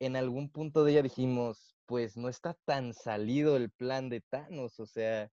en 0.00 0.16
algún 0.16 0.50
punto 0.50 0.84
de 0.84 0.92
ella 0.92 1.02
dijimos, 1.02 1.76
pues 1.86 2.16
no 2.16 2.28
está 2.28 2.54
tan 2.64 2.94
salido 2.94 3.56
el 3.56 3.70
plan 3.70 4.08
de 4.08 4.20
Thanos, 4.20 4.80
o 4.80 4.86
sea, 4.86 5.30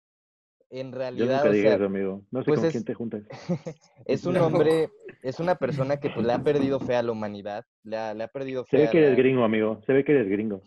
en 0.70 0.92
realidad. 0.92 1.44
Yo 1.44 1.52
nunca 1.52 1.84
amigo. 1.84 2.22
No 2.30 2.42
sé 2.42 2.46
pues 2.46 2.60
con 2.60 2.70
quién 2.70 2.84
te 2.84 2.94
juntas. 2.94 3.22
es 4.06 4.24
un 4.24 4.36
hombre, 4.38 4.90
es 5.22 5.40
una 5.40 5.54
persona 5.56 5.98
que 5.98 6.10
pues 6.10 6.26
le 6.26 6.32
ha 6.32 6.42
perdido 6.42 6.80
fe 6.80 6.96
a 6.96 7.02
la 7.02 7.12
humanidad, 7.12 7.64
le 7.82 7.96
ha, 7.96 8.14
le 8.14 8.24
ha 8.24 8.28
perdido 8.28 8.64
fe. 8.64 8.76
Se 8.76 8.82
ve 8.84 8.90
que 8.90 8.98
eres 8.98 9.16
gringo, 9.16 9.44
amigo. 9.44 9.80
Se 9.86 9.92
ve 9.92 10.04
que 10.04 10.12
eres 10.12 10.28
gringo. 10.28 10.62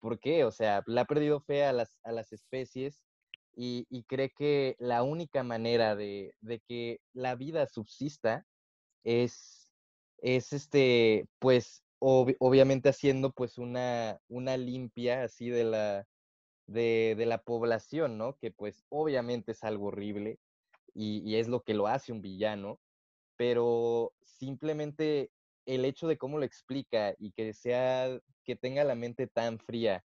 ¿Por 0.00 0.18
qué? 0.18 0.44
O 0.44 0.50
sea, 0.50 0.82
le 0.86 1.00
ha 1.00 1.04
perdido 1.04 1.40
fe 1.40 1.64
a 1.64 1.72
las, 1.72 1.98
a 2.04 2.12
las 2.12 2.32
especies 2.32 3.02
y, 3.54 3.86
y 3.88 4.04
cree 4.04 4.30
que 4.30 4.76
la 4.78 5.02
única 5.02 5.42
manera 5.42 5.96
de, 5.96 6.34
de 6.40 6.60
que 6.60 7.00
la 7.12 7.34
vida 7.34 7.66
subsista 7.66 8.44
es, 9.04 9.72
es 10.18 10.52
este, 10.52 11.26
pues, 11.38 11.82
obviamente 11.98 12.90
haciendo 12.90 13.32
pues 13.32 13.56
una, 13.56 14.18
una 14.28 14.56
limpia 14.58 15.24
así 15.24 15.48
de 15.48 15.64
la, 15.64 16.06
de, 16.66 17.24
la 17.26 17.38
población, 17.38 18.18
¿no? 18.18 18.36
Que 18.38 18.50
pues 18.50 18.84
obviamente 18.88 19.52
es 19.52 19.64
algo 19.64 19.86
horrible 19.86 20.38
y, 20.94 21.36
es 21.36 21.48
lo 21.48 21.62
que 21.62 21.74
lo 21.74 21.86
hace 21.86 22.12
un 22.12 22.22
villano, 22.22 22.80
pero 23.36 24.12
simplemente 24.24 25.30
el 25.66 25.84
hecho 25.84 26.08
de 26.08 26.18
cómo 26.18 26.38
lo 26.38 26.44
explica 26.44 27.14
y 27.18 27.32
que 27.32 27.52
sea, 27.52 28.20
que 28.44 28.56
tenga 28.56 28.84
la 28.84 28.94
mente 28.94 29.26
tan 29.26 29.58
fría 29.58 30.04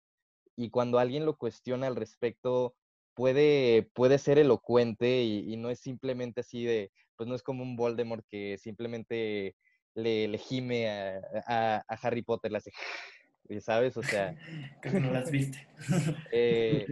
y 0.56 0.70
cuando 0.70 1.00
alguien 1.00 1.26
lo 1.26 1.38
cuestiona 1.38 1.88
al 1.88 1.96
respecto, 1.96 2.76
puede, 3.14 3.90
puede 3.94 4.18
ser 4.20 4.40
elocuente 4.40 5.24
y, 5.24 5.56
no 5.58 5.70
es 5.70 5.80
simplemente 5.80 6.42
así 6.42 6.66
de, 6.66 6.92
pues 7.16 7.28
no 7.30 7.36
es 7.36 7.44
como 7.44 7.64
un 7.64 7.76
Voldemort 7.76 8.26
que 8.30 8.58
simplemente 8.58 9.56
le, 9.96 10.28
le 10.28 10.38
gime 10.38 10.90
a, 10.90 11.84
a 11.88 11.96
Harry 12.02 12.22
Potter, 12.24 12.52
le 12.52 12.58
hace 12.60 12.72
¿sabes? 13.60 13.98
O 13.98 14.04
sea... 14.04 14.36
que 14.82 15.00
no 15.00 15.12
las 15.12 15.32
viste. 15.32 15.68
Eh, 16.32 16.86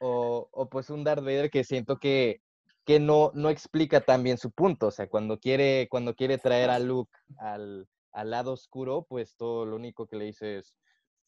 o, 0.00 0.48
o, 0.52 0.68
pues 0.68 0.90
un 0.90 1.02
Darth 1.02 1.24
Vader 1.24 1.50
que 1.50 1.64
siento 1.64 1.98
que, 1.98 2.40
que 2.84 3.00
no, 3.00 3.32
no 3.34 3.50
explica 3.50 4.00
tan 4.00 4.22
bien 4.22 4.38
su 4.38 4.50
punto. 4.52 4.88
O 4.88 4.90
sea, 4.90 5.08
cuando 5.08 5.38
quiere, 5.38 5.88
cuando 5.90 6.14
quiere 6.14 6.38
traer 6.38 6.70
a 6.70 6.78
Luke 6.78 7.10
al, 7.38 7.88
al 8.12 8.30
lado 8.30 8.52
oscuro, 8.52 9.06
pues 9.08 9.34
todo 9.36 9.66
lo 9.66 9.76
único 9.76 10.06
que 10.06 10.16
le 10.16 10.26
dice 10.26 10.58
es, 10.58 10.74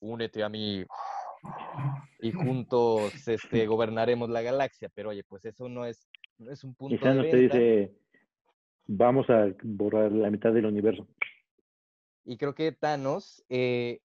únete 0.01 0.43
a 0.43 0.49
mí, 0.49 0.85
y 2.21 2.33
juntos 2.33 3.27
este, 3.29 3.66
gobernaremos 3.66 4.29
la 4.29 4.43
galaxia. 4.43 4.91
Pero 4.95 5.11
oye, 5.11 5.25
pues 5.25 5.45
eso 5.45 5.68
no 5.68 5.85
es, 5.85 6.09
no 6.39 6.51
es 6.51 6.64
un 6.64 6.75
punto 6.75 6.95
Y 6.95 6.99
Thanos 6.99 7.25
de 7.25 7.31
te 7.31 7.37
dice, 7.37 7.95
vamos 8.87 9.29
a 9.31 9.49
borrar 9.62 10.12
la 10.12 10.31
mitad 10.31 10.53
del 10.53 10.66
universo. 10.66 11.07
Y 12.25 12.37
creo 12.37 12.55
que 12.55 12.73
Thanos 12.73 13.45
eh, 13.49 14.01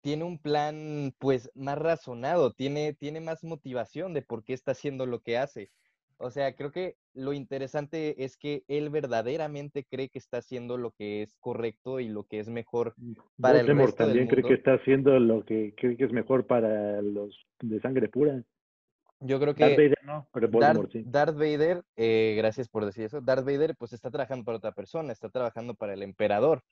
tiene 0.00 0.24
un 0.24 0.38
plan 0.38 1.14
pues 1.18 1.50
más 1.54 1.78
razonado, 1.78 2.52
tiene, 2.52 2.94
tiene 2.94 3.20
más 3.20 3.44
motivación 3.44 4.14
de 4.14 4.22
por 4.22 4.44
qué 4.44 4.52
está 4.52 4.72
haciendo 4.72 5.06
lo 5.06 5.20
que 5.20 5.38
hace. 5.38 5.70
O 6.16 6.30
sea, 6.30 6.54
creo 6.54 6.70
que 6.70 6.96
lo 7.12 7.32
interesante 7.32 8.24
es 8.24 8.36
que 8.36 8.62
él 8.68 8.88
verdaderamente 8.88 9.84
cree 9.84 10.08
que 10.08 10.18
está 10.18 10.38
haciendo 10.38 10.78
lo 10.78 10.92
que 10.92 11.22
es 11.22 11.36
correcto 11.40 12.00
y 12.00 12.08
lo 12.08 12.24
que 12.24 12.38
es 12.38 12.48
mejor 12.48 12.94
para 13.40 13.60
el 13.60 13.66
resto 13.66 13.82
del 13.82 13.94
también 13.94 14.28
cree 14.28 14.44
que 14.44 14.54
está 14.54 14.74
haciendo 14.74 15.18
lo 15.18 15.44
que 15.44 15.74
cree 15.76 15.96
que 15.96 16.04
es 16.04 16.12
mejor 16.12 16.46
para 16.46 17.02
los 17.02 17.36
de 17.60 17.80
sangre 17.80 18.08
pura. 18.08 18.42
Yo 19.20 19.40
creo 19.40 19.54
Darth 19.54 19.76
que 19.76 19.82
Vader 19.82 19.98
no, 20.04 20.28
pero 20.32 20.48
Darth, 20.48 20.92
sí. 20.92 21.02
Darth 21.06 21.34
Vader, 21.34 21.82
eh, 21.96 22.34
gracias 22.36 22.68
por 22.68 22.84
decir 22.84 23.04
eso, 23.04 23.20
Darth 23.20 23.44
Vader 23.44 23.74
pues 23.74 23.92
está 23.92 24.10
trabajando 24.10 24.44
para 24.44 24.58
otra 24.58 24.72
persona, 24.72 25.12
está 25.12 25.30
trabajando 25.30 25.74
para 25.74 25.94
el 25.94 26.02
emperador. 26.02 26.62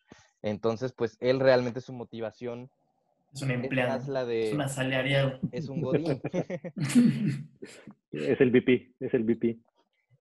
Entonces, 0.42 0.92
pues 0.92 1.16
él 1.20 1.40
realmente 1.40 1.80
su 1.80 1.92
motivación 1.92 2.68
Es 3.32 3.42
un 3.42 3.50
empleado. 3.50 4.12
la 4.12 4.22
Es 4.22 4.52
un 4.52 4.58
de, 4.58 4.64
asalariado. 4.64 5.38
es 5.52 5.68
un 5.68 5.80
godín. 5.80 6.20
Es 8.12 8.42
el 8.42 8.50
VP, 8.50 8.92
es 9.00 9.14
el 9.14 9.24
VP. 9.24 9.58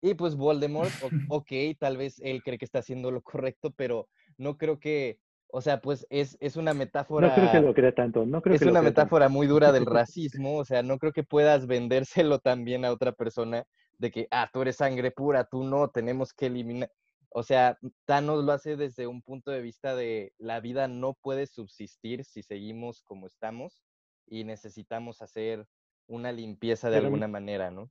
Y 0.02 0.14
pues 0.14 0.36
Voldemort, 0.36 0.90
ok, 1.28 1.52
tal 1.78 1.98
vez 1.98 2.22
él 2.24 2.42
cree 2.42 2.58
que 2.58 2.64
está 2.64 2.80
haciendo 2.80 3.12
lo 3.12 3.22
correcto, 3.22 3.72
pero 3.76 4.08
no 4.38 4.58
creo 4.58 4.80
que, 4.80 5.20
o 5.48 5.62
sea, 5.62 5.82
pues 5.82 6.08
es, 6.10 6.38
es 6.40 6.56
una 6.56 6.74
No 6.74 6.80
creo 6.80 6.88
que 6.88 7.42
metáfora, 7.42 7.62
lo 7.62 7.74
crea 7.74 7.94
tanto, 7.94 8.26
no 8.26 8.42
creo 8.42 8.56
es 8.56 8.60
que 8.60 8.66
lo 8.66 8.72
una 8.72 8.80
crea 8.80 8.94
tanto. 8.94 9.02
metáfora 9.02 9.30
muy 9.30 9.46
dura 9.46 9.74
del 9.74 9.86
racismo, 9.86 10.58
o 10.58 10.66
sea, 10.66 10.82
no 10.84 10.98
creo 10.98 11.12
que 11.12 11.24
puedas 11.24 11.68
vendérselo 11.68 12.40
también 12.40 12.86
a 12.86 12.94
otra 12.94 13.12
persona 13.12 13.66
de 14.00 14.10
que, 14.10 14.28
ah, 14.32 14.50
tú 14.52 14.62
eres 14.62 14.78
sangre 14.78 15.12
pura, 15.12 15.44
tú 15.44 15.66
no, 15.66 15.90
tenemos 15.90 16.34
que 16.34 16.46
eliminar. 16.48 16.90
O 17.34 17.44
sea, 17.44 17.78
Thanos 18.06 18.44
lo 18.44 18.52
hace 18.52 18.76
desde 18.76 19.08
un 19.08 19.22
punto 19.22 19.52
de 19.52 19.62
vista 19.62 19.96
de 19.96 20.34
la 20.38 20.60
vida 20.60 20.88
no 20.90 21.14
puede 21.14 21.48
subsistir 21.48 22.26
si 22.26 22.44
seguimos 22.44 23.04
como 23.04 23.26
estamos 23.26 23.82
y 24.28 24.44
necesitamos 24.44 25.22
hacer 25.22 25.66
una 26.08 26.34
limpieza 26.34 26.90
de 26.90 26.98
Pero- 26.98 27.08
alguna 27.08 27.28
manera, 27.30 27.72
¿no? 27.72 27.90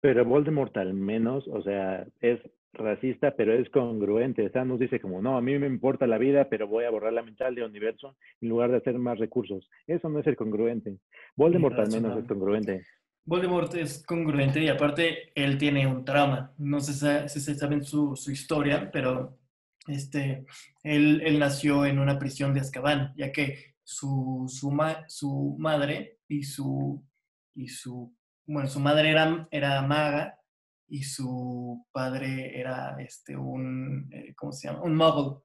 Pero 0.00 0.24
Voldemort 0.24 0.76
al 0.76 0.94
menos, 0.94 1.46
o 1.48 1.62
sea, 1.62 2.04
es 2.20 2.40
racista, 2.72 3.34
pero 3.36 3.54
es 3.54 3.70
congruente. 3.70 4.50
Thanos 4.50 4.78
dice 4.80 5.00
como, 5.00 5.22
no, 5.22 5.36
a 5.36 5.40
mí 5.40 5.58
me 5.58 5.66
importa 5.66 6.06
la 6.06 6.18
vida, 6.18 6.48
pero 6.48 6.66
voy 6.66 6.84
a 6.84 6.90
borrar 6.90 7.12
la 7.12 7.22
mitad 7.22 7.46
del 7.46 7.62
universo 7.62 8.16
en 8.40 8.48
lugar 8.48 8.70
de 8.70 8.78
hacer 8.78 8.98
más 8.98 9.18
recursos. 9.18 9.70
Eso 9.86 10.08
no 10.08 10.18
es 10.18 10.26
el 10.26 10.36
congruente. 10.36 10.98
Voldemort 11.36 11.78
al 11.78 11.90
menos 11.90 12.18
es 12.18 12.26
congruente. 12.26 12.84
Voldemort 13.24 13.72
es 13.74 14.02
congruente 14.04 14.60
y 14.60 14.68
aparte 14.68 15.30
él 15.34 15.56
tiene 15.58 15.86
un 15.86 16.04
trauma. 16.04 16.52
No 16.58 16.80
sé 16.80 16.92
sa- 16.94 17.28
si 17.28 17.40
se 17.40 17.54
saben 17.54 17.84
su, 17.84 18.16
su 18.16 18.30
historia, 18.32 18.90
pero 18.92 19.38
este, 19.86 20.44
él, 20.82 21.22
él 21.24 21.38
nació 21.38 21.86
en 21.86 21.98
una 21.98 22.18
prisión 22.18 22.52
de 22.54 22.60
Azkaban, 22.60 23.12
ya 23.16 23.30
que 23.32 23.74
su, 23.84 24.46
su, 24.48 24.70
ma- 24.70 25.04
su 25.08 25.56
madre 25.58 26.18
y 26.28 26.42
su, 26.44 27.04
y 27.54 27.68
su, 27.68 28.12
bueno, 28.46 28.68
su 28.68 28.80
madre 28.80 29.10
era, 29.10 29.46
era 29.50 29.82
maga 29.82 30.38
y 30.88 31.04
su 31.04 31.86
padre 31.92 32.58
era 32.58 32.96
este, 33.00 33.36
un, 33.36 34.08
eh, 34.12 34.34
¿cómo 34.34 34.52
se 34.52 34.68
llama? 34.68 34.82
Un 34.82 34.96
muggle. 34.96 35.38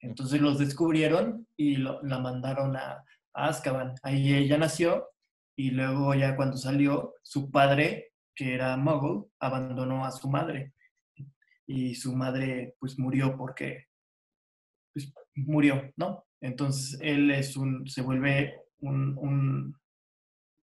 Entonces 0.00 0.40
los 0.40 0.58
descubrieron 0.58 1.46
y 1.56 1.76
lo- 1.76 2.02
la 2.02 2.18
mandaron 2.18 2.76
a, 2.76 3.02
a 3.32 3.48
Azkaban. 3.48 3.94
Ahí 4.02 4.34
ella 4.34 4.58
nació 4.58 5.08
y 5.56 5.70
luego 5.70 6.14
ya 6.14 6.36
cuando 6.36 6.56
salió, 6.56 7.14
su 7.22 7.50
padre, 7.50 8.12
que 8.34 8.54
era 8.54 8.76
muggle, 8.76 9.28
abandonó 9.38 10.04
a 10.04 10.10
su 10.10 10.28
madre. 10.28 10.72
Y 11.66 11.94
su 11.94 12.14
madre 12.14 12.76
pues 12.78 12.98
murió 12.98 13.36
porque 13.36 13.86
pues, 14.92 15.12
murió, 15.34 15.92
¿no? 15.96 16.26
Entonces 16.40 16.98
él 17.00 17.30
es 17.30 17.56
un, 17.56 17.86
se 17.88 18.02
vuelve 18.02 18.60
un, 18.80 19.16
un, 19.16 19.76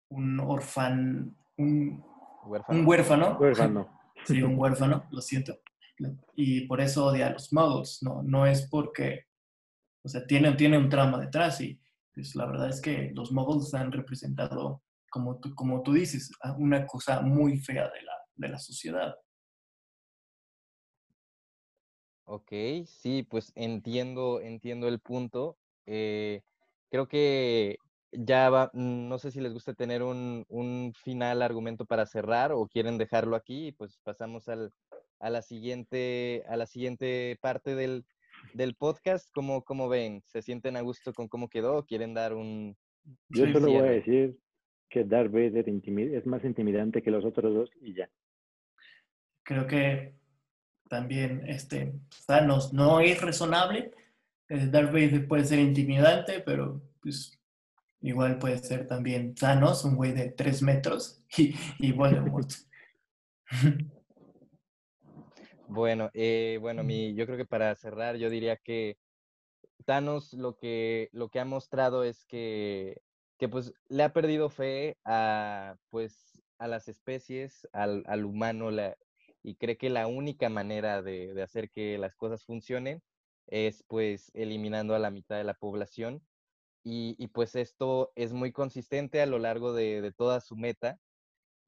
un 0.09 0.39
orfan, 0.39 1.38
un, 1.57 2.03
Huérfano. 2.45 2.79
un 2.79 2.88
huérfano. 2.88 3.38
Huérfano. 3.39 3.93
Sí, 4.25 4.41
un 4.41 4.57
huérfano, 4.57 5.05
lo 5.11 5.21
siento. 5.21 5.59
Y 6.35 6.61
por 6.67 6.81
eso 6.81 7.05
odia 7.05 7.27
a 7.27 7.33
los 7.33 7.53
muggles, 7.53 7.99
no, 8.01 8.23
no 8.23 8.45
es 8.47 8.67
porque, 8.67 9.27
o 10.03 10.09
sea, 10.09 10.25
tiene, 10.25 10.51
tiene 10.53 10.77
un 10.77 10.89
trama 10.89 11.19
detrás 11.19 11.61
y 11.61 11.79
pues, 12.18 12.36
la 12.36 12.47
verdad 12.47 12.70
es 12.70 12.82
que 12.82 13.11
los 13.13 13.32
muggles 13.32 13.76
han 13.76 13.91
representado, 13.91 14.82
como 15.07 15.39
tú, 15.39 15.53
como 15.53 15.84
tú 15.84 15.93
dices, 15.93 16.32
a 16.41 16.53
una 16.53 16.88
cosa 16.88 17.22
muy 17.22 17.59
fea 17.59 17.84
de 17.84 18.01
la, 18.01 18.13
de 18.34 18.49
la 18.49 18.57
sociedad. 18.57 19.13
Ok, 22.26 22.51
sí, 22.88 23.22
pues 23.22 23.51
entiendo, 23.53 24.41
entiendo 24.41 24.88
el 24.88 24.99
punto. 24.99 25.59
Eh, 25.86 26.41
creo 26.89 27.07
que 27.07 27.78
ya 28.11 28.49
va, 28.49 28.72
no 28.74 29.20
sé 29.20 29.30
si 29.30 29.39
les 29.39 29.53
gusta 29.53 29.76
tener 29.76 30.01
un, 30.01 30.43
un 30.49 30.93
final 30.95 31.43
argumento 31.43 31.86
para 31.86 32.07
cerrar 32.07 32.51
o 32.51 32.68
quieren 32.68 32.97
dejarlo 32.97 33.36
aquí, 33.36 33.74
pues 33.74 33.99
pasamos 34.01 34.47
al, 34.49 34.74
a 35.20 35.30
la 35.30 35.43
siguiente, 35.43 36.43
a 36.49 36.57
la 36.57 36.65
siguiente 36.65 37.38
parte 37.41 37.76
del, 37.76 38.07
del 38.54 38.76
podcast. 38.76 39.30
¿Cómo, 39.34 39.64
cómo 39.64 39.89
ven? 39.89 40.22
¿Se 40.26 40.41
sienten 40.41 40.78
a 40.78 40.82
gusto 40.82 41.14
con 41.14 41.28
cómo 41.28 41.50
quedó 41.50 41.86
quieren 41.86 42.14
dar 42.14 42.34
un... 42.34 42.76
Yo 43.30 43.45
Sí, 43.45 43.54
solo 43.54 43.72
voy 43.72 43.78
a 43.88 43.91
decir 43.91 44.38
que 44.89 45.04
Darth 45.04 45.32
Vader 45.32 45.66
es 45.68 46.26
más 46.26 46.43
intimidante 46.43 47.02
que 47.02 47.12
los 47.12 47.26
otros 47.26 47.54
dos 47.54 47.70
y 47.82 47.93
ya. 47.93 48.10
Creo 49.43 49.68
que 49.68 50.16
también 50.89 51.43
este, 51.48 51.93
Thanos 52.26 52.74
no 52.74 53.00
es 53.00 53.22
razonable. 53.22 53.91
Eh, 54.50 54.68
Darth 54.68 54.91
Vader 54.91 55.28
puede 55.28 55.45
ser 55.45 55.60
intimidante, 55.60 56.41
pero 56.41 56.82
pues 57.02 57.39
igual 58.02 58.39
puede 58.39 58.58
ser 58.58 58.88
también 58.88 59.36
Thanos, 59.36 59.84
un 59.86 59.95
güey 59.95 60.14
de 60.14 60.30
tres 60.30 60.62
metros, 60.62 61.24
y, 61.38 61.56
y 61.80 61.91
Voldemort. 61.93 62.52
Bueno, 65.70 66.09
eh, 66.13 66.57
bueno, 66.61 66.84
mi, 66.84 67.13
yo 67.15 67.26
creo 67.26 67.38
que 67.38 67.45
para 67.45 67.76
cerrar, 67.76 68.15
yo 68.15 68.30
diría 68.30 68.55
que 68.57 68.97
Thanos 69.86 70.34
lo 70.34 70.57
que, 70.57 71.09
lo 71.13 71.30
que 71.30 71.39
ha 71.39 71.45
mostrado 71.45 72.03
es 72.05 72.26
que, 72.26 73.01
que 73.38 73.49
pues 73.49 73.74
le 73.89 74.03
ha 74.03 74.13
perdido 74.13 74.49
fe 74.49 74.97
a, 75.05 75.78
pues, 75.89 76.41
a 76.59 76.68
las 76.68 76.88
especies, 76.89 77.68
al, 77.74 78.03
al 78.07 78.26
humano, 78.26 78.72
la- 78.72 78.97
y 79.43 79.55
cree 79.57 79.78
que 79.78 79.89
la 79.89 80.07
única 80.07 80.49
manera 80.49 81.01
de, 81.03 81.34
de 81.34 81.43
hacer 81.43 81.70
que 81.72 81.97
las 81.99 82.15
cosas 82.15 82.43
funcionen 82.45 83.03
es 83.47 83.84
pues 83.88 84.32
eliminando 84.36 84.95
a 84.95 84.99
la 84.99 85.11
mitad 85.11 85.38
de 85.38 85.43
la 85.45 85.55
población. 85.55 86.28
Y, 86.84 87.15
y, 87.20 87.28
pues 87.30 87.55
esto 87.55 88.11
es 88.15 88.34
muy 88.34 88.51
consistente 88.53 89.22
a 89.22 89.26
lo 89.28 89.39
largo 89.39 89.74
de, 89.74 90.01
de 90.01 90.13
toda 90.13 90.41
su 90.41 90.55
meta. 90.57 90.99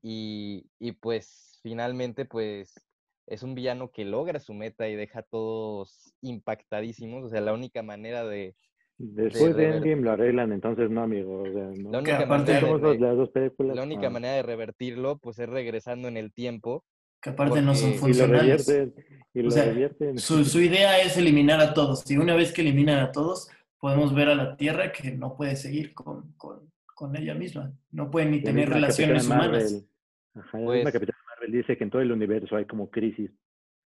Y, 0.02 0.72
y 0.80 0.94
pues 0.94 1.60
finalmente 1.64 2.26
pues 2.26 2.89
es 3.30 3.44
un 3.44 3.56
villano 3.56 3.92
que 3.92 4.06
logra 4.06 4.40
su 4.40 4.54
meta 4.54 4.88
y 4.90 4.96
deja 4.96 5.20
a 5.20 5.24
todos 5.24 6.14
impactadísimos. 6.22 7.24
O 7.24 7.30
sea, 7.30 7.42
la 7.42 7.54
única 7.54 7.84
manera 7.84 8.26
de... 8.26 8.56
Después 8.98 9.56
de 9.56 9.70
Endgame 9.70 10.02
lo 10.02 10.12
arreglan, 10.12 10.52
entonces 10.52 10.90
no, 10.90 11.04
amigo. 11.04 11.44
O 11.44 11.46
sea, 11.46 11.70
no. 11.78 11.92
La 11.92 12.04
Que 12.04 12.12
única 12.12 12.18
aparte 12.26 12.52
manera 12.62 12.90
de, 12.90 13.00
las 13.00 13.16
dos 13.18 13.30
películas. 13.30 13.76
la 13.78 13.84
única 13.84 14.08
ah, 14.08 14.10
manera 14.10 14.34
de 14.34 14.44
revertirlo 14.44 15.18
pues 15.20 15.40
es 15.40 15.48
regresando 15.48 16.08
en 16.10 16.18
el 16.18 16.34
tiempo. 16.34 16.84
que 17.22 17.30
aparte 17.30 17.62
no 17.62 17.76
son 17.76 17.92
Porque- 17.94 18.12
Y 18.12 18.14
lo 18.18 18.26
funcionales. 18.26 18.68
revierten. 18.68 19.06
Y 19.34 19.40
O 19.40 19.44
lo 19.44 19.52
sea, 19.52 19.66
revierten. 19.66 20.18
Su, 20.20 20.44
su 20.44 20.60
idea 20.60 21.00
es 21.02 21.16
eliminar 21.16 21.62
a 21.62 21.74
todos. 21.74 22.10
Y 22.12 22.18
una 22.18 22.36
vez 22.36 22.52
que 22.52 22.62
eliminan 22.62 23.00
a 23.00 23.12
todos, 23.14 23.48
podemos 23.80 24.14
ver 24.14 24.28
a 24.30 24.36
la 24.36 24.58
Tierra 24.58 24.92
que 24.92 25.12
no 25.12 25.38
puede 25.38 25.56
seguir 25.56 25.94
con, 25.94 26.34
con, 26.34 26.70
con 26.96 27.16
ella 27.16 27.36
misma. 27.36 27.72
No 27.92 28.10
puede 28.12 28.26
ni 28.26 28.40
La 28.40 28.44
tener 28.46 28.70
relaciones 28.70 29.26
humanas. 29.28 29.50
Marvel. 29.72 29.88
Ajá, 30.36 30.58
la 30.60 30.66
Pues- 30.66 30.76
misma 30.78 30.92
Capitana 30.92 31.18
Marvel 31.50 31.62
dice 31.62 31.78
que 31.78 31.84
en 31.84 31.90
todo 31.90 32.02
el 32.02 32.12
universo 32.12 32.56
hay 32.56 32.66
como 32.66 32.90
crisis. 32.90 33.32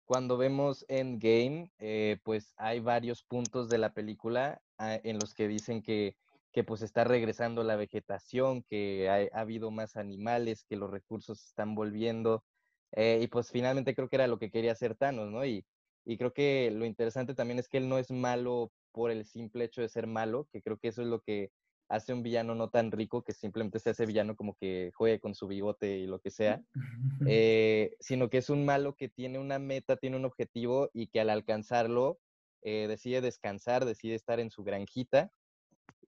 Cuando 0.04 0.36
vemos 0.36 0.84
Endgame, 0.88 1.72
eh, 1.78 2.18
pues 2.22 2.52
hay 2.56 2.80
varios 2.80 3.24
puntos 3.24 3.68
de 3.68 3.78
la 3.78 3.92
película 3.92 4.60
ah, 4.78 4.98
en 5.02 5.18
los 5.18 5.34
que 5.34 5.48
dicen 5.48 5.82
que, 5.82 6.16
que 6.52 6.62
pues 6.62 6.82
está 6.82 7.04
regresando 7.04 7.64
la 7.64 7.76
vegetación, 7.76 8.62
que 8.62 9.08
ha, 9.08 9.36
ha 9.36 9.40
habido 9.40 9.70
más 9.70 9.96
animales, 9.96 10.64
que 10.64 10.76
los 10.76 10.90
recursos 10.90 11.44
están 11.44 11.74
volviendo. 11.74 12.44
eh, 12.92 13.18
y 13.22 13.26
pues 13.26 13.50
finalmente 13.50 13.94
creo 13.94 14.08
que 14.08 14.16
era 14.16 14.28
lo 14.28 14.38
que 14.38 14.50
quería 14.50 14.72
hacer 14.72 14.94
Thanos, 14.94 15.30
¿no? 15.30 15.44
Y, 15.44 15.64
y 16.04 16.16
creo 16.18 16.32
que 16.32 16.70
lo 16.70 16.84
interesante 16.84 17.34
también 17.34 17.58
es 17.58 17.68
que 17.68 17.78
él 17.78 17.88
no 17.88 17.98
es 17.98 18.10
malo 18.10 18.70
por 18.92 19.10
el 19.10 19.24
simple 19.24 19.64
hecho 19.64 19.82
de 19.82 19.88
ser 19.88 20.06
malo, 20.06 20.46
que 20.52 20.62
creo 20.62 20.78
que 20.78 20.88
eso 20.88 21.02
es 21.02 21.08
lo 21.08 21.20
que 21.20 21.50
hace 21.88 22.12
un 22.12 22.22
villano 22.22 22.54
no 22.54 22.68
tan 22.68 22.90
rico, 22.90 23.22
que 23.22 23.32
simplemente 23.32 23.78
se 23.78 23.90
hace 23.90 24.06
villano 24.06 24.36
como 24.36 24.54
que 24.54 24.90
juegue 24.94 25.20
con 25.20 25.34
su 25.34 25.46
bigote 25.46 25.98
y 25.98 26.06
lo 26.06 26.20
que 26.20 26.30
sea 26.30 26.62
eh, 27.28 27.94
sino 28.00 28.28
que 28.28 28.38
es 28.38 28.50
un 28.50 28.64
malo 28.64 28.94
que 28.94 29.08
tiene 29.08 29.38
una 29.38 29.58
meta, 29.58 29.96
tiene 29.96 30.16
un 30.16 30.24
objetivo 30.24 30.90
y 30.92 31.08
que 31.08 31.20
al 31.20 31.30
alcanzarlo 31.30 32.18
eh, 32.62 32.86
decide 32.88 33.20
descansar, 33.20 33.84
decide 33.84 34.14
estar 34.14 34.40
en 34.40 34.50
su 34.50 34.64
granjita. 34.64 35.30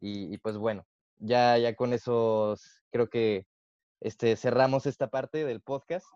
Y, 0.00 0.32
y 0.32 0.38
pues 0.38 0.56
bueno, 0.56 0.86
ya, 1.18 1.56
ya 1.58 1.74
con 1.74 1.92
eso 1.92 2.56
creo 2.90 3.08
que 3.08 3.46
este, 4.00 4.36
cerramos 4.36 4.86
esta 4.86 5.08
parte 5.08 5.44
del 5.44 5.60
podcast. 5.60 6.06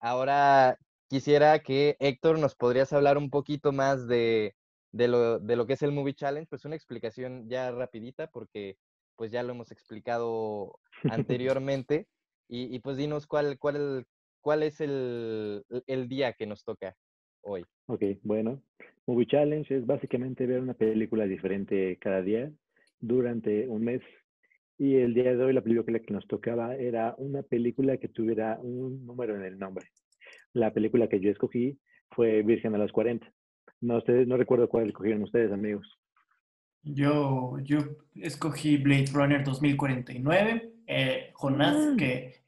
Ahora 0.00 0.78
quisiera 1.08 1.58
que 1.60 1.96
Héctor 1.98 2.38
nos 2.38 2.54
podrías 2.54 2.92
hablar 2.92 3.18
un 3.18 3.30
poquito 3.30 3.72
más 3.72 4.06
de, 4.06 4.54
de, 4.94 5.08
lo, 5.08 5.40
de 5.40 5.56
lo 5.56 5.66
que 5.66 5.72
es 5.72 5.82
el 5.82 5.90
Movie 5.90 6.14
Challenge, 6.14 6.46
pues 6.48 6.64
una 6.64 6.76
explicación 6.76 7.48
ya 7.48 7.72
rapidita 7.72 8.28
porque 8.28 8.76
pues 9.16 9.32
ya 9.32 9.42
lo 9.42 9.52
hemos 9.52 9.72
explicado 9.72 10.78
anteriormente. 11.10 12.06
Y, 12.48 12.74
y, 12.74 12.78
pues 12.78 12.96
dinos 12.96 13.26
cuál, 13.26 13.58
cuál, 13.58 14.06
cuál 14.40 14.62
es 14.62 14.80
el, 14.80 15.64
el, 15.86 16.08
día 16.08 16.34
que 16.34 16.46
nos 16.46 16.62
toca 16.62 16.94
hoy. 17.40 17.64
Ok, 17.86 18.02
bueno, 18.22 18.62
Movie 19.06 19.26
Challenge 19.26 19.74
es 19.74 19.86
básicamente 19.86 20.46
ver 20.46 20.60
una 20.60 20.74
película 20.74 21.24
diferente 21.24 21.96
cada 21.98 22.22
día 22.22 22.52
durante 23.00 23.66
un 23.66 23.82
mes. 23.82 24.02
Y 24.78 24.96
el 24.96 25.14
día 25.14 25.34
de 25.34 25.42
hoy 25.42 25.54
la 25.54 25.62
película 25.62 26.00
que 26.00 26.12
nos 26.12 26.26
tocaba 26.28 26.76
era 26.76 27.14
una 27.16 27.42
película 27.42 27.96
que 27.96 28.08
tuviera 28.08 28.58
un 28.60 29.06
número 29.06 29.34
en 29.34 29.42
el 29.42 29.58
nombre. 29.58 29.86
La 30.52 30.72
película 30.72 31.08
que 31.08 31.20
yo 31.20 31.30
escogí 31.30 31.78
fue 32.10 32.42
Virgen 32.42 32.74
a 32.74 32.78
los 32.78 32.92
40. 32.92 33.32
No, 33.80 33.98
ustedes, 33.98 34.26
no 34.26 34.36
recuerdo 34.36 34.68
cuál 34.68 34.88
escogieron 34.88 35.22
ustedes, 35.22 35.52
amigos. 35.52 35.86
Yo, 36.82 37.58
yo 37.62 37.78
escogí 38.16 38.76
Blade 38.76 39.10
Runner 39.12 39.42
2049. 39.42 40.72
Eh, 40.86 41.30
Jonás, 41.32 41.76
ah. 41.76 41.94
que 41.96 42.42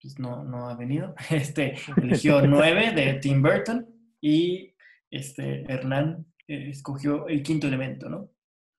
pues, 0.00 0.18
no, 0.18 0.44
no 0.44 0.68
ha 0.68 0.76
venido, 0.76 1.14
este, 1.30 1.76
eligió 1.96 2.46
9 2.46 2.92
de 2.92 3.14
Tim 3.14 3.42
Burton 3.42 3.86
y 4.20 4.74
este, 5.10 5.62
Hernán 5.62 6.26
eh, 6.46 6.68
escogió 6.68 7.26
el 7.28 7.42
quinto 7.42 7.66
elemento, 7.66 8.08
¿no? 8.08 8.30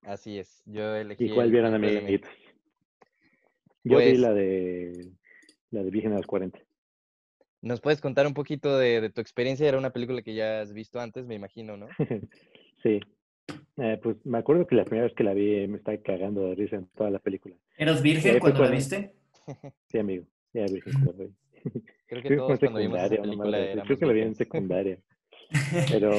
Así 0.03 0.37
es, 0.37 0.61
yo 0.65 0.95
elegí. 0.95 1.25
¿Y 1.25 1.29
cuál 1.29 1.49
vieron, 1.49 1.73
amiguitos? 1.73 2.29
Yo 3.83 3.97
vi 3.97 4.03
pues 4.03 4.19
la 4.19 4.33
de 4.33 5.11
la 5.71 5.83
de 5.83 5.89
Virgen 5.89 6.13
a 6.13 6.17
los 6.17 6.27
40. 6.27 6.59
¿Nos 7.65 7.81
puedes 7.81 7.99
contar 7.99 8.27
un 8.27 8.35
poquito 8.35 8.77
de, 8.77 9.01
de, 9.01 9.09
tu 9.09 9.21
experiencia? 9.21 9.67
Era 9.67 9.79
una 9.79 9.89
película 9.89 10.21
que 10.21 10.35
ya 10.35 10.61
has 10.61 10.71
visto 10.71 10.99
antes, 10.99 11.25
me 11.25 11.33
imagino, 11.33 11.75
¿no? 11.75 11.87
sí. 12.83 13.01
Eh, 13.77 13.99
pues 14.03 14.23
me 14.23 14.37
acuerdo 14.37 14.67
que 14.67 14.75
la 14.75 14.85
primera 14.85 15.07
vez 15.07 15.15
que 15.15 15.23
la 15.23 15.33
vi 15.33 15.67
me 15.67 15.77
estaba 15.77 15.97
cagando 15.97 16.47
de 16.47 16.53
risa 16.53 16.75
en 16.75 16.85
toda 16.95 17.09
la 17.09 17.17
película. 17.17 17.55
¿Eras 17.75 18.03
virgen 18.03 18.37
cuando 18.37 18.63
la 18.63 18.69
viste? 18.69 19.13
Sí, 19.87 19.97
amigo. 19.97 20.25
Ya, 20.53 20.65
virgen 20.65 20.93
Creo 22.07 22.21
que 22.21 22.35
todos 22.35 22.59
cuando 22.59 22.79
vimos 22.79 22.99
esa 22.99 23.21
película 23.21 23.83
Creo 23.83 23.97
que 23.97 24.05
la 24.05 24.13
vi 24.13 24.21
en 24.21 24.35
secundaria. 24.35 24.99
Pero 25.89 26.11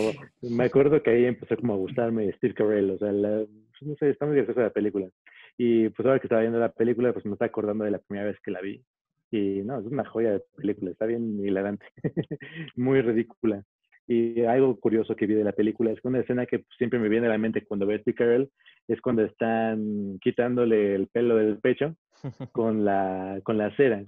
me 0.42 0.64
acuerdo 0.64 1.00
que 1.00 1.10
ahí 1.10 1.24
empezó 1.26 1.56
como 1.56 1.74
a 1.74 1.76
gustarme 1.76 2.32
Steve 2.32 2.54
Carell. 2.54 2.90
O 2.90 2.98
sea, 2.98 3.12
la, 3.12 3.44
no 3.82 3.94
sé, 4.00 4.10
está 4.10 4.26
muy 4.26 4.34
graciosa 4.34 4.62
la 4.62 4.70
película. 4.70 5.08
Y 5.56 5.90
pues 5.90 6.06
ahora 6.06 6.18
que 6.18 6.26
estaba 6.26 6.40
viendo 6.40 6.58
la 6.58 6.72
película, 6.72 7.12
pues 7.12 7.24
me 7.24 7.34
está 7.34 7.44
acordando 7.44 7.84
de 7.84 7.92
la 7.92 8.00
primera 8.00 8.26
vez 8.26 8.36
que 8.40 8.50
la 8.50 8.60
vi. 8.60 8.82
Y 9.30 9.62
no, 9.64 9.80
es 9.80 9.86
una 9.86 10.04
joya 10.04 10.32
de 10.32 10.42
película, 10.56 10.90
está 10.90 11.06
bien 11.06 11.44
hilarante, 11.44 11.86
muy 12.76 13.00
ridícula. 13.00 13.64
Y 14.08 14.42
algo 14.44 14.78
curioso 14.78 15.16
que 15.16 15.26
vi 15.26 15.34
de 15.34 15.42
la 15.42 15.52
película 15.52 15.90
es 15.90 16.00
que 16.00 16.06
una 16.06 16.20
escena 16.20 16.46
que 16.46 16.64
siempre 16.78 17.00
me 17.00 17.08
viene 17.08 17.26
a 17.26 17.30
la 17.30 17.38
mente 17.38 17.64
cuando 17.66 17.86
veo 17.86 17.98
a 17.98 18.00
Steve 18.00 18.48
es 18.86 19.00
cuando 19.00 19.24
están 19.24 20.18
quitándole 20.20 20.94
el 20.94 21.08
pelo 21.08 21.36
del 21.36 21.58
pecho 21.58 21.96
con 22.52 22.84
la, 22.84 23.40
con 23.42 23.58
la 23.58 23.74
cera. 23.76 24.04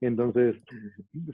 Entonces, 0.00 0.56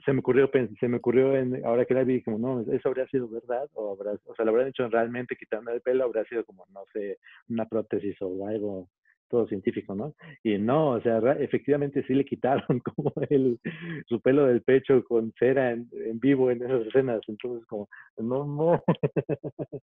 se 0.03 0.11
me 0.11 0.19
ocurrió, 0.19 0.49
se 0.79 0.87
me 0.89 0.97
ocurrió 0.97 1.37
en, 1.37 1.65
ahora 1.65 1.85
que 1.85 1.93
la 1.93 2.03
vi, 2.03 2.21
como, 2.21 2.37
no, 2.37 2.73
¿eso 2.73 2.89
habría 2.89 3.07
sido 3.07 3.29
verdad? 3.29 3.69
O, 3.73 3.93
habrá, 3.93 4.19
o 4.25 4.35
sea, 4.35 4.43
¿lo 4.43 4.51
habrán 4.51 4.67
hecho 4.67 4.89
realmente 4.89 5.37
quitando 5.37 5.71
el 5.71 5.81
pelo? 5.81 6.03
¿Habría 6.03 6.25
sido 6.25 6.43
como, 6.43 6.65
no 6.73 6.81
sé, 6.91 7.19
una 7.49 7.65
prótesis 7.65 8.17
o 8.19 8.45
algo 8.45 8.89
todo 9.29 9.47
científico, 9.47 9.95
¿no? 9.95 10.15
Y 10.43 10.57
no, 10.57 10.91
o 10.91 11.01
sea, 11.01 11.19
efectivamente 11.39 12.03
sí 12.07 12.13
le 12.13 12.25
quitaron 12.25 12.79
como 12.95 13.13
el, 13.29 13.59
su 14.07 14.21
pelo 14.21 14.45
del 14.45 14.61
pecho 14.61 15.03
con 15.03 15.33
cera 15.37 15.71
en, 15.71 15.89
vivo 16.19 16.51
en 16.51 16.63
esas 16.63 16.87
escenas, 16.87 17.21
entonces 17.27 17.65
como, 17.67 17.89
no, 18.17 18.45
no. 18.45 18.83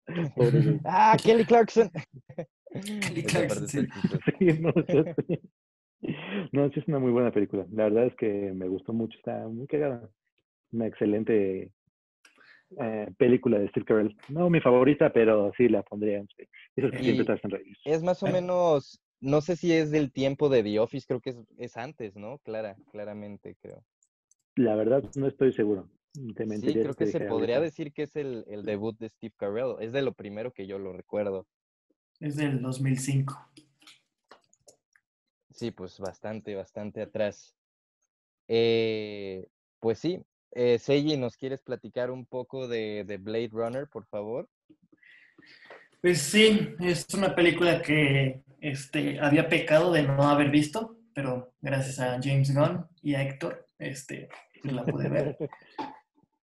ah, 0.84 1.16
Kelly 1.22 1.44
Clarkson. 1.44 1.90
Kelly 2.72 3.22
Clarkson. 3.24 3.88
Sí, 4.38 4.46
no, 4.60 4.72
sí. 4.86 5.40
no, 6.52 6.70
sí 6.70 6.80
es 6.80 6.88
una 6.88 6.98
muy 6.98 7.12
buena 7.12 7.30
película. 7.30 7.66
La 7.72 7.84
verdad 7.84 8.06
es 8.06 8.14
que 8.16 8.52
me 8.52 8.68
gustó 8.68 8.92
mucho, 8.92 9.16
está 9.18 9.46
muy 9.48 9.66
cagada. 9.66 10.08
Una 10.70 10.86
excelente 10.86 11.70
eh, 12.78 13.10
película 13.16 13.58
de 13.58 13.68
Steve 13.68 13.86
Carell. 13.86 14.16
No 14.28 14.50
mi 14.50 14.60
favorita, 14.60 15.10
pero 15.10 15.50
sí 15.56 15.68
la 15.68 15.82
pondría. 15.82 16.22
Esas 16.76 16.90
que 16.92 16.98
siempre 16.98 17.24
te 17.24 17.32
hacen 17.32 17.50
reír. 17.50 17.76
Es 17.84 18.02
más 18.02 18.22
o 18.22 18.26
menos 18.26 19.00
no 19.20 19.40
sé 19.40 19.56
si 19.56 19.72
es 19.72 19.90
del 19.90 20.12
tiempo 20.12 20.48
de 20.48 20.62
The 20.62 20.78
Office, 20.78 21.06
creo 21.06 21.20
que 21.20 21.30
es, 21.30 21.36
es 21.58 21.76
antes, 21.76 22.16
¿no? 22.16 22.38
Clara, 22.38 22.76
claramente, 22.90 23.56
creo. 23.60 23.84
La 24.56 24.74
verdad, 24.74 25.04
no 25.14 25.26
estoy 25.26 25.52
seguro. 25.52 25.88
sí, 26.14 26.72
creo 26.72 26.94
que 26.94 27.06
se 27.06 27.20
podría 27.20 27.60
decir 27.60 27.92
que 27.92 28.02
es 28.02 28.16
el, 28.16 28.44
el, 28.48 28.64
debut 28.64 28.98
de 28.98 29.08
Steve 29.08 29.34
Carell. 29.36 29.76
Es 29.80 29.92
de 29.92 30.02
lo 30.02 30.12
primero 30.12 30.52
que 30.52 30.66
yo 30.66 30.78
lo 30.78 30.92
recuerdo. 30.92 31.46
Es 32.20 32.36
del 32.36 32.60
2005. 32.60 33.50
Sí, 35.50 35.70
pues 35.70 35.98
bastante, 35.98 36.54
bastante 36.54 37.02
atrás. 37.02 37.56
Eh, 38.48 39.46
pues 39.80 39.98
sí, 39.98 40.22
eh, 40.52 40.78
Seiji, 40.78 41.16
¿nos 41.16 41.36
quieres 41.36 41.62
platicar 41.62 42.10
un 42.10 42.26
poco 42.26 42.66
de, 42.66 43.04
de 43.06 43.18
Blade 43.18 43.50
Runner, 43.52 43.86
por 43.88 44.06
favor? 44.06 44.48
Pues 46.00 46.20
sí, 46.20 46.74
es 46.80 47.06
una 47.14 47.34
película 47.34 47.82
que 47.82 48.42
este, 48.60 49.20
había 49.20 49.48
pecado 49.48 49.92
de 49.92 50.02
no 50.02 50.28
haber 50.28 50.50
visto, 50.50 50.98
pero 51.14 51.52
gracias 51.60 52.00
a 52.00 52.20
James 52.22 52.54
Gunn 52.54 52.86
y 53.02 53.14
a 53.14 53.22
Héctor, 53.22 53.68
este, 53.78 54.28
pues 54.62 54.74
la 54.74 54.84
pude 54.84 55.08
ver. 55.08 55.36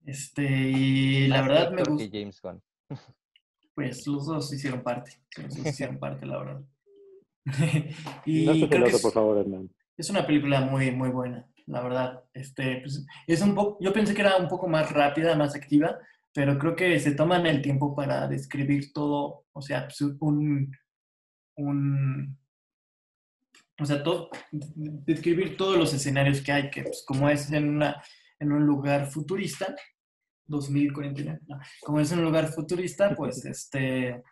Este, 0.04 0.42
y 0.42 1.28
la 1.28 1.42
verdad 1.42 1.70
me 1.70 1.84
gusta. 1.84 2.08
James 2.10 2.40
Gunn. 2.40 2.62
Pues 3.74 4.06
los 4.06 4.26
dos 4.26 4.52
hicieron 4.52 4.82
parte, 4.82 5.12
los 5.38 5.56
dos 5.56 5.66
hicieron 5.66 5.98
parte, 5.98 6.26
la 6.26 6.38
verdad. 6.38 6.62
y 8.26 8.44
no 8.44 8.68
creo 8.68 8.84
que 8.84 8.90
es, 8.90 9.00
por 9.00 9.12
favor, 9.12 9.38
Hernán. 9.38 9.70
Es 9.96 10.10
una 10.10 10.26
película 10.26 10.60
muy, 10.60 10.90
muy 10.90 11.08
buena, 11.08 11.48
la 11.66 11.80
verdad. 11.80 12.24
Este, 12.34 12.80
pues, 12.82 13.06
es 13.26 13.40
un 13.40 13.54
poco, 13.54 13.78
yo 13.80 13.92
pensé 13.92 14.14
que 14.14 14.20
era 14.20 14.36
un 14.36 14.48
poco 14.48 14.68
más 14.68 14.92
rápida, 14.92 15.36
más 15.36 15.54
activa, 15.54 15.98
pero 16.34 16.58
creo 16.58 16.76
que 16.76 16.98
se 16.98 17.12
toman 17.12 17.46
el 17.46 17.62
tiempo 17.62 17.94
para 17.94 18.26
describir 18.26 18.92
todo, 18.92 19.46
o 19.52 19.62
sea, 19.62 19.88
un, 20.20 20.72
un 21.56 22.36
o 23.82 23.86
sea, 23.86 24.02
todo, 24.02 24.30
describir 24.50 25.56
todos 25.56 25.76
los 25.76 25.92
escenarios 25.92 26.40
que 26.40 26.52
hay, 26.52 26.70
que 26.70 26.82
pues, 26.82 27.04
como 27.06 27.28
es 27.28 27.50
en, 27.50 27.68
una, 27.68 28.02
en 28.38 28.52
un 28.52 28.64
lugar 28.64 29.10
futurista, 29.10 29.74
2049, 30.46 31.40
como 31.80 32.00
es 32.00 32.12
en 32.12 32.18
un 32.18 32.24
lugar 32.26 32.48
futurista, 32.48 33.14
pues 33.14 33.44
este, 33.44 34.22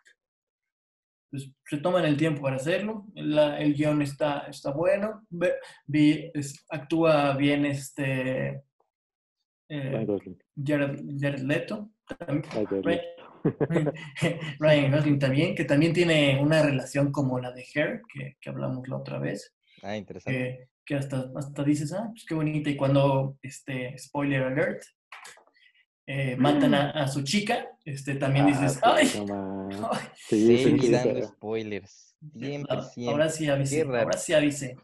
pues, 1.29 1.51
se 1.65 1.77
toman 1.77 2.05
el 2.05 2.17
tiempo 2.17 2.43
para 2.43 2.57
hacerlo, 2.57 3.07
el 3.15 3.73
guion 3.73 4.01
está, 4.01 4.41
está 4.41 4.71
bueno, 4.71 5.25
vi, 5.85 6.31
actúa 6.69 7.35
bien 7.35 7.65
este 7.65 8.63
eh, 9.69 10.05
Jared, 10.63 11.39
Leto, 11.39 11.91
Ryan 14.59 14.91
Gosling 14.91 15.19
también, 15.19 15.55
que 15.55 15.65
también 15.65 15.93
tiene 15.93 16.39
una 16.41 16.61
relación 16.61 17.11
como 17.11 17.39
la 17.39 17.51
de 17.51 17.65
Hair, 17.73 18.01
que, 18.13 18.37
que 18.39 18.49
hablamos 18.49 18.87
la 18.87 18.97
otra 18.97 19.19
vez. 19.19 19.55
Ah, 19.81 19.97
interesante. 19.97 20.69
que 20.85 20.95
hasta, 20.95 21.31
hasta 21.35 21.63
dices, 21.63 21.93
ah, 21.93 22.07
pues 22.11 22.25
qué 22.25 22.35
bonita. 22.35 22.69
Y 22.69 22.75
cuando, 22.75 23.37
este, 23.41 23.97
spoiler 23.97 24.43
alert, 24.43 24.83
eh, 26.07 26.35
matan 26.35 26.73
a, 26.73 27.07
su 27.07 27.23
chica, 27.23 27.67
este, 27.85 28.15
también 28.15 28.47
dices, 28.47 28.79
ah, 28.83 28.95
¡ay! 28.97 29.07
sí, 30.15 30.79
sí, 30.79 30.91
dando 30.91 31.27
spoilers. 31.27 32.15
Siempre, 32.37 32.77
Ahora 33.07 33.29
sí 33.29 33.49
avise, 33.49 33.81
ahora 33.81 34.13
sí 34.13 34.33
avise. 34.33 34.77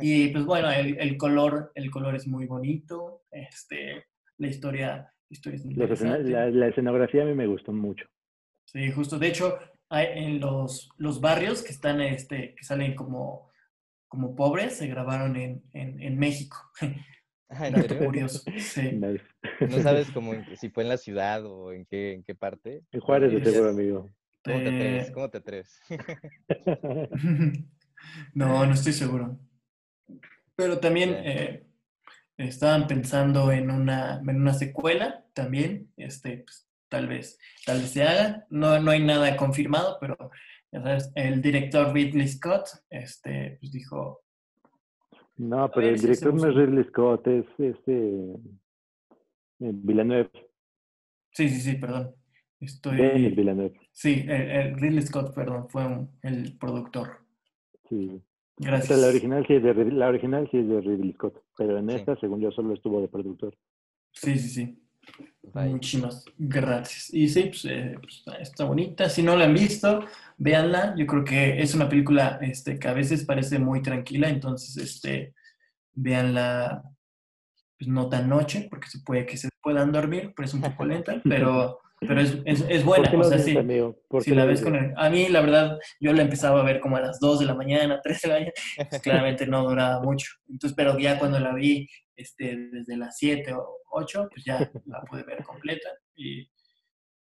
y 0.00 0.28
pues 0.28 0.44
bueno, 0.44 0.70
el, 0.72 0.98
el, 0.98 1.16
color, 1.16 1.70
el 1.76 1.88
color 1.88 2.16
es 2.16 2.26
muy 2.26 2.46
bonito, 2.46 3.22
este, 3.30 4.06
la 4.38 4.48
historia 4.48 5.13
la, 5.30 6.68
escenografía 6.68 7.22
a 7.22 7.26
mí 7.26 7.34
me 7.34 7.46
gustó 7.46 7.72
mucho. 7.72 8.06
Sí, 8.66 8.90
justo. 8.90 9.18
De 9.18 9.28
hecho, 9.28 9.58
hay 9.88 10.06
en 10.14 10.40
los, 10.40 10.90
los 10.96 11.20
barrios 11.20 11.62
que 11.62 11.72
están, 11.72 12.00
este, 12.00 12.54
que 12.54 12.64
salen 12.64 12.94
como, 12.94 13.50
como 14.08 14.34
pobres, 14.34 14.76
se 14.76 14.86
grabaron 14.86 15.36
en, 15.36 15.62
en, 15.72 16.18
México. 16.18 16.56
Ah, 17.50 17.68
¿en 17.68 17.74
curioso. 17.98 18.42
No 19.60 19.78
sabes 19.78 20.10
cómo, 20.14 20.32
si 20.56 20.70
fue 20.70 20.82
en 20.82 20.88
la 20.88 20.96
ciudad 20.96 21.44
o 21.44 21.72
en 21.72 21.84
qué, 21.84 22.14
en 22.14 22.24
qué 22.24 22.34
parte. 22.34 22.82
En 22.90 23.00
Juárez, 23.00 23.32
de 23.32 23.44
seguro, 23.44 23.70
amigo. 23.70 24.10
¿Cómo 24.42 24.58
te 24.58 24.68
atreves? 24.68 25.10
¿Cómo 25.10 25.30
te 25.30 25.38
atreves? 25.38 25.80
no, 28.34 28.66
no 28.66 28.72
estoy 28.72 28.92
seguro. 28.92 29.38
Pero 30.56 30.78
también 30.80 31.10
eh, 31.10 31.66
estaban 32.36 32.86
pensando 32.86 33.52
en 33.52 33.70
una, 33.70 34.20
en 34.20 34.40
una 34.40 34.54
secuela 34.54 35.24
también, 35.34 35.92
este, 35.96 36.38
pues, 36.38 36.68
tal 36.88 37.08
vez, 37.08 37.38
tal 37.64 37.80
vez 37.80 37.90
se 37.90 38.02
haga. 38.02 38.46
No, 38.50 38.78
no 38.80 38.90
hay 38.90 39.02
nada 39.02 39.36
confirmado, 39.36 39.98
pero 40.00 40.16
ya 40.72 40.82
sabes, 40.82 41.12
el 41.14 41.40
director 41.40 41.92
Ridley 41.92 42.28
Scott, 42.28 42.68
este, 42.90 43.58
pues 43.60 43.72
dijo... 43.72 44.22
No, 45.36 45.70
pero 45.72 45.88
el 45.88 46.00
director 46.00 46.34
no 46.34 46.48
es 46.48 46.54
Ridley 46.54 46.84
Scott, 46.84 47.26
es 47.26 47.46
este... 47.58 48.36
Villeneuve. 49.58 50.30
Sí, 51.30 51.48
sí, 51.48 51.60
sí, 51.60 51.76
perdón. 51.76 52.14
Estoy... 52.60 52.96
Denis. 52.96 53.72
Sí, 53.92 54.24
el, 54.28 54.78
Ridley 54.78 55.02
Scott, 55.02 55.34
perdón, 55.34 55.68
fue 55.68 55.84
el 56.22 56.56
productor. 56.58 57.18
Sí. 57.88 58.22
Gracias. 58.56 58.98
la 59.00 59.08
original 59.08 59.44
sí 59.46 59.54
es 59.54 59.62
de 59.62 59.74
la 59.90 60.08
original 60.08 60.48
sí 60.50 60.58
es 60.58 60.68
de 60.68 60.80
Ridley 60.80 61.12
Scott, 61.14 61.42
pero 61.56 61.76
en 61.78 61.90
esta, 61.90 62.16
según 62.16 62.40
yo, 62.40 62.52
solo 62.52 62.74
estuvo 62.74 63.00
de 63.00 63.08
productor. 63.08 63.56
Sí, 64.12 64.38
sí, 64.38 64.48
sí. 64.48 64.84
Muchísimas 65.52 66.24
gracias. 66.38 67.12
Y 67.12 67.28
sí, 67.28 67.44
pues, 67.44 67.64
eh, 67.66 67.96
pues, 68.00 68.24
está 68.40 68.64
bonita. 68.64 69.08
Si 69.08 69.22
no 69.22 69.36
la 69.36 69.44
han 69.44 69.54
visto, 69.54 70.00
véanla. 70.38 70.94
Yo 70.96 71.06
creo 71.06 71.24
que 71.24 71.60
es 71.60 71.74
una 71.74 71.88
película 71.88 72.38
este, 72.40 72.78
que 72.78 72.88
a 72.88 72.94
veces 72.94 73.24
parece 73.24 73.58
muy 73.58 73.82
tranquila, 73.82 74.28
entonces 74.28 74.76
este, 74.76 75.34
véanla 75.92 76.82
pues, 77.78 77.88
no 77.88 78.08
tan 78.08 78.28
noche, 78.28 78.66
porque 78.70 78.88
se 78.88 79.00
puede 79.00 79.26
que 79.26 79.36
se 79.36 79.48
puedan 79.62 79.92
dormir, 79.92 80.32
pero 80.34 80.46
es 80.46 80.54
un 80.54 80.62
poco 80.62 80.84
lenta, 80.84 81.20
pero 81.24 81.80
pero 82.00 82.20
es, 82.20 82.38
es, 82.44 82.64
es 82.68 82.84
buena. 82.84 83.10
O 83.18 83.24
sea, 83.24 83.38
sí, 83.38 83.56
si 84.20 84.34
la 84.34 84.44
ves 84.44 84.62
con 84.62 84.74
el, 84.74 84.92
A 84.96 85.10
mí, 85.10 85.28
la 85.28 85.40
verdad, 85.40 85.78
yo 86.00 86.12
la 86.12 86.22
empezaba 86.22 86.60
a 86.60 86.64
ver 86.64 86.80
como 86.80 86.96
a 86.96 87.00
las 87.00 87.18
2 87.20 87.40
de 87.40 87.46
la 87.46 87.54
mañana, 87.54 88.00
3 88.02 88.22
de 88.22 88.28
la 88.28 88.34
mañana, 88.34 88.52
pues 88.90 89.02
claramente 89.02 89.46
no 89.46 89.64
duraba 89.64 90.02
mucho. 90.02 90.32
Entonces, 90.48 90.74
pero 90.76 90.98
ya 90.98 91.18
cuando 91.18 91.38
la 91.38 91.54
vi 91.54 91.88
este, 92.16 92.56
desde 92.70 92.96
las 92.96 93.16
7 93.18 93.52
o 93.54 93.78
8, 93.90 94.28
pues 94.30 94.44
ya 94.44 94.58
la 94.86 95.02
pude 95.02 95.22
ver 95.22 95.42
completa. 95.42 95.88
Y 96.14 96.48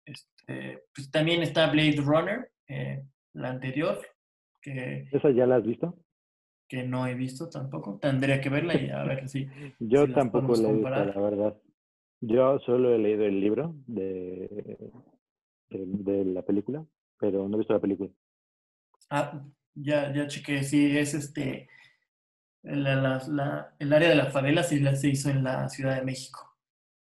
este, 0.05 0.83
pues 0.93 1.09
también 1.11 1.41
está 1.41 1.67
Blade 1.67 1.97
Runner, 1.97 2.51
eh, 2.67 3.03
la 3.33 3.49
anterior. 3.49 3.99
Que, 4.61 5.07
¿Esa 5.11 5.29
ya 5.31 5.45
la 5.45 5.57
has 5.57 5.65
visto? 5.65 5.97
Que 6.67 6.83
no 6.83 7.05
he 7.05 7.13
visto 7.13 7.49
tampoco. 7.49 7.99
Tendría 7.99 8.41
que 8.41 8.49
verla 8.49 8.75
y 8.75 8.89
a 8.89 9.03
ver 9.03 9.29
si. 9.29 9.47
Yo 9.79 10.11
tampoco 10.11 10.55
la 10.55 10.69
he 10.69 10.73
visto, 10.73 10.89
la 10.89 11.21
verdad. 11.21 11.57
Yo 12.27 12.59
solo 12.59 12.93
he 12.93 12.97
leído 12.97 13.25
el 13.25 13.39
libro 13.39 13.75
de, 13.85 14.91
de, 15.69 16.25
la 16.25 16.41
película, 16.41 16.85
pero 17.19 17.47
no 17.47 17.55
he 17.55 17.59
visto 17.59 17.73
la 17.73 17.79
película. 17.79 18.09
Ah, 19.09 19.43
ya, 19.75 20.11
ya 20.11 20.27
chequé, 20.27 20.63
sí, 20.63 20.97
es 20.97 21.13
este, 21.13 21.69
la, 22.63 23.21
la, 23.27 23.75
el 23.77 23.93
área 23.93 24.09
de 24.09 24.15
la 24.15 24.31
favela 24.31 24.63
sí 24.63 24.79
la 24.79 24.95
se 24.95 25.09
hizo 25.09 25.29
en 25.29 25.43
la 25.43 25.69
Ciudad 25.69 25.95
de 25.97 26.03
México, 26.03 26.57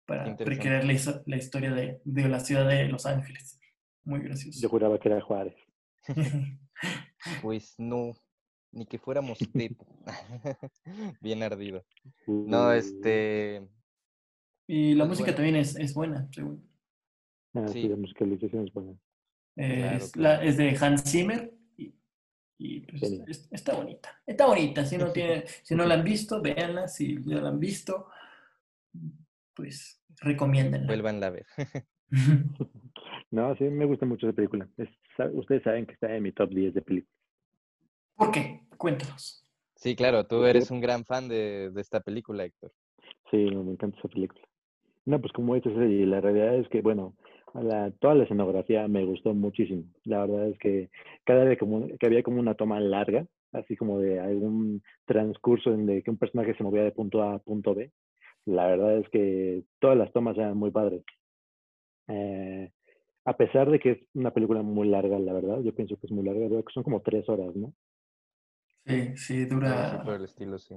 para 0.06 0.36
recrear 0.36 0.84
la, 0.84 0.94
la 1.26 1.36
historia 1.36 1.72
de, 1.72 2.00
de, 2.04 2.28
la 2.28 2.38
ciudad 2.38 2.68
de 2.68 2.88
Los 2.88 3.04
Ángeles. 3.04 3.60
Muy 4.04 4.20
gracioso. 4.20 4.60
Yo 4.62 4.68
juraba 4.68 4.98
que 4.98 5.08
era 5.08 5.20
Juárez. 5.20 5.56
pues 7.42 7.74
no, 7.78 8.12
ni 8.70 8.86
que 8.86 8.98
fuéramos 8.98 9.38
tipo. 9.38 9.84
Bien 11.20 11.42
ardido. 11.42 11.84
No, 12.26 12.72
este, 12.72 13.68
y 14.68 14.94
la 14.94 15.06
música 15.06 15.34
también 15.34 15.56
es, 15.56 15.76
es 15.76 15.94
buena, 15.94 16.28
según. 16.30 16.62
Ah, 17.54 17.66
sí. 17.68 17.88
la 17.88 17.96
musicalización 17.96 18.66
es 18.66 18.72
buena. 18.72 18.92
es, 19.56 20.14
La, 20.14 20.44
es 20.44 20.58
de 20.58 20.76
Hans 20.78 21.10
Zimmer 21.10 21.52
y, 22.58 22.80
pues, 22.80 23.48
está 23.50 23.74
bonita. 23.74 24.20
Está 24.26 24.46
bonita. 24.46 24.84
Si 24.84 24.98
no, 24.98 25.10
tiene, 25.10 25.44
si 25.62 25.74
no 25.74 25.86
la 25.86 25.94
han 25.94 26.04
visto, 26.04 26.42
véanla. 26.42 26.86
Si 26.86 27.16
ya 27.24 27.40
la 27.40 27.48
han 27.48 27.58
visto, 27.58 28.08
pues 29.54 30.02
recomiéndenla. 30.20 30.86
Vuelvan 30.86 31.24
a 31.24 31.30
ver. 31.30 31.46
no, 33.30 33.56
sí, 33.56 33.64
me 33.64 33.86
gusta 33.86 34.04
mucho 34.04 34.26
esa 34.26 34.36
película. 34.36 34.68
ustedes 35.32 35.62
saben 35.62 35.86
que 35.86 35.94
está 35.94 36.14
en 36.14 36.22
mi 36.22 36.32
top 36.32 36.50
10 36.50 36.74
de 36.74 36.82
películas. 36.82 37.16
¿Por 38.16 38.32
qué? 38.32 38.66
Cuéntanos. 38.76 39.44
Sí, 39.76 39.94
claro, 39.94 40.26
tú 40.26 40.44
eres 40.44 40.70
un 40.70 40.80
gran 40.80 41.04
fan 41.04 41.28
de, 41.28 41.70
de 41.70 41.80
esta 41.80 42.00
película, 42.00 42.44
Héctor. 42.44 42.72
Sí, 43.30 43.36
me 43.36 43.72
encanta 43.72 43.96
esa 43.98 44.08
película. 44.08 44.47
No, 45.08 45.18
pues 45.22 45.32
como 45.32 45.54
dices, 45.54 45.72
y 45.72 46.04
la 46.04 46.20
realidad 46.20 46.56
es 46.56 46.68
que, 46.68 46.82
bueno, 46.82 47.14
la, 47.54 47.90
toda 47.92 48.14
la 48.14 48.24
escenografía 48.24 48.86
me 48.88 49.06
gustó 49.06 49.32
muchísimo. 49.32 49.84
La 50.04 50.26
verdad 50.26 50.48
es 50.48 50.58
que 50.58 50.90
cada 51.24 51.44
vez 51.44 51.58
como, 51.58 51.88
que 51.98 52.06
había 52.06 52.22
como 52.22 52.40
una 52.40 52.56
toma 52.56 52.78
larga, 52.78 53.26
así 53.52 53.74
como 53.74 54.00
de 54.00 54.20
algún 54.20 54.82
transcurso 55.06 55.72
en 55.72 55.86
de 55.86 56.02
que 56.02 56.10
un 56.10 56.18
personaje 56.18 56.54
se 56.54 56.62
movía 56.62 56.82
de 56.82 56.92
punto 56.92 57.22
A 57.22 57.36
a 57.36 57.38
punto 57.38 57.74
B, 57.74 57.90
la 58.44 58.66
verdad 58.66 58.98
es 58.98 59.08
que 59.08 59.64
todas 59.78 59.96
las 59.96 60.12
tomas 60.12 60.36
eran 60.36 60.58
muy 60.58 60.70
padres. 60.70 61.02
Eh, 62.08 62.70
a 63.24 63.34
pesar 63.34 63.70
de 63.70 63.78
que 63.78 63.92
es 63.92 63.98
una 64.12 64.34
película 64.34 64.60
muy 64.60 64.88
larga, 64.88 65.18
la 65.18 65.32
verdad, 65.32 65.62
yo 65.62 65.74
pienso 65.74 65.96
que 65.96 66.06
es 66.06 66.12
muy 66.12 66.22
larga, 66.22 66.48
que 66.48 66.72
son 66.74 66.82
como 66.82 67.00
tres 67.00 67.26
horas, 67.30 67.56
¿no? 67.56 67.72
Sí, 68.84 69.16
sí, 69.16 69.44
dura. 69.46 70.02
por 70.04 70.16
el 70.16 70.24
estilo, 70.24 70.58
sí. 70.58 70.76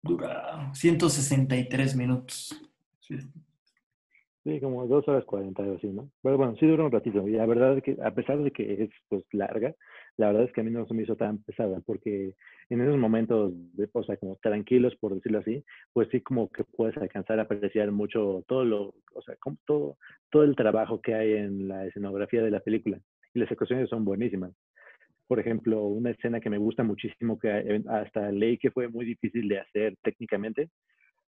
Dura 0.00 0.72
163 0.74 1.96
minutos. 1.96 2.65
Sí. 3.08 4.60
como 4.60 4.86
dos 4.86 5.06
horas 5.08 5.24
cuarenta 5.24 5.62
o 5.62 5.76
así, 5.76 5.88
¿no? 5.88 6.10
Pero 6.22 6.36
bueno, 6.36 6.54
sí 6.58 6.66
dura 6.66 6.84
un 6.84 6.92
ratito. 6.92 7.26
Y 7.26 7.32
la 7.32 7.46
verdad 7.46 7.76
es 7.78 7.82
que, 7.82 7.96
a 8.02 8.12
pesar 8.14 8.38
de 8.38 8.52
que 8.52 8.84
es 8.84 8.90
pues 9.08 9.24
larga, 9.32 9.74
la 10.16 10.28
verdad 10.28 10.44
es 10.44 10.52
que 10.52 10.60
a 10.60 10.64
mí 10.64 10.70
no 10.70 10.86
se 10.86 10.94
me 10.94 11.02
hizo 11.02 11.16
tan 11.16 11.42
pesada, 11.42 11.80
porque 11.84 12.34
en 12.70 12.80
esos 12.80 12.96
momentos, 12.96 13.52
de, 13.74 13.88
o 13.92 14.04
sea, 14.04 14.16
como 14.16 14.36
tranquilos, 14.36 14.94
por 14.96 15.14
decirlo 15.14 15.40
así, 15.40 15.64
pues 15.92 16.08
sí 16.10 16.20
como 16.20 16.48
que 16.50 16.64
puedes 16.64 16.96
alcanzar 16.96 17.38
a 17.40 17.42
apreciar 17.42 17.90
mucho 17.90 18.44
todo 18.46 18.64
lo, 18.64 18.94
o 19.14 19.22
sea, 19.24 19.36
como 19.40 19.56
todo, 19.66 19.96
todo 20.30 20.44
el 20.44 20.56
trabajo 20.56 21.00
que 21.00 21.14
hay 21.14 21.32
en 21.32 21.68
la 21.68 21.86
escenografía 21.86 22.42
de 22.42 22.50
la 22.50 22.60
película. 22.60 23.00
Y 23.34 23.40
las 23.40 23.50
actuaciones 23.50 23.88
son 23.90 24.04
buenísimas. 24.04 24.52
Por 25.26 25.40
ejemplo, 25.40 25.82
una 25.84 26.10
escena 26.10 26.40
que 26.40 26.50
me 26.50 26.58
gusta 26.58 26.84
muchísimo, 26.84 27.38
que 27.38 27.48
eh, 27.48 27.82
hasta 27.88 28.30
leí 28.30 28.58
que 28.58 28.70
fue 28.70 28.88
muy 28.88 29.04
difícil 29.04 29.48
de 29.48 29.58
hacer 29.58 29.96
técnicamente, 30.02 30.70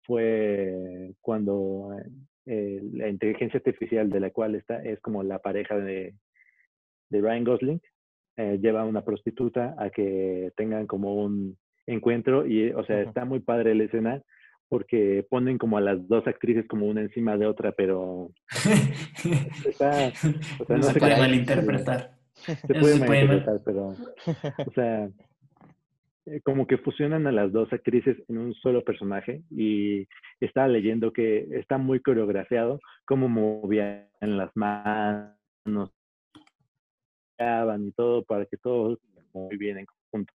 fue 0.08 1.12
cuando 1.20 1.94
eh, 2.46 2.80
la 2.94 3.08
inteligencia 3.08 3.58
artificial 3.58 4.08
de 4.08 4.20
la 4.20 4.30
cual 4.30 4.54
está 4.54 4.82
es 4.82 4.98
como 5.00 5.22
la 5.22 5.38
pareja 5.38 5.76
de, 5.76 6.14
de 7.10 7.20
Ryan 7.20 7.44
Gosling 7.44 7.80
eh, 8.38 8.58
lleva 8.58 8.80
a 8.80 8.86
una 8.86 9.04
prostituta 9.04 9.76
a 9.78 9.90
que 9.90 10.50
tengan 10.56 10.86
como 10.86 11.14
un 11.14 11.58
encuentro 11.86 12.46
y 12.46 12.70
o 12.70 12.82
sea 12.86 13.02
está 13.02 13.26
muy 13.26 13.40
padre 13.40 13.74
la 13.74 13.84
escena 13.84 14.22
porque 14.70 15.26
ponen 15.28 15.58
como 15.58 15.76
a 15.76 15.82
las 15.82 16.08
dos 16.08 16.26
actrices 16.26 16.66
como 16.68 16.86
una 16.86 17.02
encima 17.02 17.36
de 17.36 17.46
otra 17.46 17.72
pero 17.72 18.30
está, 19.68 20.10
no, 20.68 20.82
se 20.84 20.98
puede 20.98 21.18
malinterpretar. 21.18 22.12
Se 22.32 22.74
puede 22.74 22.98
malinterpretar 22.98 23.60
pero 23.62 23.88
o 23.88 24.72
sea 24.74 25.10
eh, 26.30 26.40
como 26.42 26.66
que 26.66 26.78
fusionan 26.78 27.26
a 27.26 27.32
las 27.32 27.52
dos 27.52 27.72
actrices 27.72 28.16
en 28.28 28.38
un 28.38 28.54
solo 28.54 28.84
personaje 28.84 29.42
y 29.50 30.06
estaba 30.40 30.68
leyendo 30.68 31.12
que 31.12 31.46
está 31.52 31.78
muy 31.78 32.00
coreografiado 32.00 32.80
cómo 33.06 33.28
movían 33.28 34.08
las 34.20 34.54
manos 34.56 35.90
y 37.38 37.92
todo 37.92 38.24
para 38.24 38.46
que 38.46 38.56
todo 38.56 38.98
muy 39.32 39.56
bien 39.56 39.78
en 39.78 39.86
conjunto. 39.86 40.34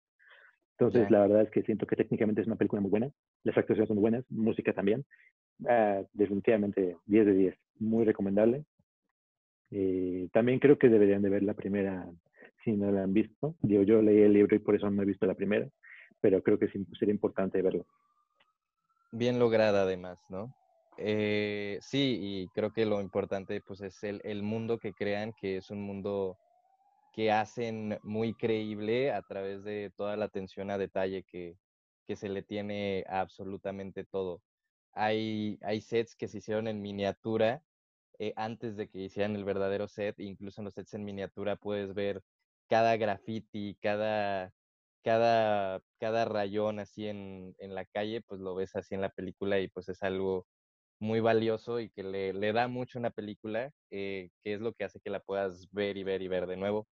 Entonces, 0.78 1.10
la 1.10 1.20
verdad 1.20 1.42
es 1.42 1.50
que 1.50 1.62
siento 1.62 1.86
que 1.86 1.96
técnicamente 1.96 2.40
es 2.40 2.46
una 2.46 2.56
película 2.56 2.80
muy 2.80 2.90
buena, 2.90 3.10
las 3.44 3.56
actuaciones 3.56 3.88
son 3.88 3.96
muy 3.96 4.02
buenas, 4.02 4.24
música 4.30 4.72
también. 4.72 5.04
Ah, 5.68 6.02
definitivamente 6.12 6.96
10 7.06 7.26
de 7.26 7.32
10, 7.34 7.54
muy 7.78 8.04
recomendable. 8.04 8.64
Eh, 9.70 10.28
también 10.32 10.58
creo 10.58 10.78
que 10.78 10.88
deberían 10.88 11.22
de 11.22 11.30
ver 11.30 11.42
la 11.42 11.54
primera 11.54 12.06
si 12.64 12.72
no 12.72 12.90
la 12.90 13.04
han 13.04 13.12
visto. 13.12 13.54
Digo, 13.60 13.82
yo 13.82 14.02
leí 14.02 14.22
el 14.22 14.32
libro 14.32 14.56
y 14.56 14.60
por 14.60 14.74
eso 14.74 14.90
no 14.90 15.02
he 15.02 15.06
visto 15.06 15.26
la 15.26 15.34
primera, 15.34 15.68
pero 16.22 16.42
creo 16.42 16.58
que 16.58 16.68
sería 16.68 17.12
importante 17.12 17.60
verlo. 17.60 17.84
Bien 19.10 19.38
lograda 19.38 19.82
además, 19.82 20.24
¿no? 20.30 20.54
Eh, 20.96 21.78
sí, 21.82 22.18
y 22.22 22.48
creo 22.54 22.72
que 22.72 22.86
lo 22.86 23.00
importante 23.00 23.60
pues 23.60 23.80
es 23.82 24.02
el, 24.04 24.20
el, 24.24 24.42
mundo 24.42 24.78
que 24.78 24.94
crean, 24.94 25.32
que 25.32 25.58
es 25.58 25.70
un 25.70 25.82
mundo 25.82 26.38
que 27.12 27.32
hacen 27.32 27.98
muy 28.02 28.34
creíble 28.34 29.12
a 29.12 29.20
través 29.22 29.64
de 29.64 29.90
toda 29.96 30.16
la 30.16 30.26
atención 30.26 30.70
a 30.70 30.78
detalle 30.78 31.24
que, 31.24 31.56
que 32.06 32.16
se 32.16 32.28
le 32.28 32.42
tiene 32.42 33.04
a 33.08 33.20
absolutamente 33.20 34.04
todo. 34.04 34.40
Hay, 34.92 35.58
hay 35.62 35.80
sets 35.80 36.14
que 36.14 36.28
se 36.28 36.38
hicieron 36.38 36.68
en 36.68 36.80
miniatura 36.80 37.62
eh, 38.18 38.32
antes 38.36 38.76
de 38.76 38.88
que 38.88 39.00
hicieran 39.00 39.34
el 39.34 39.44
verdadero 39.44 39.88
set, 39.88 40.20
incluso 40.20 40.60
en 40.60 40.66
los 40.66 40.74
sets 40.74 40.94
en 40.94 41.04
miniatura 41.04 41.56
puedes 41.56 41.92
ver 41.94 42.22
cada 42.68 42.96
graffiti, 42.96 43.76
cada, 43.82 44.52
cada, 45.02 45.82
cada 45.98 46.24
rayón 46.24 46.78
así 46.78 47.08
en, 47.08 47.54
en, 47.58 47.74
la 47.74 47.84
calle, 47.86 48.22
pues 48.22 48.40
lo 48.40 48.54
ves 48.54 48.76
así 48.76 48.94
en 48.94 49.00
la 49.02 49.10
película 49.10 49.60
y 49.60 49.68
pues 49.68 49.88
es 49.88 50.02
algo 50.02 50.46
muy 51.00 51.20
valioso 51.20 51.80
y 51.80 51.90
que 51.90 52.04
le, 52.04 52.32
le 52.32 52.52
da 52.52 52.68
mucho 52.68 52.98
a 52.98 53.00
una 53.00 53.10
película, 53.10 53.72
eh, 53.90 54.30
que 54.44 54.54
es 54.54 54.60
lo 54.60 54.72
que 54.74 54.84
hace 54.84 55.00
que 55.00 55.10
la 55.10 55.20
puedas 55.20 55.68
ver 55.72 55.96
y 55.96 56.04
ver 56.04 56.22
y 56.22 56.28
ver 56.28 56.46
de 56.46 56.56
nuevo. 56.56 56.86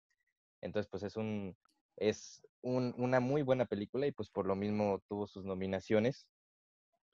Entonces, 0.62 0.88
pues 0.90 1.02
es 1.04 1.16
un 1.16 1.56
es 1.98 2.42
un, 2.62 2.94
una 2.96 3.20
muy 3.20 3.42
buena 3.42 3.66
película 3.66 4.06
y 4.06 4.12
pues 4.12 4.30
por 4.30 4.46
lo 4.46 4.56
mismo 4.56 5.02
tuvo 5.08 5.26
sus 5.26 5.44
nominaciones. 5.44 6.26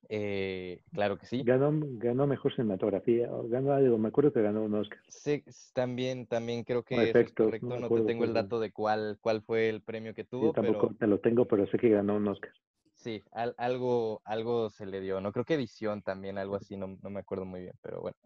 Eh, 0.08 0.80
claro 0.92 1.18
que 1.18 1.26
sí. 1.26 1.42
Ganó, 1.44 1.72
ganó 1.98 2.26
mejor 2.26 2.54
cinematografía, 2.54 3.28
ganó 3.44 3.72
algo, 3.72 3.98
me 3.98 4.08
acuerdo 4.08 4.32
que 4.32 4.42
ganó 4.42 4.62
un 4.62 4.74
Oscar. 4.74 4.98
Sí, 5.08 5.42
también, 5.72 6.26
también 6.26 6.64
creo 6.64 6.82
que 6.82 7.10
es 7.10 7.32
correcto, 7.32 7.78
no, 7.78 7.88
te 7.88 8.02
tengo 8.02 8.24
el 8.24 8.34
dato 8.34 8.60
de 8.60 8.72
cuál, 8.72 9.18
cuál 9.20 9.42
fue 9.42 9.68
el 9.68 9.82
premio 9.82 10.14
que 10.14 10.24
tuvo. 10.24 10.52
tampoco 10.52 10.94
te 10.98 11.06
lo 11.06 11.20
tengo, 11.20 11.46
pero 11.46 11.66
sé 11.66 11.78
que 11.78 11.90
ganó 11.90 12.16
un 12.16 12.28
Oscar. 12.28 12.52
Sí, 12.94 13.22
algo, 13.32 14.22
algo 14.24 14.70
se 14.70 14.86
le 14.86 15.00
dio, 15.00 15.20
¿no? 15.20 15.32
Creo 15.32 15.44
que 15.44 15.54
edición 15.54 16.02
también, 16.02 16.38
algo 16.38 16.56
así, 16.56 16.76
no, 16.76 16.96
no 17.02 17.10
me 17.10 17.20
acuerdo 17.20 17.44
muy 17.44 17.60
bien, 17.60 17.74
pero 17.82 18.00
bueno. 18.00 18.16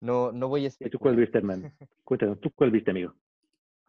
No, 0.00 0.30
no 0.30 0.48
voy 0.48 0.66
a 0.66 0.68
¿Y 0.68 0.90
tú 0.90 0.98
cuál 0.98 1.16
viste, 1.16 1.38
hermano? 1.38 1.70
Cuéntanos, 2.04 2.38
¿tú 2.40 2.50
cuál 2.54 2.70
viste, 2.70 2.90
amigo? 2.90 3.14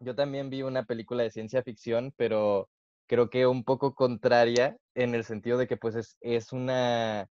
Yo 0.00 0.14
también 0.14 0.48
vi 0.48 0.62
una 0.62 0.84
película 0.84 1.22
de 1.22 1.30
ciencia 1.30 1.62
ficción, 1.62 2.14
pero 2.16 2.68
creo 3.06 3.30
que 3.30 3.46
un 3.46 3.64
poco 3.64 3.94
contraria 3.94 4.76
en 4.94 5.14
el 5.14 5.24
sentido 5.24 5.58
de 5.58 5.66
que 5.66 5.76
pues 5.76 5.96
es, 5.96 6.16
es 6.20 6.52
una 6.52 7.28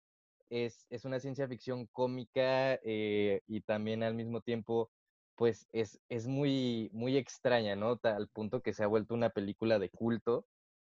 es, 0.51 0.87
es, 0.91 1.05
una 1.05 1.21
ciencia 1.21 1.49
ficción 1.49 1.87
cómica 1.87 2.75
eh, 2.85 3.43
y 3.47 3.61
también 3.61 4.03
al 4.03 4.15
mismo 4.15 4.41
tiempo 4.41 4.91
pues 5.37 5.69
es, 5.73 6.01
es 6.09 6.27
muy, 6.27 6.91
muy 6.93 7.17
extraña, 7.17 7.77
¿no? 7.77 8.01
Al 8.03 8.29
punto 8.29 8.63
que 8.63 8.73
se 8.73 8.83
ha 8.83 8.87
vuelto 8.87 9.15
una 9.15 9.29
película 9.31 9.79
de 9.79 9.91
culto. 9.91 10.47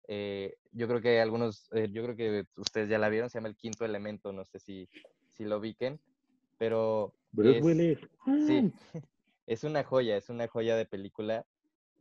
Eh, 0.09 0.57
yo 0.73 0.89
creo 0.89 1.01
que 1.01 1.21
algunos, 1.21 1.69
eh, 1.73 1.89
yo 1.93 2.03
creo 2.03 2.17
que 2.17 2.47
ustedes 2.57 2.89
ya 2.89 2.99
la 2.99 3.11
vieron, 3.11 3.29
se 3.29 3.39
llama 3.39 3.49
El 3.49 3.57
Quinto 3.57 3.85
Elemento, 3.85 4.33
no 4.33 4.45
sé 4.45 4.59
si, 4.59 4.89
si 5.29 5.45
lo 5.45 5.59
ubiquen, 5.59 6.01
pero... 6.59 7.15
Bruce 7.33 7.99
Sí, 8.47 8.73
es 9.47 9.63
una 9.63 9.85
joya, 9.85 10.17
es 10.17 10.31
una 10.31 10.49
joya 10.49 10.77
de 10.77 10.87
película 10.87 11.47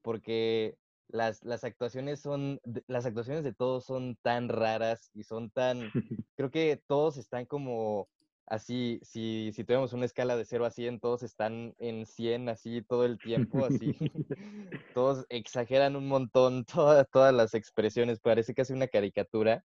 porque 0.02 0.78
las, 1.10 1.44
las 1.44 1.64
actuaciones 1.64 2.20
son, 2.22 2.62
las 2.88 3.06
actuaciones 3.06 3.44
de 3.44 3.54
todos 3.54 3.86
son 3.86 4.16
tan 4.22 4.48
raras 4.50 5.12
y 5.14 5.24
son 5.24 5.50
tan, 5.50 5.80
creo 6.36 6.52
que 6.52 6.82
todos 6.88 7.18
están 7.18 7.46
como 7.46 8.08
así, 8.46 9.00
si, 9.04 9.52
si 9.54 9.64
tuviéramos 9.64 9.94
una 9.94 10.06
escala 10.06 10.36
de 10.36 10.46
0 10.46 10.66
a 10.66 10.72
100, 10.72 11.00
todos 11.00 11.24
están 11.24 11.76
en 11.78 12.06
100 12.06 12.50
así 12.50 12.82
todo 12.82 13.06
el 13.06 13.20
tiempo, 13.20 13.66
así, 13.66 13.96
todos 14.96 15.26
exageran 15.30 15.96
un 15.96 16.08
montón 16.08 16.66
todas, 16.66 17.08
todas 17.10 17.34
las 17.34 17.54
expresiones, 17.54 18.20
parece 18.20 18.54
casi 18.54 18.74
una 18.74 18.88
caricatura, 18.88 19.64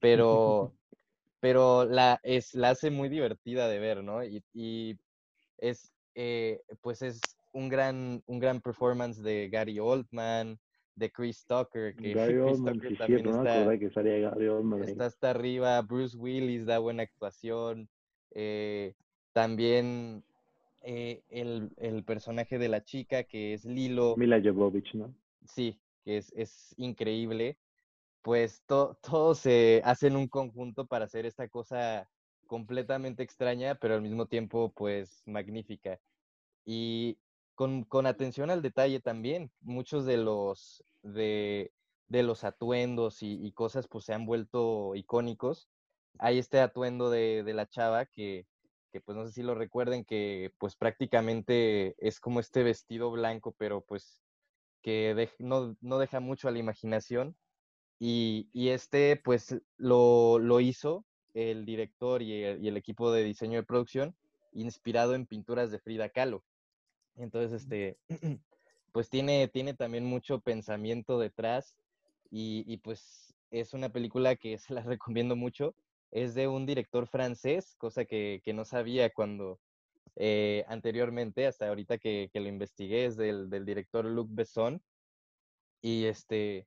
pero, 0.00 0.72
pero 1.40 1.84
la, 1.84 2.20
es, 2.22 2.54
la 2.54 2.70
hace 2.70 2.90
muy 2.90 3.08
divertida 3.08 3.68
de 3.68 3.78
ver, 3.78 4.02
¿no? 4.02 4.24
Y, 4.24 4.42
y 4.52 4.98
es, 5.58 5.92
eh, 6.14 6.60
pues 6.80 7.02
es 7.02 7.20
un 7.52 7.68
gran, 7.68 8.22
un 8.26 8.38
gran 8.38 8.60
performance 8.60 9.22
de 9.22 9.48
Gary 9.48 9.78
Oldman, 9.78 10.58
de 10.94 11.10
Chris 11.10 11.44
Tucker, 11.46 11.94
que 11.94 12.12
Gary 12.14 12.38
Oldman, 12.38 12.74
Tucker 12.74 12.98
también 12.98 13.28
está, 13.28 13.78
que 13.78 14.20
Gary 14.20 14.48
Oldman 14.48 14.84
está 14.84 15.06
hasta 15.06 15.30
arriba, 15.30 15.80
Bruce 15.82 16.16
Willis 16.16 16.66
da 16.66 16.78
buena 16.78 17.02
actuación, 17.02 17.88
eh, 18.30 18.94
también 19.32 20.24
eh, 20.82 21.22
el, 21.28 21.70
el, 21.76 22.04
personaje 22.04 22.58
de 22.58 22.68
la 22.68 22.84
chica 22.84 23.22
que 23.24 23.54
es 23.54 23.64
Lilo. 23.64 24.16
Mila 24.16 24.40
Jovovich, 24.42 24.94
¿no? 24.94 25.14
Sí, 25.46 25.78
que 26.04 26.18
es, 26.18 26.32
es 26.36 26.74
increíble. 26.76 27.56
Pues 28.22 28.62
todos 28.66 29.38
se 29.38 29.82
hacen 29.84 30.14
un 30.14 30.28
conjunto 30.28 30.86
para 30.86 31.06
hacer 31.06 31.26
esta 31.26 31.48
cosa 31.48 32.08
completamente 32.46 33.22
extraña, 33.22 33.74
pero 33.74 33.94
al 33.94 34.02
mismo 34.02 34.26
tiempo, 34.26 34.72
pues, 34.76 35.22
magnífica. 35.26 35.98
Y 36.64 37.16
con, 37.62 37.84
con, 37.84 38.06
atención 38.06 38.50
al 38.50 38.60
detalle 38.60 38.98
también. 38.98 39.52
Muchos 39.60 40.04
de 40.04 40.16
los, 40.16 40.82
de, 41.04 41.70
de 42.08 42.24
los 42.24 42.42
atuendos 42.42 43.22
y, 43.22 43.38
y, 43.40 43.52
cosas 43.52 43.86
pues 43.86 44.04
se 44.04 44.12
han 44.12 44.26
vuelto 44.26 44.96
icónicos. 44.96 45.68
Hay 46.18 46.38
este 46.38 46.58
atuendo 46.58 47.08
de, 47.08 47.44
de 47.44 47.54
la 47.54 47.68
chava 47.68 48.06
que, 48.06 48.46
que, 48.90 49.00
pues 49.00 49.16
no 49.16 49.24
sé 49.24 49.32
si 49.32 49.42
lo 49.44 49.54
recuerden, 49.54 50.04
que 50.04 50.52
pues 50.58 50.74
prácticamente 50.74 51.94
es 51.98 52.18
como 52.18 52.40
este 52.40 52.64
vestido 52.64 53.12
blanco, 53.12 53.54
pero 53.56 53.80
pues 53.80 54.20
que 54.82 55.30
no, 55.38 55.76
no, 55.80 55.98
deja 56.00 56.18
mucho 56.18 56.48
a 56.48 56.50
la 56.50 56.58
imaginación. 56.58 57.36
Y, 58.00 58.48
y 58.52 58.70
este 58.70 59.14
pues 59.22 59.54
lo, 59.76 60.40
lo, 60.40 60.58
hizo 60.58 61.04
el 61.32 61.64
director 61.64 62.22
y 62.22 62.42
el, 62.42 62.64
y 62.64 62.66
el 62.66 62.76
equipo 62.76 63.12
de 63.12 63.22
diseño 63.22 63.60
de 63.60 63.66
producción 63.66 64.16
inspirado 64.50 65.14
en 65.14 65.26
pinturas 65.26 65.70
de 65.70 65.78
Frida 65.78 66.08
Kahlo. 66.08 66.42
Entonces, 67.16 67.62
este, 67.62 67.98
pues 68.92 69.08
tiene, 69.08 69.48
tiene 69.48 69.74
también 69.74 70.04
mucho 70.04 70.40
pensamiento 70.40 71.18
detrás 71.18 71.76
y, 72.30 72.64
y, 72.66 72.78
pues 72.78 73.34
es 73.50 73.74
una 73.74 73.90
película 73.90 74.36
que 74.36 74.58
se 74.58 74.74
la 74.74 74.82
recomiendo 74.82 75.36
mucho. 75.36 75.74
Es 76.10 76.34
de 76.34 76.46
un 76.48 76.66
director 76.66 77.06
francés, 77.06 77.74
cosa 77.78 78.04
que, 78.04 78.42
que 78.44 78.52
no 78.52 78.64
sabía 78.64 79.10
cuando 79.10 79.58
eh, 80.16 80.64
anteriormente, 80.68 81.46
hasta 81.46 81.68
ahorita 81.68 81.98
que, 81.98 82.28
que, 82.32 82.40
lo 82.40 82.48
investigué, 82.48 83.06
es 83.06 83.16
del, 83.16 83.48
del 83.48 83.64
director 83.64 84.04
Luc 84.04 84.28
Besson. 84.30 84.82
Y 85.80 86.04
este, 86.04 86.66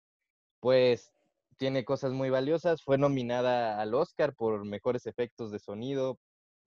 pues 0.59 1.13
tiene 1.57 1.85
cosas 1.85 2.11
muy 2.11 2.29
valiosas. 2.29 2.83
Fue 2.83 2.97
nominada 2.97 3.79
al 3.79 3.93
Oscar 3.93 4.35
por 4.35 4.65
mejores 4.65 5.05
efectos 5.05 5.51
de 5.51 5.59
sonido 5.59 6.19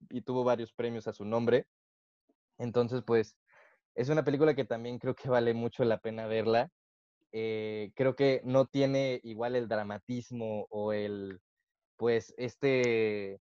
y 0.09 0.21
tuvo 0.21 0.43
varios 0.43 0.73
premios 0.73 1.07
a 1.07 1.13
su 1.13 1.25
nombre. 1.25 1.67
Entonces, 2.57 3.03
pues 3.05 3.35
es 3.99 4.07
una 4.07 4.23
película 4.23 4.55
que 4.55 4.63
también 4.63 4.97
creo 4.97 5.13
que 5.13 5.29
vale 5.29 5.53
mucho 5.53 5.83
la 5.83 5.99
pena 5.99 6.25
verla. 6.25 6.71
Eh, 7.33 7.91
creo 7.95 8.15
que 8.15 8.41
no 8.45 8.65
tiene 8.65 9.19
igual 9.23 9.57
el 9.57 9.67
dramatismo 9.67 10.67
o 10.69 10.93
el, 10.93 11.41
pues, 11.97 12.33
este 12.37 13.41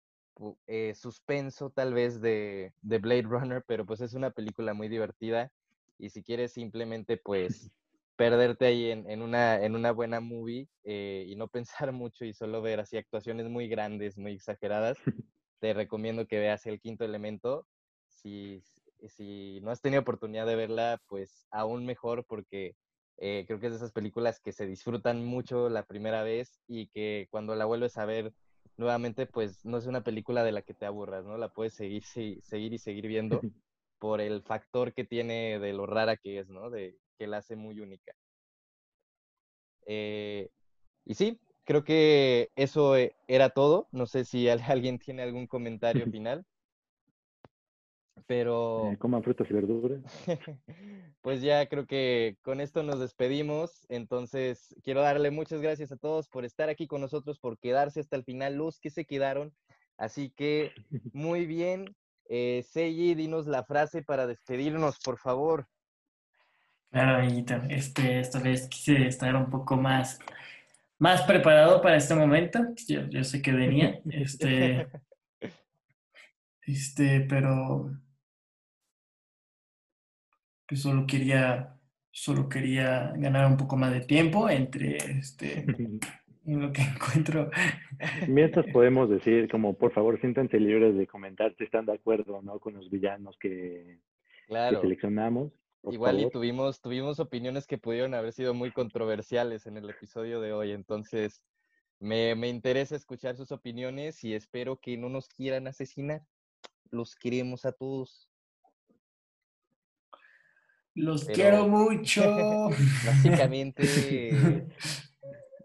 eh, 0.66 0.94
suspenso 0.96 1.70
tal 1.70 1.94
vez 1.94 2.20
de, 2.20 2.72
de, 2.82 2.98
Blade 2.98 3.22
Runner, 3.22 3.62
pero 3.64 3.86
pues 3.86 4.01
es 4.01 4.14
una 4.14 4.32
película 4.32 4.74
muy 4.74 4.88
divertida 4.88 5.53
y 5.98 6.11
si 6.11 6.22
quieres 6.24 6.53
simplemente 6.53 7.16
pues 7.16 7.70
perderte 8.16 8.66
ahí 8.66 8.90
en, 8.90 9.09
en 9.09 9.22
una, 9.22 9.62
en 9.64 9.76
una 9.76 9.92
buena 9.92 10.18
movie 10.20 10.68
eh, 10.82 11.26
y 11.28 11.36
no 11.36 11.46
pensar 11.46 11.92
mucho 11.92 12.24
y 12.24 12.32
solo 12.32 12.61
ver 12.61 12.80
así 12.80 12.96
actuaciones 12.96 13.48
muy 13.48 13.68
grandes, 13.68 14.18
muy 14.18 14.32
exageradas, 14.32 14.98
te 15.61 15.74
recomiendo 15.74 16.26
que 16.26 16.40
veas 16.40 16.66
El 16.66 16.80
Quinto 16.80 17.05
Elemento. 17.05 17.68
Si, 18.09 18.61
si 19.09 19.61
no 19.62 19.70
has 19.70 19.80
tenido 19.80 20.03
oportunidad 20.03 20.46
de 20.46 20.57
verla, 20.57 21.01
pues 21.09 21.46
aún 21.51 21.86
mejor 21.86 22.24
porque 22.26 22.76
eh, 23.18 23.44
creo 23.46 23.61
que 23.61 23.66
es 23.66 23.72
de 23.72 23.76
esas 23.78 23.92
películas 23.92 24.40
que 24.40 24.53
se 24.53 24.66
disfrutan 24.66 25.24
mucho 25.24 25.68
la 25.68 25.84
primera 25.84 26.22
vez 26.22 26.61
y 26.66 26.88
que 26.88 27.28
cuando 27.30 27.55
la 27.55 27.66
vuelves 27.66 27.98
a 27.98 28.07
ver 28.07 28.32
nuevamente, 28.76 29.26
pues 29.26 29.64
no 29.64 29.78
es 29.78 29.86
una 29.86 30.03
película 30.03 30.42
de 30.44 30.53
la 30.53 30.62
que 30.62 30.74
te 30.74 30.86
aburras, 30.86 31.24
¿no? 31.24 31.36
La 31.38 31.53
puedes 31.53 31.74
seguir, 31.74 32.03
seguir 32.05 32.72
y 32.72 32.78
seguir 32.78 33.07
viendo 33.07 33.40
por 33.98 34.20
el 34.20 34.42
factor 34.42 34.94
que 34.94 35.05
tiene 35.05 35.59
de 35.59 35.72
lo 35.72 35.86
rara 35.86 36.16
que 36.16 36.38
es, 36.40 36.48
¿no? 36.48 36.70
De 36.70 36.98
que 37.18 37.26
la 37.26 37.38
hace 37.38 37.57
muy 37.57 37.80
única. 37.80 38.14
Eh, 39.86 40.48
y 41.05 41.14
sí, 41.14 41.40
creo 41.64 41.84
que 41.84 42.51
eso 42.57 42.96
eh, 42.96 43.14
era 43.28 43.51
todo. 43.51 43.88
No 43.92 44.07
sé 44.07 44.24
si 44.24 44.48
alguien 44.88 44.98
tiene 44.98 45.22
algún 45.22 45.46
comentario 45.46 46.07
final. 46.11 46.44
Pero. 48.26 48.90
Eh, 48.92 48.98
coman 48.98 49.22
frutas 49.22 49.50
y 49.50 49.54
verduras. 49.54 50.00
pues 51.22 51.42
ya 51.42 51.66
creo 51.66 51.86
que 51.86 52.36
con 52.42 52.60
esto 52.60 52.82
nos 52.82 53.00
despedimos. 53.00 53.86
Entonces, 53.88 54.74
quiero 54.82 55.00
darle 55.00 55.30
muchas 55.30 55.60
gracias 55.60 55.92
a 55.92 55.96
todos 55.96 56.28
por 56.28 56.44
estar 56.44 56.68
aquí 56.68 56.86
con 56.86 57.00
nosotros, 57.00 57.38
por 57.38 57.58
quedarse 57.58 58.00
hasta 58.00 58.16
el 58.16 58.24
final, 58.24 58.56
los 58.56 58.80
que 58.80 58.90
se 58.90 59.04
quedaron. 59.04 59.52
Así 59.96 60.30
que, 60.30 60.72
muy 61.12 61.46
bien. 61.46 61.94
Eh, 62.28 62.64
Seiji, 62.64 63.14
dinos 63.14 63.46
la 63.46 63.64
frase 63.64 64.02
para 64.02 64.26
despedirnos, 64.26 64.98
por 65.00 65.18
favor. 65.18 65.66
Claro, 66.90 67.18
amiguito. 67.18 67.54
Este, 67.68 68.20
esta 68.20 68.40
vez 68.40 68.68
quise 68.68 69.06
estar 69.06 69.34
un 69.36 69.50
poco 69.50 69.76
más, 69.76 70.18
más 70.98 71.22
preparado 71.22 71.80
para 71.82 71.96
este 71.96 72.14
momento. 72.14 72.60
Yo, 72.86 73.06
yo 73.08 73.24
sé 73.24 73.42
que 73.42 73.52
venía. 73.52 74.00
Este, 74.10 74.88
este, 76.62 77.20
pero 77.22 77.90
que 80.70 80.76
solo 80.76 81.04
quería, 81.04 81.74
solo 82.12 82.48
quería 82.48 83.12
ganar 83.16 83.50
un 83.50 83.56
poco 83.56 83.76
más 83.76 83.92
de 83.92 84.02
tiempo 84.02 84.48
entre 84.48 84.98
este, 84.98 85.64
en 86.46 86.62
lo 86.62 86.72
que 86.72 86.82
encuentro. 86.94 87.50
Mientras 88.28 88.64
podemos 88.72 89.10
decir, 89.10 89.50
como 89.50 89.74
por 89.74 89.92
favor, 89.92 90.20
siéntanse 90.20 90.60
libres 90.60 90.96
de 90.96 91.08
comentar 91.08 91.52
si 91.58 91.64
están 91.64 91.86
de 91.86 91.94
acuerdo 91.94 92.40
no 92.40 92.60
con 92.60 92.74
los 92.74 92.88
villanos 92.88 93.36
que, 93.40 93.98
seleccionamos. 94.46 95.50
Igual 95.82 96.20
y 96.20 96.30
tuvimos, 96.30 96.80
tuvimos 96.80 97.18
opiniones 97.18 97.66
que 97.66 97.76
pudieron 97.76 98.14
haber 98.14 98.32
sido 98.32 98.54
muy 98.54 98.70
controversiales 98.70 99.66
en 99.66 99.76
el 99.76 99.90
episodio 99.90 100.40
de 100.40 100.52
hoy, 100.52 100.70
entonces 100.70 101.42
me, 101.98 102.36
me 102.36 102.46
interesa 102.46 102.94
escuchar 102.94 103.36
sus 103.36 103.50
opiniones 103.50 104.22
y 104.22 104.34
espero 104.34 104.76
que 104.76 104.96
no 104.96 105.08
nos 105.08 105.28
quieran 105.28 105.66
asesinar. 105.66 106.22
Los 106.92 107.16
queremos 107.16 107.64
a 107.64 107.72
todos. 107.72 108.29
Los 110.95 111.24
quiero 111.24 111.68
mucho. 111.68 112.70
Básicamente, 113.07 113.82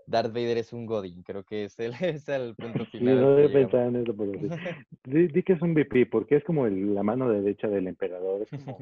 Darth 0.08 0.32
Vader 0.34 0.58
es 0.60 0.72
un 0.72 0.86
Godin, 0.86 1.24
creo 1.24 1.44
que 1.44 1.66
es 1.66 1.80
el, 1.80 1.94
es 2.02 2.30
el 2.30 2.56
punto 2.56 2.86
final. 2.86 3.40
en 3.40 3.96
eso, 3.96 4.16
pero 4.16 4.32
sí. 4.34 4.48
Di, 5.04 5.44
que 5.44 5.54
es 5.54 5.62
un 5.62 5.74
VP, 5.74 6.06
porque 6.06 6.36
es 6.38 6.44
como 6.44 6.68
el- 6.68 6.94
la 6.94 7.04
mano 7.04 7.30
derecha 7.30 7.68
del 7.68 7.88
emperador. 7.88 8.44
Es 8.44 8.50
como, 8.64 8.78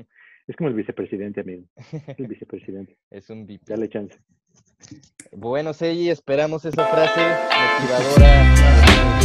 es 0.48 0.56
como 0.58 0.70
el 0.70 0.76
vicepresidente, 0.76 1.42
amigo. 1.42 1.64
El 2.18 2.28
vicepresidente. 2.28 2.98
Es 3.10 3.30
un 3.30 3.46
VP. 3.46 3.62
Dale 3.68 3.90
chance. 3.90 4.18
Bueno, 5.32 5.72
Seiji, 5.74 6.10
esperamos 6.10 6.66
esa 6.66 6.86
frase 6.88 7.22
motivadora 7.80 9.23